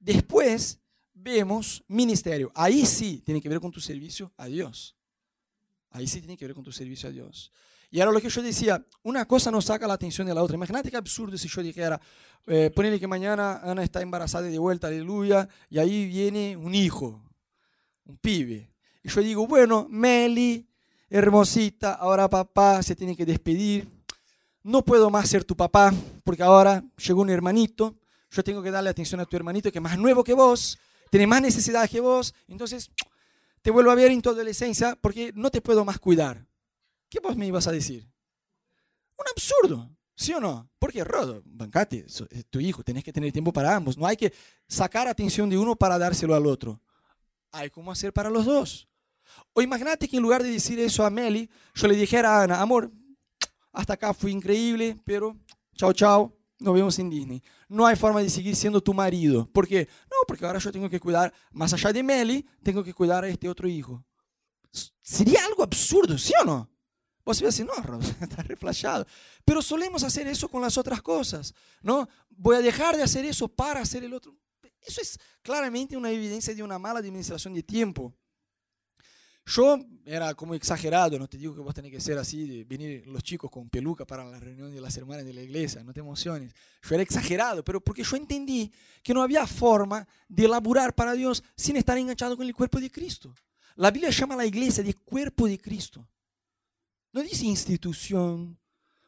Después 0.00 0.80
vemos 1.12 1.84
ministerio. 1.88 2.50
Ahí 2.54 2.86
sí 2.86 3.22
tiene 3.24 3.42
que 3.42 3.48
ver 3.50 3.60
con 3.60 3.70
tu 3.70 3.78
servicio 3.78 4.32
a 4.38 4.46
Dios. 4.46 4.96
Ahí 5.90 6.06
sí 6.06 6.20
tiene 6.20 6.38
que 6.38 6.46
ver 6.46 6.54
con 6.54 6.64
tu 6.64 6.72
servicio 6.72 7.10
a 7.10 7.12
Dios. 7.12 7.52
Y 7.90 8.00
ahora 8.00 8.12
lo 8.12 8.20
que 8.20 8.30
yo 8.30 8.42
decía, 8.42 8.82
una 9.02 9.26
cosa 9.26 9.50
no 9.50 9.60
saca 9.60 9.86
la 9.86 9.92
atención 9.92 10.26
de 10.26 10.34
la 10.34 10.42
otra. 10.42 10.56
Imagínate 10.56 10.90
qué 10.90 10.96
absurdo 10.96 11.36
si 11.36 11.48
yo 11.48 11.62
dijera, 11.62 12.00
eh, 12.46 12.70
ponele 12.74 12.98
que 12.98 13.06
mañana 13.06 13.60
Ana 13.62 13.82
está 13.82 14.00
embarazada 14.00 14.46
de 14.46 14.58
vuelta, 14.58 14.86
aleluya, 14.86 15.46
y 15.68 15.78
ahí 15.78 16.06
viene 16.06 16.56
un 16.56 16.74
hijo, 16.74 17.22
un 18.06 18.16
pibe. 18.16 18.70
Y 19.04 19.10
yo 19.10 19.20
digo, 19.20 19.46
bueno, 19.46 19.86
Meli, 19.90 20.66
hermosita, 21.10 21.92
ahora 21.92 22.26
papá 22.26 22.82
se 22.82 22.96
tiene 22.96 23.14
que 23.14 23.26
despedir. 23.26 23.95
No 24.66 24.84
puedo 24.84 25.10
más 25.10 25.28
ser 25.28 25.44
tu 25.44 25.56
papá, 25.56 25.94
porque 26.24 26.42
ahora 26.42 26.82
llegó 26.98 27.22
un 27.22 27.30
hermanito. 27.30 27.94
Yo 28.32 28.42
tengo 28.42 28.64
que 28.64 28.72
darle 28.72 28.90
atención 28.90 29.20
a 29.20 29.24
tu 29.24 29.36
hermanito 29.36 29.70
que 29.70 29.78
es 29.78 29.82
más 29.82 29.96
nuevo 29.96 30.24
que 30.24 30.34
vos, 30.34 30.76
tiene 31.08 31.28
más 31.28 31.40
necesidad 31.40 31.88
que 31.88 32.00
vos. 32.00 32.34
Entonces, 32.48 32.90
te 33.62 33.70
vuelvo 33.70 33.92
a 33.92 33.94
ver 33.94 34.10
en 34.10 34.20
tu 34.20 34.30
adolescencia 34.30 34.98
porque 35.00 35.32
no 35.36 35.50
te 35.50 35.60
puedo 35.60 35.84
más 35.84 36.00
cuidar. 36.00 36.44
¿qué 37.08 37.20
vos 37.20 37.36
me 37.36 37.46
ibas 37.46 37.68
a 37.68 37.72
decir? 37.72 38.10
Un 39.16 39.24
absurdo, 39.30 39.88
¿sí 40.16 40.32
o 40.32 40.40
no? 40.40 40.68
Porque, 40.80 41.04
Rodo, 41.04 41.42
bancate, 41.44 42.04
es 42.04 42.46
tu 42.50 42.58
hijo, 42.58 42.82
tenés 42.82 43.04
que 43.04 43.12
tener 43.12 43.30
tiempo 43.30 43.52
para 43.52 43.76
ambos. 43.76 43.96
No 43.96 44.04
hay 44.04 44.16
que 44.16 44.32
sacar 44.66 45.06
atención 45.06 45.48
de 45.48 45.56
uno 45.56 45.76
para 45.76 45.96
dárselo 45.96 46.34
al 46.34 46.44
otro. 46.44 46.80
Hay 47.52 47.70
cómo 47.70 47.92
hacer 47.92 48.12
para 48.12 48.30
los 48.30 48.44
dos. 48.44 48.88
O 49.52 49.62
imagínate 49.62 50.08
que 50.08 50.16
en 50.16 50.24
lugar 50.24 50.42
de 50.42 50.50
decir 50.50 50.80
eso 50.80 51.04
a 51.04 51.10
Meli, 51.10 51.48
yo 51.72 51.86
le 51.86 51.94
dijera 51.94 52.40
a 52.40 52.42
Ana, 52.42 52.60
amor, 52.60 52.90
hasta 53.76 53.92
acá 53.92 54.14
fue 54.14 54.30
increíble, 54.30 54.96
pero 55.04 55.36
chao, 55.76 55.92
chao, 55.92 56.34
nos 56.58 56.74
vemos 56.74 56.98
en 56.98 57.10
Disney. 57.10 57.42
No 57.68 57.86
hay 57.86 57.94
forma 57.94 58.22
de 58.22 58.30
seguir 58.30 58.56
siendo 58.56 58.80
tu 58.80 58.94
marido. 58.94 59.46
¿Por 59.52 59.68
qué? 59.68 59.86
No, 60.10 60.16
porque 60.26 60.46
ahora 60.46 60.58
yo 60.58 60.72
tengo 60.72 60.88
que 60.88 60.98
cuidar, 60.98 61.32
más 61.52 61.74
allá 61.74 61.92
de 61.92 62.02
Meli, 62.02 62.46
tengo 62.62 62.82
que 62.82 62.94
cuidar 62.94 63.24
a 63.24 63.28
este 63.28 63.48
otro 63.48 63.68
hijo. 63.68 64.02
Sería 65.02 65.44
algo 65.44 65.62
absurdo, 65.62 66.16
¿sí 66.16 66.32
o 66.40 66.44
no? 66.44 66.70
Vos 67.22 67.38
decir, 67.38 67.66
no, 67.66 68.00
está 68.20 68.42
reflejado. 68.42 69.06
Pero 69.44 69.60
solemos 69.60 70.04
hacer 70.04 70.26
eso 70.26 70.48
con 70.48 70.62
las 70.62 70.78
otras 70.78 71.02
cosas, 71.02 71.52
¿no? 71.82 72.08
Voy 72.30 72.56
a 72.56 72.60
dejar 72.60 72.96
de 72.96 73.02
hacer 73.02 73.26
eso 73.26 73.46
para 73.46 73.80
hacer 73.80 74.04
el 74.04 74.14
otro. 74.14 74.34
Eso 74.80 75.02
es 75.02 75.18
claramente 75.42 75.96
una 75.96 76.10
evidencia 76.10 76.54
de 76.54 76.62
una 76.62 76.78
mala 76.78 77.00
administración 77.00 77.52
de 77.52 77.62
tiempo. 77.62 78.14
Yo 79.46 79.78
era 80.04 80.34
como 80.34 80.54
exagerado, 80.54 81.16
no 81.20 81.28
te 81.28 81.38
digo 81.38 81.54
que 81.54 81.60
vos 81.60 81.72
tenés 81.72 81.92
que 81.92 82.00
ser 82.00 82.18
así, 82.18 82.48
de 82.48 82.64
venir 82.64 83.06
los 83.06 83.22
chicos 83.22 83.48
con 83.48 83.68
peluca 83.68 84.04
para 84.04 84.24
la 84.24 84.40
reunión 84.40 84.74
de 84.74 84.80
las 84.80 84.96
hermanas 84.96 85.24
de 85.24 85.32
la 85.32 85.40
iglesia, 85.40 85.84
no 85.84 85.92
te 85.92 86.00
emociones. 86.00 86.52
Yo 86.82 86.94
era 86.96 87.02
exagerado, 87.04 87.64
pero 87.64 87.80
porque 87.80 88.02
yo 88.02 88.16
entendí 88.16 88.72
que 89.04 89.14
no 89.14 89.22
había 89.22 89.46
forma 89.46 90.06
de 90.28 90.48
laburar 90.48 90.96
para 90.96 91.12
Dios 91.12 91.44
sin 91.54 91.76
estar 91.76 91.96
enganchado 91.96 92.36
con 92.36 92.44
el 92.44 92.54
cuerpo 92.54 92.80
de 92.80 92.90
Cristo. 92.90 93.32
La 93.76 93.92
Biblia 93.92 94.10
llama 94.10 94.34
a 94.34 94.38
la 94.38 94.46
iglesia 94.46 94.82
de 94.82 94.94
cuerpo 94.94 95.46
de 95.46 95.58
Cristo. 95.58 96.08
No 97.12 97.22
dice 97.22 97.44
institución 97.44 98.58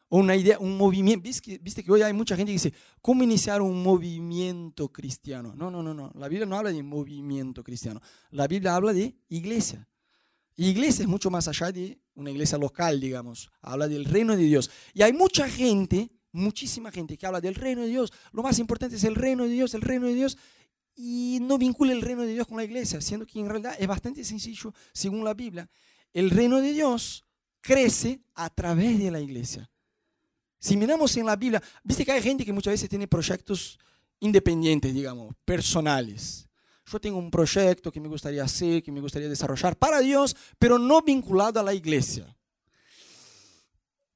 o 0.07 0.19
una 0.19 0.37
idea, 0.37 0.57
un 0.57 0.77
movimiento. 0.77 1.23
¿Viste 1.23 1.41
que, 1.41 1.57
¿Viste 1.57 1.83
que 1.83 1.91
hoy 1.91 2.01
hay 2.01 2.13
mucha 2.13 2.37
gente 2.37 2.51
que 2.51 2.53
dice, 2.53 2.73
¿cómo 3.01 3.23
iniciar 3.23 3.61
un 3.61 3.83
movimiento 3.83 4.87
cristiano? 4.87 5.53
No, 5.53 5.69
no, 5.69 5.83
no, 5.83 5.93
no. 5.93 6.13
La 6.15 6.29
Biblia 6.29 6.45
no 6.45 6.55
habla 6.55 6.71
de 6.71 6.81
movimiento 6.81 7.61
cristiano. 7.61 8.01
La 8.31 8.47
Biblia 8.47 8.75
habla 8.75 8.93
de 8.93 9.17
iglesia. 9.27 9.88
Iglesia 10.67 11.03
es 11.03 11.07
mucho 11.07 11.29
más 11.29 11.47
allá 11.47 11.71
de 11.71 11.97
una 12.15 12.31
iglesia 12.31 12.57
local, 12.57 12.99
digamos. 12.99 13.49
Habla 13.61 13.87
del 13.87 14.05
reino 14.05 14.35
de 14.35 14.43
Dios. 14.43 14.69
Y 14.93 15.01
hay 15.01 15.13
mucha 15.13 15.49
gente, 15.49 16.09
muchísima 16.31 16.91
gente 16.91 17.17
que 17.17 17.25
habla 17.25 17.39
del 17.39 17.55
reino 17.55 17.81
de 17.81 17.87
Dios. 17.87 18.11
Lo 18.31 18.43
más 18.43 18.59
importante 18.59 18.97
es 18.97 19.03
el 19.05 19.15
reino 19.15 19.43
de 19.43 19.51
Dios, 19.51 19.73
el 19.73 19.81
reino 19.81 20.07
de 20.07 20.15
Dios. 20.15 20.37
Y 20.95 21.39
no 21.41 21.57
vincula 21.57 21.93
el 21.93 22.01
reino 22.01 22.23
de 22.23 22.33
Dios 22.33 22.45
con 22.45 22.57
la 22.57 22.65
iglesia, 22.65 22.99
siendo 22.99 23.25
que 23.25 23.39
en 23.39 23.47
realidad 23.47 23.75
es 23.79 23.87
bastante 23.87 24.23
sencillo 24.25 24.73
según 24.91 25.23
la 25.23 25.33
Biblia. 25.33 25.69
El 26.11 26.29
reino 26.29 26.59
de 26.59 26.73
Dios 26.73 27.23
crece 27.61 28.21
a 28.35 28.49
través 28.49 28.99
de 28.99 29.11
la 29.11 29.21
iglesia. 29.21 29.71
Si 30.59 30.75
miramos 30.75 31.15
en 31.15 31.25
la 31.25 31.37
Biblia, 31.37 31.63
viste 31.85 32.03
que 32.03 32.11
hay 32.11 32.21
gente 32.21 32.43
que 32.43 32.51
muchas 32.51 32.73
veces 32.73 32.89
tiene 32.89 33.07
proyectos 33.07 33.79
independientes, 34.19 34.93
digamos, 34.93 35.33
personales. 35.45 36.48
Yo 36.91 36.99
tengo 36.99 37.19
un 37.19 37.29
proyecto 37.29 37.91
que 37.91 37.99
me 37.99 38.07
gustaría 38.07 38.43
hacer, 38.43 38.81
que 38.81 38.91
me 38.91 38.99
gustaría 38.99 39.29
desarrollar 39.29 39.77
para 39.77 39.99
Dios, 39.99 40.35
pero 40.57 40.79
no 40.79 41.01
vinculado 41.01 41.59
a 41.59 41.63
la 41.63 41.73
iglesia. 41.73 42.35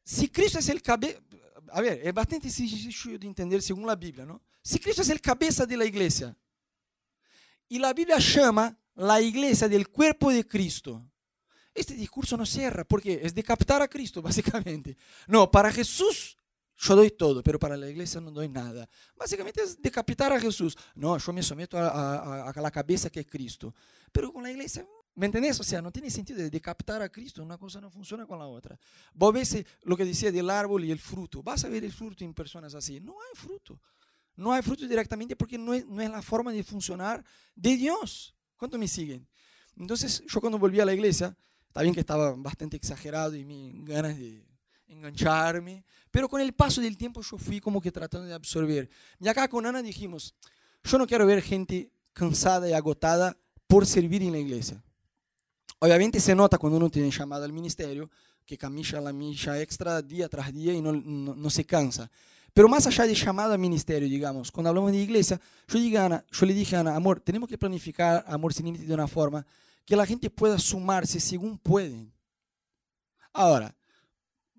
Si 0.04 0.28
Cristo 0.30 0.60
es 0.60 0.70
el 0.70 0.82
cabeza, 0.82 1.20
a 1.72 1.82
ver, 1.82 2.02
es 2.04 2.14
bastante 2.14 2.50
sencillo 2.50 3.20
de 3.20 3.28
entender 3.28 3.62
según 3.62 3.86
la 3.86 3.96
Biblia, 3.96 4.26
¿no? 4.26 4.42
Si 4.62 4.80
Cristo 4.80 5.02
es 5.02 5.10
el 5.10 5.22
cabeza 5.22 5.66
de 5.66 5.78
la 5.78 5.86
iglesia 5.86 6.36
y 7.70 7.80
la 7.80 7.94
Biblia 7.94 8.18
llama 8.18 8.78
la 8.96 9.22
iglesia 9.22 9.68
del 9.68 9.90
cuerpo 9.90 10.32
de 10.32 10.48
Cristo, 10.48 11.04
este 11.74 11.94
discurso 11.94 12.38
no 12.38 12.46
cierra 12.46 12.84
porque 12.84 13.20
es 13.24 13.34
de 13.34 13.44
captar 13.44 13.82
a 13.82 13.88
Cristo, 13.88 14.22
básicamente. 14.22 14.98
No, 15.28 15.50
para 15.50 15.72
Jesús 15.72 16.38
yo 16.84 16.96
doy 16.96 17.12
todo, 17.12 17.42
pero 17.42 17.58
para 17.58 17.78
la 17.78 17.90
iglesia 17.90 18.20
no 18.20 18.32
doy 18.32 18.50
nada. 18.50 18.90
Básicamente 19.16 19.64
es 19.64 19.82
decapitar 19.82 20.34
a 20.34 20.40
Jesús. 20.40 20.78
No, 20.96 21.18
yo 21.18 21.34
me 21.34 21.42
someto 21.42 21.78
a, 21.78 22.50
a, 22.50 22.62
la 22.62 22.72
cabeza 22.72 23.10
que 23.10 23.22
es 23.22 23.28
Cristo. 23.28 23.74
Pero 24.12 24.32
con 24.34 24.44
la 24.44 24.52
iglesia, 24.52 24.86
¿me 25.16 25.26
entendés? 25.26 25.60
O 25.60 25.64
sea, 25.64 25.82
no 25.82 25.92
tiene 25.92 26.10
sentido 26.10 26.40
de 26.40 26.50
decapitar 26.50 27.02
a 27.02 27.10
Cristo. 27.10 27.42
Una 27.42 27.58
cosa 27.58 27.80
no 27.80 27.90
funciona 27.90 28.26
con 28.26 28.38
la 28.38 28.46
otra. 28.46 28.78
Vos 29.14 29.34
ves 29.34 29.66
lo 29.84 29.96
que 29.96 30.06
decía 30.06 30.32
del 30.32 30.50
árbol 30.50 30.84
y 30.84 30.92
el 30.92 31.00
fruto. 31.00 31.42
Vas 31.42 31.64
a 31.64 31.70
ver 31.70 31.84
el 31.84 31.94
fruto 31.94 32.24
en 32.24 32.34
personas 32.34 32.76
así. 32.76 33.00
No 33.00 33.14
hay 33.14 33.36
fruto. 33.36 33.80
No 34.36 34.52
hay 34.52 34.62
fruto 34.62 34.88
directamente 34.88 35.36
porque 35.36 35.58
no 35.58 35.74
es, 35.74 35.86
no 35.86 36.02
es 36.02 36.10
la 36.10 36.22
forma 36.22 36.52
de 36.52 36.64
funcionar 36.64 37.24
de 37.56 37.78
Dios. 37.78 38.36
¿Cuánto 38.58 38.78
me 38.78 38.88
siguen? 38.88 39.28
Entonces, 39.78 40.24
yo 40.28 40.42
cuando 40.42 40.60
volví 40.60 40.80
a 40.80 40.86
la 40.86 40.94
iglesia, 40.94 41.36
Está 41.74 41.82
bien 41.82 41.96
que 41.96 42.02
estaba 42.02 42.36
bastante 42.38 42.78
exagerado 42.78 43.36
y 43.36 43.44
mis 43.44 43.84
ganas 43.84 44.16
de 44.16 44.46
engancharme, 44.88 45.84
pero 46.12 46.30
con 46.30 46.42
el 46.42 46.54
paso 46.54 46.82
del 46.82 46.98
tiempo 46.98 47.22
yo 47.22 47.38
fui 47.38 47.60
como 47.60 47.82
que 47.82 47.92
tratando 47.92 48.28
de 48.28 48.34
absorber. 48.34 48.90
Y 49.20 49.28
acá 49.28 49.48
con 49.48 49.66
Ana 49.66 49.82
dijimos, 49.82 50.36
yo 50.84 50.98
no 50.98 51.08
quiero 51.08 51.26
ver 51.26 51.42
gente 51.42 51.92
cansada 52.14 52.70
y 52.70 52.74
agotada 52.74 53.38
por 53.68 53.86
servir 53.86 54.22
en 54.24 54.32
la 54.32 54.40
iglesia. 54.40 54.84
Obviamente 55.80 56.20
se 56.20 56.36
nota 56.36 56.58
cuando 56.58 56.78
uno 56.78 56.90
tiene 56.90 57.12
llamada 57.12 57.46
al 57.46 57.52
ministerio, 57.52 58.10
que 58.46 58.58
camina 58.58 59.02
la 59.02 59.14
milla 59.14 59.60
extra 59.62 60.02
día 60.02 60.30
tras 60.30 60.54
día 60.54 60.74
y 60.74 60.82
no, 60.82 60.94
no, 60.94 61.50
se 61.50 61.66
cansa. 61.66 62.10
Pero 62.54 62.70
más 62.70 62.86
allá 62.86 63.06
de 63.06 63.16
llamada 63.16 63.54
al 63.54 63.60
ministerio, 63.60 64.08
digamos, 64.08 64.52
cuando 64.52 64.70
hablamos 64.70 64.92
de 64.92 65.00
iglesia, 65.00 65.40
yo, 65.68 65.80
digo 65.80 66.00
Ana, 66.00 66.24
yo 66.32 66.46
le 66.46 66.54
dije 66.54 66.76
a 66.76 66.82
Ana, 66.82 66.96
amor, 66.96 67.20
tenemos 67.20 67.50
que 67.50 67.58
planificar 67.58 68.24
Amor 68.28 68.54
Sin 68.54 68.66
Límite 68.66 68.86
de 68.86 68.94
una 68.94 69.08
forma 69.08 69.46
que 69.86 69.96
la 69.96 70.06
gente 70.06 70.30
pueda 70.30 70.60
sumarse 70.60 71.20
según 71.20 71.58
pueden. 71.58 72.14
Ahora, 73.32 73.76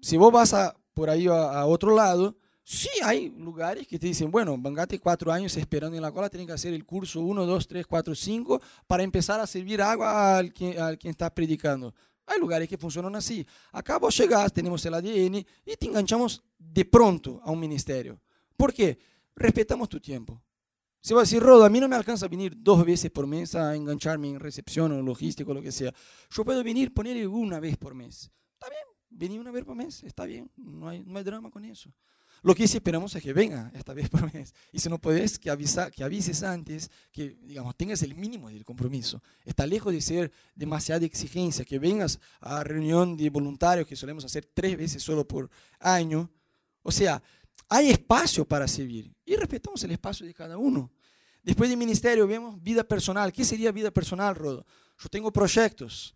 si 0.05 0.19
vos 0.19 0.31
vas 0.31 0.53
a, 0.53 0.77
por 0.93 1.09
ahí 1.09 1.27
a, 1.29 1.65
otro 1.65 1.95
lado, 1.95 2.37
sí 2.63 2.91
hay 3.03 3.31
lugares 3.31 3.89
que 3.89 3.99
te 3.99 4.07
dicen, 4.07 4.31
bueno, 4.31 4.55
vangate 4.59 4.99
cuatro 4.99 5.33
años 5.33 5.57
esperando 5.57 5.97
en 5.97 6.03
la 6.03 6.13
cola, 6.13 6.29
tienen 6.29 6.47
que 6.47 6.53
hacer 6.53 6.75
el 6.75 6.85
curso 6.85 7.23
1, 7.23 7.47
2, 7.47 7.69
3, 7.69 7.87
4, 7.87 8.15
5 8.15 8.61
para 8.87 9.03
empezar 9.03 9.41
a 9.41 9.47
servir 9.47 9.81
agua 9.81 10.37
al 10.37 10.53
quien, 10.53 10.79
al 10.79 10.99
está 11.03 11.35
predicando. 11.35 11.95
Hay 12.27 12.39
lugares 12.39 12.69
que 12.69 12.77
funcionan 12.77 13.17
así. 13.17 13.47
Acá 13.73 13.99
vos 13.99 14.15
llegás, 14.15 14.53
tenemos 14.53 14.85
el 14.85 14.93
ADN 14.93 15.37
y 15.37 15.77
te 15.79 15.87
enganchamos 15.87 16.43
de 16.59 16.85
pronto 16.85 17.41
a 17.43 17.51
un 17.51 17.61
ministerio. 17.61 18.21
¿Por 18.59 18.75
qué? 18.75 18.99
Respetamos 19.35 19.89
tu 19.89 20.01
tiempo. 20.01 20.39
Si 21.01 21.15
va 21.15 21.21
a 21.21 21.23
decir, 21.23 21.43
Rodo, 21.43 21.65
a 21.65 21.71
mí 21.71 21.81
no 21.81 21.89
me 21.89 21.97
alcanza 21.97 22.29
venir 22.29 22.53
dos 22.59 22.85
veces 22.85 23.11
por 23.11 23.27
mes 23.27 23.55
a 23.55 23.75
engancharme 23.75 24.29
en 24.29 24.41
recepción 24.41 24.93
o 24.93 25.01
logístico 25.01 25.53
o 25.53 25.55
lo 25.55 25.63
que 25.63 25.73
sea. 25.73 25.95
Yo 26.29 26.45
puedo 26.45 26.63
venir, 26.63 26.93
ponerle 26.93 27.27
una 27.27 27.59
vez 27.59 27.79
por 27.79 27.95
mes. 27.95 28.31
Está 28.53 28.69
bien, 28.69 28.94
venir 29.15 29.41
una 29.41 29.51
vez 29.51 29.65
por 29.65 29.77
mes, 29.77 30.03
está 30.03 30.25
bien, 30.25 30.51
no 30.57 30.89
hay, 30.89 31.03
no 31.05 31.19
hay 31.19 31.25
drama 31.25 31.51
con 31.51 31.65
eso. 31.65 31.91
Lo 32.43 32.55
que 32.55 32.69
sí 32.69 32.77
esperamos 32.77 33.15
es 33.15 33.23
que 33.23 33.33
venga 33.33 33.73
esta 33.75 33.95
vez 33.95 34.11
por 34.11 34.31
mes. 34.35 34.55
Y 34.71 34.79
si 34.79 34.91
no 34.91 34.99
puedes, 34.99 35.39
que, 35.39 35.49
avisa, 35.49 35.91
que 35.91 36.05
avises 36.05 36.43
antes, 36.43 36.91
que 37.11 37.39
digamos, 37.43 37.75
tengas 37.75 38.03
el 38.03 38.15
mínimo 38.15 38.51
del 38.51 38.67
compromiso. 38.67 39.23
Está 39.45 39.67
lejos 39.67 39.95
de 39.95 40.03
ser 40.03 40.31
demasiada 40.55 41.07
exigencia, 41.07 41.65
que 41.65 41.79
vengas 41.79 42.21
a 42.41 42.63
reunión 42.63 43.17
de 43.17 43.31
voluntarios 43.31 43.87
que 43.87 43.97
solemos 43.97 44.27
hacer 44.27 44.45
tres 44.53 44.77
veces 44.77 45.03
solo 45.03 45.27
por 45.27 45.49
año. 45.81 46.31
O 46.83 46.93
sea, 46.93 47.23
hay 47.71 47.91
espacio 47.91 48.45
para 48.45 48.69
servir 48.69 49.11
y 49.25 49.37
respetamos 49.37 49.83
el 49.85 49.93
espacio 49.93 50.27
de 50.27 50.35
cada 50.35 50.59
uno. 50.59 50.93
Después 51.43 51.71
del 51.71 51.79
ministerio 51.79 52.27
vemos 52.27 52.63
vida 52.63 52.85
personal. 52.85 53.33
¿Qué 53.33 53.45
sería 53.45 53.73
vida 53.73 53.91
personal, 53.91 54.35
Rodo? 54.35 54.67
Yo 54.99 55.09
tengo 55.09 55.33
proyectos 55.33 56.15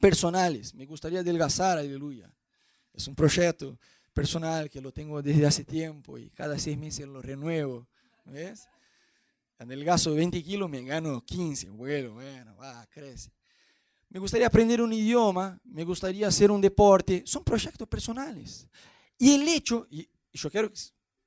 personales. 0.00 0.74
Me 0.74 0.86
gustaría 0.86 1.20
adelgazar, 1.20 1.78
aleluya. 1.78 2.32
Es 2.92 3.06
un 3.08 3.14
proyecto 3.14 3.78
personal 4.12 4.70
que 4.70 4.80
lo 4.80 4.92
tengo 4.92 5.20
desde 5.20 5.46
hace 5.46 5.64
tiempo 5.64 6.16
y 6.16 6.30
cada 6.30 6.58
seis 6.58 6.78
meses 6.78 7.06
lo 7.06 7.20
renuevo. 7.20 7.86
¿Ves? 8.24 8.68
Adelgazo 9.58 10.14
20 10.14 10.42
kilos, 10.42 10.68
me 10.68 10.82
gano 10.82 11.22
15. 11.24 11.70
Bueno, 11.70 12.14
bueno, 12.14 12.56
va, 12.56 12.86
crece. 12.86 13.30
Me 14.08 14.18
gustaría 14.18 14.46
aprender 14.46 14.80
un 14.80 14.92
idioma, 14.92 15.60
me 15.64 15.84
gustaría 15.84 16.28
hacer 16.28 16.50
un 16.50 16.60
deporte. 16.60 17.22
Son 17.26 17.44
proyectos 17.44 17.86
personales. 17.88 18.66
Y 19.18 19.34
el 19.34 19.46
hecho, 19.48 19.86
y 19.90 20.08
yo 20.32 20.50
quiero 20.50 20.72
que 20.72 20.78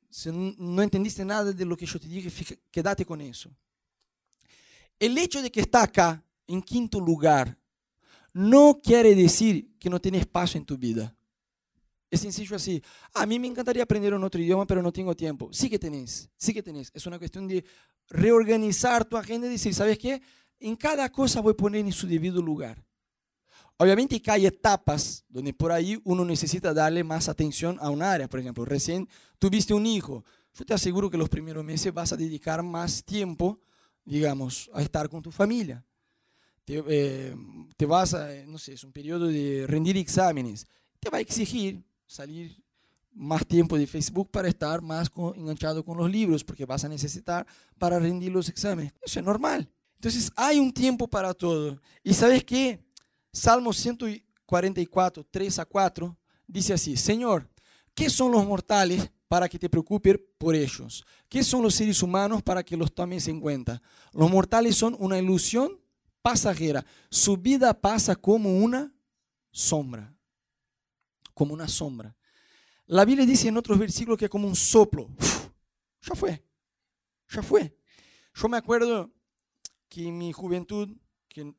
si 0.09 0.31
no 0.31 0.81
entendiste 0.81 1.23
nada 1.23 1.51
de 1.51 1.65
lo 1.65 1.77
que 1.77 1.85
yo 1.85 1.99
te 1.99 2.07
dije, 2.07 2.59
quédate 2.71 3.05
con 3.05 3.21
eso. 3.21 3.51
El 4.97 5.17
hecho 5.17 5.41
de 5.41 5.51
que 5.51 5.61
está 5.61 5.83
acá, 5.83 6.23
en 6.47 6.61
quinto 6.61 6.99
lugar, 6.99 7.55
no 8.33 8.79
quiere 8.83 9.15
decir 9.15 9.77
que 9.79 9.89
no 9.89 9.99
tiene 9.99 10.19
espacio 10.19 10.57
en 10.57 10.65
tu 10.65 10.77
vida. 10.77 11.15
Es 12.11 12.21
sencillo 12.21 12.55
así. 12.55 12.81
A 13.13 13.25
mí 13.25 13.37
me 13.37 13.47
encantaría 13.47 13.83
aprender 13.83 14.13
un 14.13 14.23
otro 14.23 14.41
idioma, 14.41 14.65
pero 14.65 14.81
no 14.81 14.91
tengo 14.91 15.15
tiempo. 15.15 15.49
Sí 15.53 15.69
que 15.69 15.77
tenés, 15.77 16.29
sí 16.37 16.53
que 16.53 16.63
tenés. 16.63 16.91
Es 16.93 17.05
una 17.05 17.19
cuestión 17.19 17.47
de 17.47 17.63
reorganizar 18.09 19.05
tu 19.05 19.15
agenda 19.15 19.47
y 19.47 19.51
decir, 19.51 19.73
¿sabes 19.75 19.97
qué? 19.99 20.21
En 20.59 20.75
cada 20.75 21.09
cosa 21.11 21.41
voy 21.41 21.51
a 21.51 21.57
poner 21.57 21.85
en 21.85 21.91
su 21.91 22.07
debido 22.07 22.41
lugar. 22.41 22.83
Obviamente 23.77 24.21
que 24.21 24.31
hay 24.31 24.45
etapas 24.45 25.23
donde 25.29 25.53
por 25.53 25.71
ahí 25.71 26.01
uno 26.03 26.25
necesita 26.25 26.73
darle 26.73 27.03
más 27.03 27.29
atención 27.29 27.77
a 27.79 27.89
un 27.89 28.01
área. 28.01 28.27
Por 28.27 28.39
ejemplo, 28.39 28.65
recién 28.65 29.07
tuviste 29.37 29.73
un 29.73 29.85
hijo. 29.85 30.25
Yo 30.53 30.65
te 30.65 30.73
aseguro 30.73 31.09
que 31.09 31.17
los 31.17 31.29
primeros 31.29 31.63
meses 31.63 31.93
vas 31.93 32.11
a 32.11 32.17
dedicar 32.17 32.63
más 32.63 33.05
tiempo, 33.05 33.61
digamos, 34.03 34.69
a 34.73 34.81
estar 34.81 35.07
con 35.07 35.21
tu 35.21 35.31
familia. 35.31 35.85
Te, 36.69 36.83
eh, 36.87 37.35
te 37.77 37.85
vas 37.87 38.13
a, 38.13 38.29
no 38.45 38.59
sé, 38.59 38.73
es 38.73 38.83
un 38.83 38.91
periodo 38.91 39.25
de 39.25 39.65
rendir 39.65 39.97
exámenes. 39.97 40.67
Te 40.99 41.09
va 41.09 41.17
a 41.17 41.21
exigir 41.21 41.83
salir 42.05 42.63
más 43.11 43.43
tiempo 43.43 43.75
de 43.75 43.87
Facebook 43.87 44.29
para 44.29 44.49
estar 44.49 44.79
más 44.79 45.09
enganchado 45.35 45.83
con 45.83 45.97
los 45.97 46.11
libros, 46.11 46.43
porque 46.43 46.67
vas 46.67 46.85
a 46.85 46.87
necesitar 46.87 47.47
para 47.79 47.97
rendir 47.97 48.31
los 48.31 48.49
exámenes. 48.49 48.93
Eso 49.01 49.19
es 49.19 49.25
normal. 49.25 49.67
Entonces 49.95 50.31
hay 50.35 50.59
un 50.59 50.71
tiempo 50.71 51.07
para 51.07 51.33
todo. 51.33 51.81
¿Y 52.03 52.13
sabes 52.13 52.43
qué? 52.43 52.79
Salmo 53.33 53.73
144, 53.73 55.25
3 55.31 55.57
a 55.57 55.65
4, 55.65 56.17
dice 56.45 56.73
así, 56.73 56.95
Señor, 56.97 57.49
¿qué 57.95 58.11
son 58.11 58.31
los 58.31 58.45
mortales 58.45 59.09
para 59.27 59.49
que 59.49 59.57
te 59.57 59.71
preocupes 59.71 60.19
por 60.37 60.53
ellos? 60.53 61.03
¿Qué 61.27 61.43
son 61.43 61.63
los 61.63 61.73
seres 61.73 62.03
humanos 62.03 62.43
para 62.43 62.61
que 62.61 62.77
los 62.77 62.93
tomes 62.93 63.27
en 63.27 63.41
cuenta? 63.41 63.81
Los 64.13 64.29
mortales 64.29 64.75
son 64.75 64.95
una 64.99 65.17
ilusión 65.17 65.79
pasajera. 66.21 66.85
Su 67.09 67.37
vida 67.37 67.73
pasa 67.73 68.15
como 68.15 68.57
una 68.59 68.93
sombra 69.51 70.13
como 71.39 71.53
una 71.53 71.69
sombra. 71.69 72.13
La 72.85 73.05
Biblia 73.05 73.25
dice 73.25 73.47
en 73.47 73.55
otros 73.55 73.79
versículos 73.79 74.19
que 74.19 74.25
es 74.25 74.31
como 74.31 74.45
un 74.45 74.57
soplo. 74.57 75.07
ya 76.01 76.13
fue, 76.13 76.43
ya 77.29 77.41
fue. 77.41 77.77
Yo 78.33 78.49
me 78.49 78.57
acuerdo 78.57 79.09
que 79.87 80.09
en 80.09 80.17
mi 80.17 80.33
juventud, 80.33 80.89
que 81.29 81.53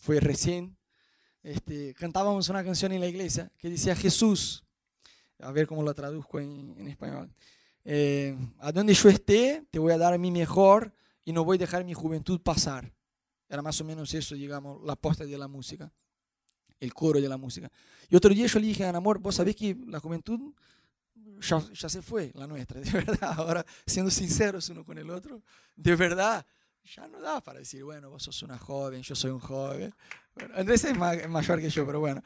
fue 0.00 0.18
recién, 0.18 0.76
este, 1.44 1.94
cantábamos 1.94 2.48
una 2.48 2.64
canción 2.64 2.90
en 2.90 2.98
la 2.98 3.06
iglesia 3.06 3.52
que 3.56 3.70
decía 3.70 3.94
Jesús, 3.94 4.64
a 5.38 5.52
ver 5.52 5.68
cómo 5.68 5.84
la 5.84 5.94
traduzco 5.94 6.40
en, 6.40 6.88
español, 6.88 7.32
eh, 7.84 8.36
a 8.58 8.72
donde 8.72 8.94
yo 8.94 9.08
esté, 9.08 9.64
te 9.70 9.78
voy 9.78 9.92
a 9.92 9.98
dar 9.98 10.18
mi 10.18 10.32
mejor 10.32 10.92
y 11.24 11.32
no 11.32 11.44
voy 11.44 11.54
a 11.54 11.58
dejar 11.58 11.84
mi 11.84 11.94
juventud 11.94 12.40
pasar. 12.40 12.92
Era 13.48 13.62
más 13.62 13.80
o 13.80 13.84
menos 13.84 14.12
eso, 14.14 14.34
digamos, 14.34 14.84
la 14.84 14.96
posta 14.96 15.24
de 15.24 15.38
la 15.38 15.48
música 15.48 15.90
el 16.80 16.94
coro 16.94 17.20
de 17.20 17.28
la 17.28 17.36
música. 17.36 17.70
Y 18.08 18.16
otro 18.16 18.32
día 18.32 18.46
yo 18.46 18.58
le 18.58 18.66
dije 18.66 18.84
a 18.84 18.90
amor, 18.90 19.18
vos 19.18 19.34
sabés 19.34 19.56
que 19.56 19.76
la 19.86 20.00
juventud 20.00 20.52
ya, 21.40 21.62
ya, 21.72 21.88
se 21.88 22.02
fue, 22.02 22.32
la 22.34 22.46
nuestra, 22.46 22.80
de 22.80 22.90
verdad. 22.90 23.34
Ahora, 23.36 23.64
siendo 23.86 24.10
sinceros 24.10 24.68
uno 24.68 24.84
con 24.84 24.98
el 24.98 25.10
otro, 25.10 25.42
de 25.76 25.96
verdad, 25.96 26.44
ya 26.84 27.06
no 27.06 27.20
da 27.20 27.40
para 27.42 27.58
decir, 27.58 27.84
bueno, 27.84 28.10
vos 28.10 28.22
sos 28.22 28.42
una 28.42 28.58
joven, 28.58 29.02
yo 29.02 29.14
soy 29.14 29.30
un 29.30 29.40
joven. 29.40 29.92
Andrés 30.54 30.84
es 30.84 30.96
mayor 30.96 31.60
que 31.60 31.70
yo, 31.70 31.84
pero 31.84 32.00
bueno. 32.00 32.22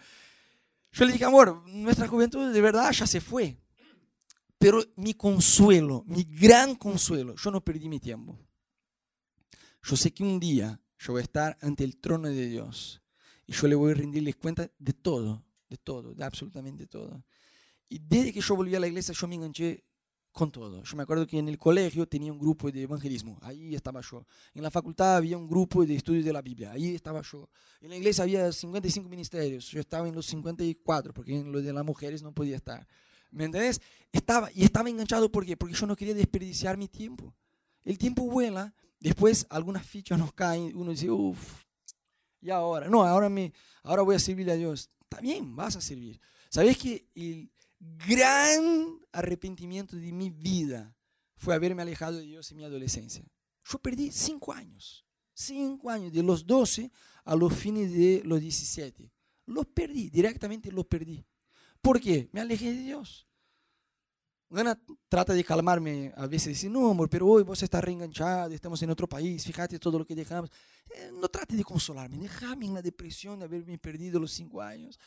Yo 0.92 1.04
le 1.06 1.12
dije, 1.12 1.24
amor, 1.24 1.62
nuestra 1.66 2.06
juventud 2.06 2.52
de 2.52 2.60
verdad 2.60 2.92
ya 2.92 3.06
se 3.06 3.20
fue. 3.20 3.56
Pero 4.58 4.84
mi 4.96 5.14
consuelo, 5.14 6.04
mi 6.06 6.22
gran 6.22 6.76
consuelo, 6.76 7.34
yo 7.34 7.50
no 7.50 7.60
perdí 7.60 7.88
mi 7.88 7.98
tiempo. 7.98 8.38
Yo 9.82 9.96
sé 9.96 10.12
que 10.12 10.22
un 10.22 10.38
día 10.38 10.78
yo 11.02 11.12
voy 11.12 11.20
a 11.20 11.24
estar 11.24 11.58
ante 11.60 11.82
el 11.82 11.96
trono 11.96 12.28
de 12.28 12.46
Dios 12.46 13.02
y 13.46 13.52
yo 13.52 13.66
le 13.66 13.74
voy 13.74 13.90
a 13.90 13.94
rendirles 13.94 14.36
cuenta 14.36 14.70
de 14.78 14.92
todo, 14.92 15.42
de 15.68 15.76
todo, 15.76 16.14
de 16.14 16.24
absolutamente 16.24 16.86
todo. 16.86 17.24
Y 17.88 17.98
desde 17.98 18.32
que 18.32 18.40
yo 18.40 18.54
volví 18.54 18.74
a 18.76 18.80
la 18.80 18.86
iglesia, 18.86 19.12
yo 19.12 19.26
me 19.26 19.34
enganché 19.34 19.82
con 20.30 20.50
todo. 20.50 20.82
Yo 20.82 20.96
me 20.96 21.02
acuerdo 21.02 21.26
que 21.26 21.38
en 21.38 21.48
el 21.48 21.58
colegio 21.58 22.06
tenía 22.06 22.32
un 22.32 22.38
grupo 22.38 22.70
de 22.70 22.82
evangelismo, 22.82 23.36
ahí 23.42 23.74
estaba 23.74 24.00
yo. 24.00 24.24
En 24.54 24.62
la 24.62 24.70
facultad 24.70 25.16
había 25.16 25.36
un 25.36 25.48
grupo 25.48 25.84
de 25.84 25.96
estudios 25.96 26.24
de 26.24 26.32
la 26.32 26.40
Biblia, 26.40 26.70
ahí 26.70 26.94
estaba 26.94 27.20
yo. 27.20 27.50
En 27.80 27.90
la 27.90 27.96
iglesia 27.96 28.22
había 28.22 28.50
55 28.52 29.08
ministerios, 29.08 29.66
yo 29.66 29.80
estaba 29.80 30.08
en 30.08 30.14
los 30.14 30.26
54, 30.26 31.12
porque 31.12 31.36
en 31.36 31.50
los 31.50 31.64
de 31.64 31.72
las 31.72 31.84
mujeres 31.84 32.22
no 32.22 32.32
podía 32.32 32.56
estar. 32.56 32.86
¿Me 33.32 33.44
entendés? 33.44 33.80
Estaba, 34.12 34.50
y 34.54 34.62
estaba 34.62 34.88
enganchado, 34.88 35.30
¿por 35.32 35.44
qué? 35.44 35.56
Porque 35.56 35.74
yo 35.74 35.86
no 35.86 35.96
quería 35.96 36.14
desperdiciar 36.14 36.76
mi 36.76 36.86
tiempo. 36.86 37.34
El 37.82 37.98
tiempo 37.98 38.22
vuela, 38.24 38.72
después 39.02 39.46
algunas 39.50 39.84
fichas 39.86 40.18
nos 40.18 40.32
caen, 40.32 40.76
uno 40.76 40.92
dice, 40.92 41.10
uff, 41.10 41.62
y 42.40 42.50
ahora, 42.50 42.88
no, 42.88 43.04
ahora, 43.04 43.28
me, 43.28 43.52
ahora 43.82 44.02
voy 44.02 44.16
a 44.16 44.18
servirle 44.18 44.52
a 44.52 44.56
Dios. 44.56 44.90
Está 45.02 45.20
bien, 45.20 45.54
vas 45.54 45.76
a 45.76 45.80
servir. 45.80 46.20
¿Sabes 46.48 46.76
que 46.76 47.08
el 47.14 47.50
gran 47.78 48.98
arrepentimiento 49.12 49.96
de 49.96 50.12
mi 50.12 50.30
vida 50.30 50.96
fue 51.36 51.54
haberme 51.54 51.82
alejado 51.82 52.18
de 52.18 52.24
Dios 52.24 52.50
en 52.50 52.56
mi 52.56 52.64
adolescencia? 52.64 53.24
Yo 53.64 53.78
perdí 53.78 54.10
cinco 54.10 54.52
años, 54.52 55.06
cinco 55.32 55.88
años, 55.88 56.12
de 56.12 56.22
los 56.22 56.46
12 56.46 56.90
a 57.24 57.36
los 57.36 57.54
fines 57.54 57.92
de 57.92 58.22
los 58.24 58.40
17. 58.40 59.12
Los 59.46 59.66
perdí, 59.66 60.10
directamente 60.10 60.72
los 60.72 60.86
perdí. 60.86 61.24
¿Por 61.80 62.00
qué? 62.00 62.28
Me 62.32 62.40
alejé 62.40 62.72
de 62.72 62.82
Dios. 62.82 63.28
Ana 64.60 64.78
trata 65.08 65.32
de 65.32 65.44
calmarme, 65.44 66.12
a 66.16 66.26
veces 66.26 66.48
dice, 66.48 66.68
no, 66.68 66.90
amor, 66.90 67.08
pero 67.08 67.26
hoy 67.26 67.42
vos 67.42 67.62
estás 67.62 67.82
reenganchado, 67.82 68.52
estamos 68.52 68.82
en 68.82 68.90
otro 68.90 69.08
país, 69.08 69.44
fíjate 69.44 69.78
todo 69.78 69.98
lo 69.98 70.04
que 70.04 70.14
dejamos. 70.14 70.50
Eh, 70.90 71.10
no 71.12 71.28
trate 71.28 71.56
de 71.56 71.64
consolarme, 71.64 72.18
déjame 72.18 72.66
en 72.66 72.74
la 72.74 72.82
depresión 72.82 73.38
de 73.38 73.46
haberme 73.46 73.78
perdido 73.78 74.20
los 74.20 74.32
cinco 74.32 74.60
años. 74.60 74.98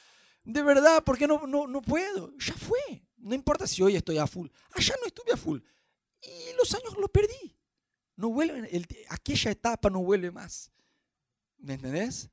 De 0.44 0.62
verdad, 0.62 1.04
porque 1.04 1.28
no, 1.28 1.46
no, 1.48 1.68
no 1.68 1.82
puedo, 1.82 2.36
ya 2.38 2.54
fue. 2.54 3.04
No 3.18 3.34
importa 3.34 3.66
si 3.68 3.82
hoy 3.82 3.96
estoy 3.96 4.18
a 4.18 4.28
full, 4.28 4.48
allá 4.72 4.96
no 5.02 5.08
estuve 5.08 5.34
a 5.34 5.38
full. 5.38 5.60
Y 6.22 6.56
los 6.58 6.74
años 6.74 6.96
los 7.00 7.10
perdí. 7.10 7.56
No 8.16 8.30
vuelven, 8.30 8.68
el, 8.72 8.88
aquella 9.10 9.52
etapa 9.52 9.90
no 9.90 10.02
vuelve 10.04 10.32
más. 10.32 10.72
¿Me 11.58 11.74
entendés? 11.74 12.30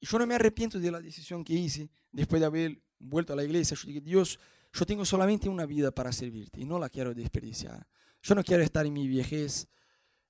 Yo 0.00 0.18
no 0.18 0.26
me 0.26 0.34
arrepiento 0.34 0.78
de 0.78 0.90
la 0.90 1.00
decisión 1.00 1.44
que 1.44 1.54
hice 1.54 1.90
después 2.12 2.40
de 2.40 2.46
haber 2.46 2.82
vuelto 2.98 3.32
a 3.32 3.36
la 3.36 3.44
iglesia. 3.44 3.76
Yo 3.76 3.86
dije, 3.86 4.00
Dios, 4.00 4.38
yo 4.78 4.86
tengo 4.86 5.04
solamente 5.04 5.48
una 5.48 5.66
vida 5.66 5.90
para 5.90 6.12
servirte 6.12 6.60
y 6.60 6.64
no 6.64 6.78
la 6.78 6.88
quiero 6.88 7.12
desperdiciar. 7.12 7.84
Yo 8.22 8.36
no 8.36 8.44
quiero 8.44 8.62
estar 8.62 8.86
en 8.86 8.92
mi 8.92 9.08
viejez 9.08 9.66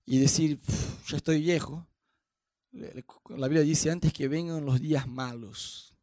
y 0.06 0.18
decir, 0.18 0.58
ya 1.06 1.18
estoy 1.18 1.42
viejo. 1.42 1.86
La 2.70 3.48
Biblia 3.48 3.60
dice 3.62 3.90
antes 3.90 4.10
que 4.10 4.26
vengan 4.26 4.64
los 4.64 4.80
días 4.80 5.06
malos. 5.06 5.94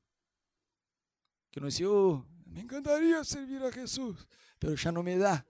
Que 1.49 1.59
no 1.59 1.65
dice, 1.65 1.87
oh, 1.87 2.23
me 2.45 2.61
encantaría 2.61 3.23
servir 3.23 3.63
a 3.63 3.71
Jesús, 3.71 4.27
pero 4.59 4.75
ya 4.75 4.91
no 4.91 5.01
me 5.01 5.17
da. 5.17 5.43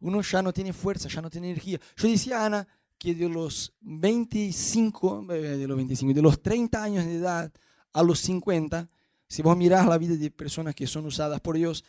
Uno 0.00 0.20
ya 0.20 0.42
no 0.42 0.52
tiene 0.52 0.72
fuerza, 0.72 1.08
ya 1.08 1.22
no 1.22 1.30
tiene 1.30 1.50
energía. 1.50 1.78
Yo 1.96 2.08
decía 2.08 2.40
a 2.40 2.46
Ana 2.46 2.68
que 2.98 3.14
de 3.14 3.28
los 3.28 3.72
25, 3.82 5.32
eh, 5.32 5.58
de 5.58 5.68
los 5.68 5.76
25, 5.76 6.12
de 6.12 6.22
los 6.22 6.42
30 6.42 6.82
años 6.82 7.04
de 7.04 7.14
edad 7.14 7.52
a 7.92 8.02
los 8.02 8.18
50, 8.18 8.88
si 9.28 9.42
vos 9.42 9.56
mirás 9.56 9.86
la 9.86 9.96
vida 9.96 10.16
de 10.16 10.30
personas 10.32 10.74
que 10.74 10.88
son 10.88 11.06
usadas 11.06 11.40
por 11.40 11.56
Dios 11.56 11.84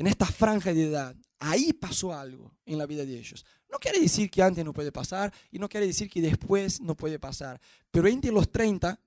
en 0.00 0.06
esta 0.06 0.24
franja 0.24 0.72
de 0.72 0.84
edad, 0.84 1.14
ahí 1.38 1.74
pasó 1.74 2.14
algo 2.14 2.56
en 2.64 2.78
la 2.78 2.86
vida 2.86 3.04
de 3.04 3.18
ellos. 3.18 3.44
No 3.70 3.78
quiere 3.78 4.00
decir 4.00 4.30
que 4.30 4.42
antes 4.42 4.64
no 4.64 4.72
puede 4.72 4.90
pasar 4.90 5.30
y 5.50 5.58
no 5.58 5.68
quiere 5.68 5.86
decir 5.86 6.08
que 6.08 6.22
después 6.22 6.80
no 6.80 6.96
puede 6.96 7.18
pasar, 7.18 7.60
pero 7.90 8.08
entre 8.08 8.32
los 8.32 8.50
30 8.50 8.98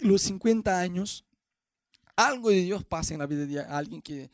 y 0.00 0.08
los 0.08 0.22
50 0.22 0.76
años, 0.76 1.24
algo 2.16 2.50
de 2.50 2.62
Dios 2.62 2.82
pasa 2.84 3.14
en 3.14 3.20
la 3.20 3.28
vida 3.28 3.46
de 3.46 3.60
alguien 3.60 4.02
que 4.02 4.28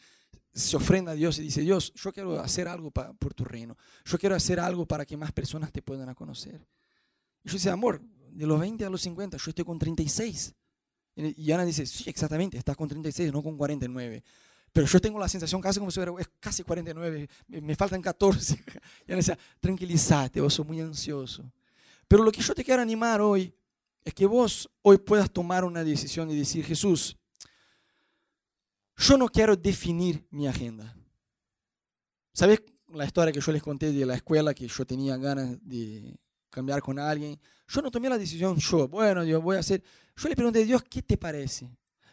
se 0.54 0.74
ofrenda 0.74 1.12
a 1.12 1.14
Dios 1.14 1.38
y 1.38 1.42
dice, 1.42 1.60
Dios, 1.60 1.92
yo 1.92 2.14
quiero 2.14 2.40
hacer 2.40 2.66
algo 2.66 2.90
por 2.90 3.34
tu 3.34 3.44
reino, 3.44 3.76
yo 4.06 4.18
quiero 4.18 4.34
hacer 4.34 4.58
algo 4.58 4.86
para 4.86 5.04
que 5.04 5.18
más 5.18 5.32
personas 5.32 5.70
te 5.70 5.82
puedan 5.82 6.14
conocer. 6.14 6.66
Y 7.44 7.48
yo 7.48 7.54
decía, 7.56 7.74
amor, 7.74 8.00
de 8.00 8.46
los 8.46 8.58
20 8.58 8.86
a 8.86 8.88
los 8.88 9.02
50, 9.02 9.36
yo 9.36 9.50
estoy 9.50 9.66
con 9.66 9.78
36. 9.78 10.54
Y 11.14 11.52
Ana 11.52 11.66
dice, 11.66 11.84
sí, 11.84 12.04
exactamente, 12.08 12.56
estás 12.56 12.74
con 12.74 12.88
36, 12.88 13.30
no 13.34 13.42
con 13.42 13.58
49. 13.58 14.24
Pero 14.72 14.86
yo 14.86 15.00
tengo 15.00 15.18
la 15.18 15.28
sensación 15.28 15.60
casi 15.60 15.78
como 15.78 15.90
si 15.90 15.96
fuera, 15.96 16.12
es 16.18 16.30
casi 16.38 16.62
49, 16.62 17.28
me, 17.48 17.60
me 17.60 17.76
faltan 17.76 18.00
14. 18.00 18.64
Y 19.06 19.12
decía, 19.14 19.38
tranquilízate, 19.58 20.40
vos 20.40 20.54
sos 20.54 20.66
muy 20.66 20.80
ansioso. 20.80 21.50
Pero 22.06 22.22
lo 22.22 22.30
que 22.32 22.40
yo 22.40 22.54
te 22.54 22.64
quiero 22.64 22.82
animar 22.82 23.20
hoy 23.20 23.52
es 24.04 24.14
que 24.14 24.26
vos 24.26 24.70
hoy 24.82 24.98
puedas 24.98 25.30
tomar 25.30 25.64
una 25.64 25.84
decisión 25.84 26.30
y 26.30 26.36
decir, 26.36 26.64
Jesús, 26.64 27.16
yo 28.96 29.16
no 29.16 29.28
quiero 29.28 29.56
definir 29.56 30.26
mi 30.30 30.46
agenda. 30.46 30.96
¿Sabes 32.32 32.62
la 32.92 33.04
historia 33.04 33.32
que 33.32 33.40
yo 33.40 33.52
les 33.52 33.62
conté 33.62 33.92
de 33.92 34.06
la 34.06 34.14
escuela 34.14 34.54
que 34.54 34.68
yo 34.68 34.84
tenía 34.84 35.16
ganas 35.16 35.58
de 35.62 36.16
cambiar 36.48 36.80
con 36.82 36.98
alguien? 36.98 37.38
Yo 37.68 37.82
no 37.82 37.90
tomé 37.90 38.08
la 38.08 38.18
decisión 38.18 38.56
yo, 38.56 38.88
bueno, 38.88 39.24
yo 39.24 39.40
voy 39.40 39.56
a 39.56 39.60
hacer. 39.60 39.82
Yo 40.16 40.28
le 40.28 40.36
pregunté 40.36 40.62
a 40.62 40.64
Dios, 40.64 40.82
¿qué 40.84 41.02
te 41.02 41.16
parece? 41.16 41.70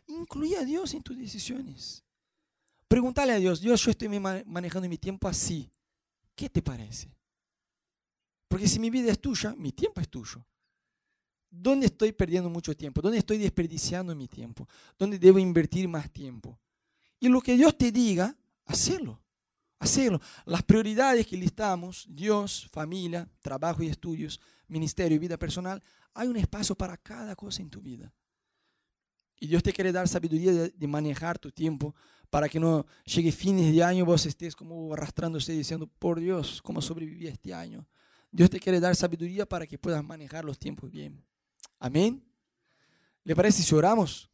Incluye 0.07 0.57
a 0.57 0.63
Dios 0.63 0.93
en 0.93 1.03
tus 1.03 1.17
decisiones. 1.17 2.03
Pregúntale 2.87 3.33
a 3.33 3.37
Dios, 3.37 3.59
Dios, 3.59 3.81
yo 3.83 3.91
estoy 3.91 4.07
manejando 4.19 4.87
mi 4.87 4.97
tiempo 4.97 5.27
así. 5.27 5.69
¿Qué 6.35 6.49
te 6.49 6.61
parece? 6.61 7.13
Porque 8.47 8.67
si 8.67 8.79
mi 8.79 8.89
vida 8.89 9.11
es 9.11 9.19
tuya, 9.19 9.53
mi 9.57 9.71
tiempo 9.71 9.99
es 9.99 10.09
tuyo. 10.09 10.45
¿Dónde 11.49 11.87
estoy 11.87 12.11
perdiendo 12.11 12.49
mucho 12.49 12.75
tiempo? 12.75 13.01
¿Dónde 13.01 13.17
estoy 13.17 13.37
desperdiciando 13.37 14.15
mi 14.15 14.27
tiempo? 14.27 14.67
¿Dónde 14.97 15.17
debo 15.17 15.39
invertir 15.39 15.87
más 15.87 16.11
tiempo? 16.11 16.59
Y 17.19 17.29
lo 17.29 17.41
que 17.41 17.55
Dios 17.55 17.77
te 17.77 17.91
diga, 17.91 18.37
hacerlo. 18.65 19.21
Hacerlo. 19.79 20.19
Las 20.45 20.63
prioridades 20.63 21.25
que 21.27 21.37
listamos, 21.37 22.05
Dios, 22.09 22.67
familia, 22.71 23.29
trabajo 23.41 23.83
y 23.83 23.87
estudios, 23.87 24.39
ministerio 24.67 25.15
y 25.15 25.19
vida 25.19 25.37
personal, 25.37 25.81
hay 26.13 26.27
un 26.27 26.37
espacio 26.37 26.75
para 26.75 26.97
cada 26.97 27.35
cosa 27.35 27.61
en 27.61 27.69
tu 27.69 27.81
vida. 27.81 28.11
Y 29.39 29.47
Dios 29.47 29.61
te 29.61 29.71
quiere 29.71 29.91
dar 29.91 30.07
sabiduría 30.07 30.51
de, 30.53 30.87
manejar 30.87 31.37
tu 31.37 31.51
tiempo 31.51 31.93
para 32.29 32.49
que 32.49 32.59
no 32.59 32.85
llegue 33.05 33.31
fines 33.31 33.73
de 33.73 33.83
año 33.83 34.05
vos 34.05 34.25
estés 34.25 34.55
como 34.55 34.93
arrastrándose 34.93 35.53
diciendo, 35.53 35.87
por 35.99 36.19
Dios, 36.19 36.61
¿cómo 36.61 36.81
sobreviví 36.81 37.27
este 37.27 37.53
año? 37.53 37.87
Dios 38.31 38.49
te 38.49 38.59
quiere 38.59 38.79
dar 38.79 38.95
sabiduría 38.95 39.45
para 39.45 39.65
que 39.65 39.77
puedas 39.77 40.03
manejar 40.03 40.43
los 40.43 40.59
tiempos 40.59 40.91
bien. 40.91 41.23
Amén. 41.79 42.23
¿Le 43.23 43.35
parece 43.35 43.61
si 43.61 43.75
oramos? 43.75 44.29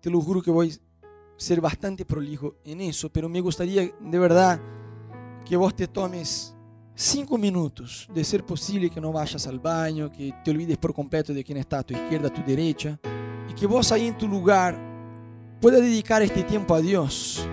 Te 0.00 0.10
lo 0.10 0.20
juro 0.20 0.42
que 0.42 0.50
voy 0.50 0.72
a 0.72 1.06
ser 1.36 1.60
bastante 1.60 2.04
prolijo 2.04 2.56
en 2.64 2.80
eso, 2.80 3.10
pero 3.10 3.28
me 3.28 3.40
gustaría 3.40 3.82
de 4.00 4.18
verdad 4.18 4.60
que 5.44 5.56
vos 5.56 5.74
te 5.74 5.86
tomes 5.86 6.54
cinco 6.94 7.38
minutos, 7.38 8.08
de 8.12 8.24
ser 8.24 8.44
posible 8.44 8.90
que 8.90 9.00
no 9.00 9.12
vayas 9.12 9.46
al 9.46 9.60
baño, 9.60 10.10
que 10.10 10.34
te 10.44 10.50
olvides 10.50 10.78
por 10.78 10.92
completo 10.92 11.32
de 11.32 11.44
quién 11.44 11.58
está 11.58 11.78
a 11.78 11.82
tu 11.82 11.94
izquierda, 11.94 12.28
a 12.28 12.32
tu 12.32 12.42
derecha, 12.42 12.98
y 13.48 13.54
que 13.54 13.66
vos 13.66 13.92
ahí 13.92 14.06
en 14.06 14.16
tu 14.16 14.28
lugar 14.28 14.76
puedas 15.60 15.80
dedicar 15.80 16.22
este 16.22 16.42
tiempo 16.42 16.74
a 16.74 16.80
Dios, 16.80 17.46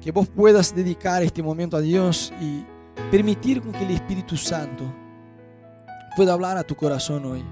que 0.00 0.12
vos 0.12 0.28
puedas 0.28 0.74
dedicar 0.74 1.22
este 1.22 1.42
momento 1.42 1.76
a 1.76 1.80
Dios 1.80 2.32
y 2.40 2.64
permitir 3.10 3.62
que 3.62 3.84
el 3.84 3.90
Espíritu 3.90 4.36
Santo 4.36 4.84
pueda 6.16 6.32
hablar 6.32 6.56
a 6.56 6.64
tu 6.64 6.74
corazón 6.74 7.24
hoy. 7.24 7.44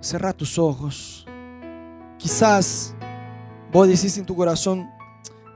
Cerra 0.00 0.32
tus 0.32 0.58
ojos. 0.58 1.26
Quizás 2.16 2.94
vos 3.72 3.86
decís 3.86 4.16
en 4.18 4.24
tu 4.24 4.34
corazón, 4.34 4.88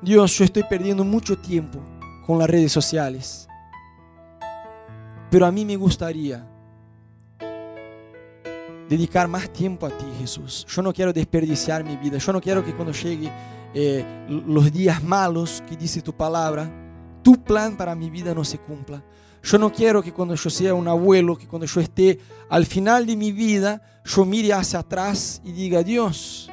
Dios, 0.02 0.36
yo 0.36 0.44
estoy 0.44 0.64
perdiendo 0.64 1.04
mucho 1.04 1.38
tiempo 1.38 1.80
con 2.26 2.38
las 2.38 2.48
redes 2.48 2.72
sociales. 2.72 3.48
Pero 5.30 5.46
a 5.46 5.52
mí 5.52 5.64
me 5.64 5.76
gustaría 5.76 6.46
dedicar 8.88 9.28
más 9.28 9.52
tiempo 9.52 9.86
a 9.86 9.90
ti, 9.90 10.06
Jesús. 10.18 10.66
Yo 10.68 10.82
no 10.82 10.92
quiero 10.92 11.12
desperdiciar 11.12 11.84
mi 11.84 11.96
vida. 11.96 12.18
Yo 12.18 12.32
no 12.32 12.40
quiero 12.40 12.64
que 12.64 12.74
cuando 12.74 12.92
llegue 12.92 13.30
eh, 13.74 14.26
los 14.28 14.72
días 14.72 15.02
malos 15.02 15.62
que 15.68 15.76
dice 15.76 16.00
tu 16.02 16.12
palabra, 16.14 16.70
tu 17.22 17.42
plan 17.42 17.76
para 17.76 17.94
mi 17.94 18.10
vida 18.10 18.34
no 18.34 18.44
se 18.44 18.58
cumpla. 18.58 19.02
Yo 19.42 19.58
no 19.58 19.70
quiero 19.70 20.02
que 20.02 20.12
cuando 20.12 20.34
yo 20.34 20.48
sea 20.48 20.74
un 20.74 20.88
abuelo, 20.88 21.36
que 21.36 21.46
cuando 21.46 21.66
yo 21.66 21.80
esté 21.80 22.18
al 22.48 22.64
final 22.64 23.04
de 23.04 23.16
mi 23.16 23.32
vida, 23.32 23.82
yo 24.04 24.24
mire 24.24 24.52
hacia 24.52 24.78
atrás 24.78 25.42
y 25.44 25.52
diga, 25.52 25.82
Dios, 25.82 26.50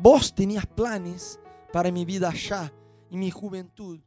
vos 0.00 0.34
tenías 0.34 0.66
planes 0.66 1.40
para 1.72 1.90
mi 1.90 2.04
vida 2.04 2.28
allá, 2.28 2.72
en 3.10 3.18
mi 3.18 3.30
juventud. 3.30 4.00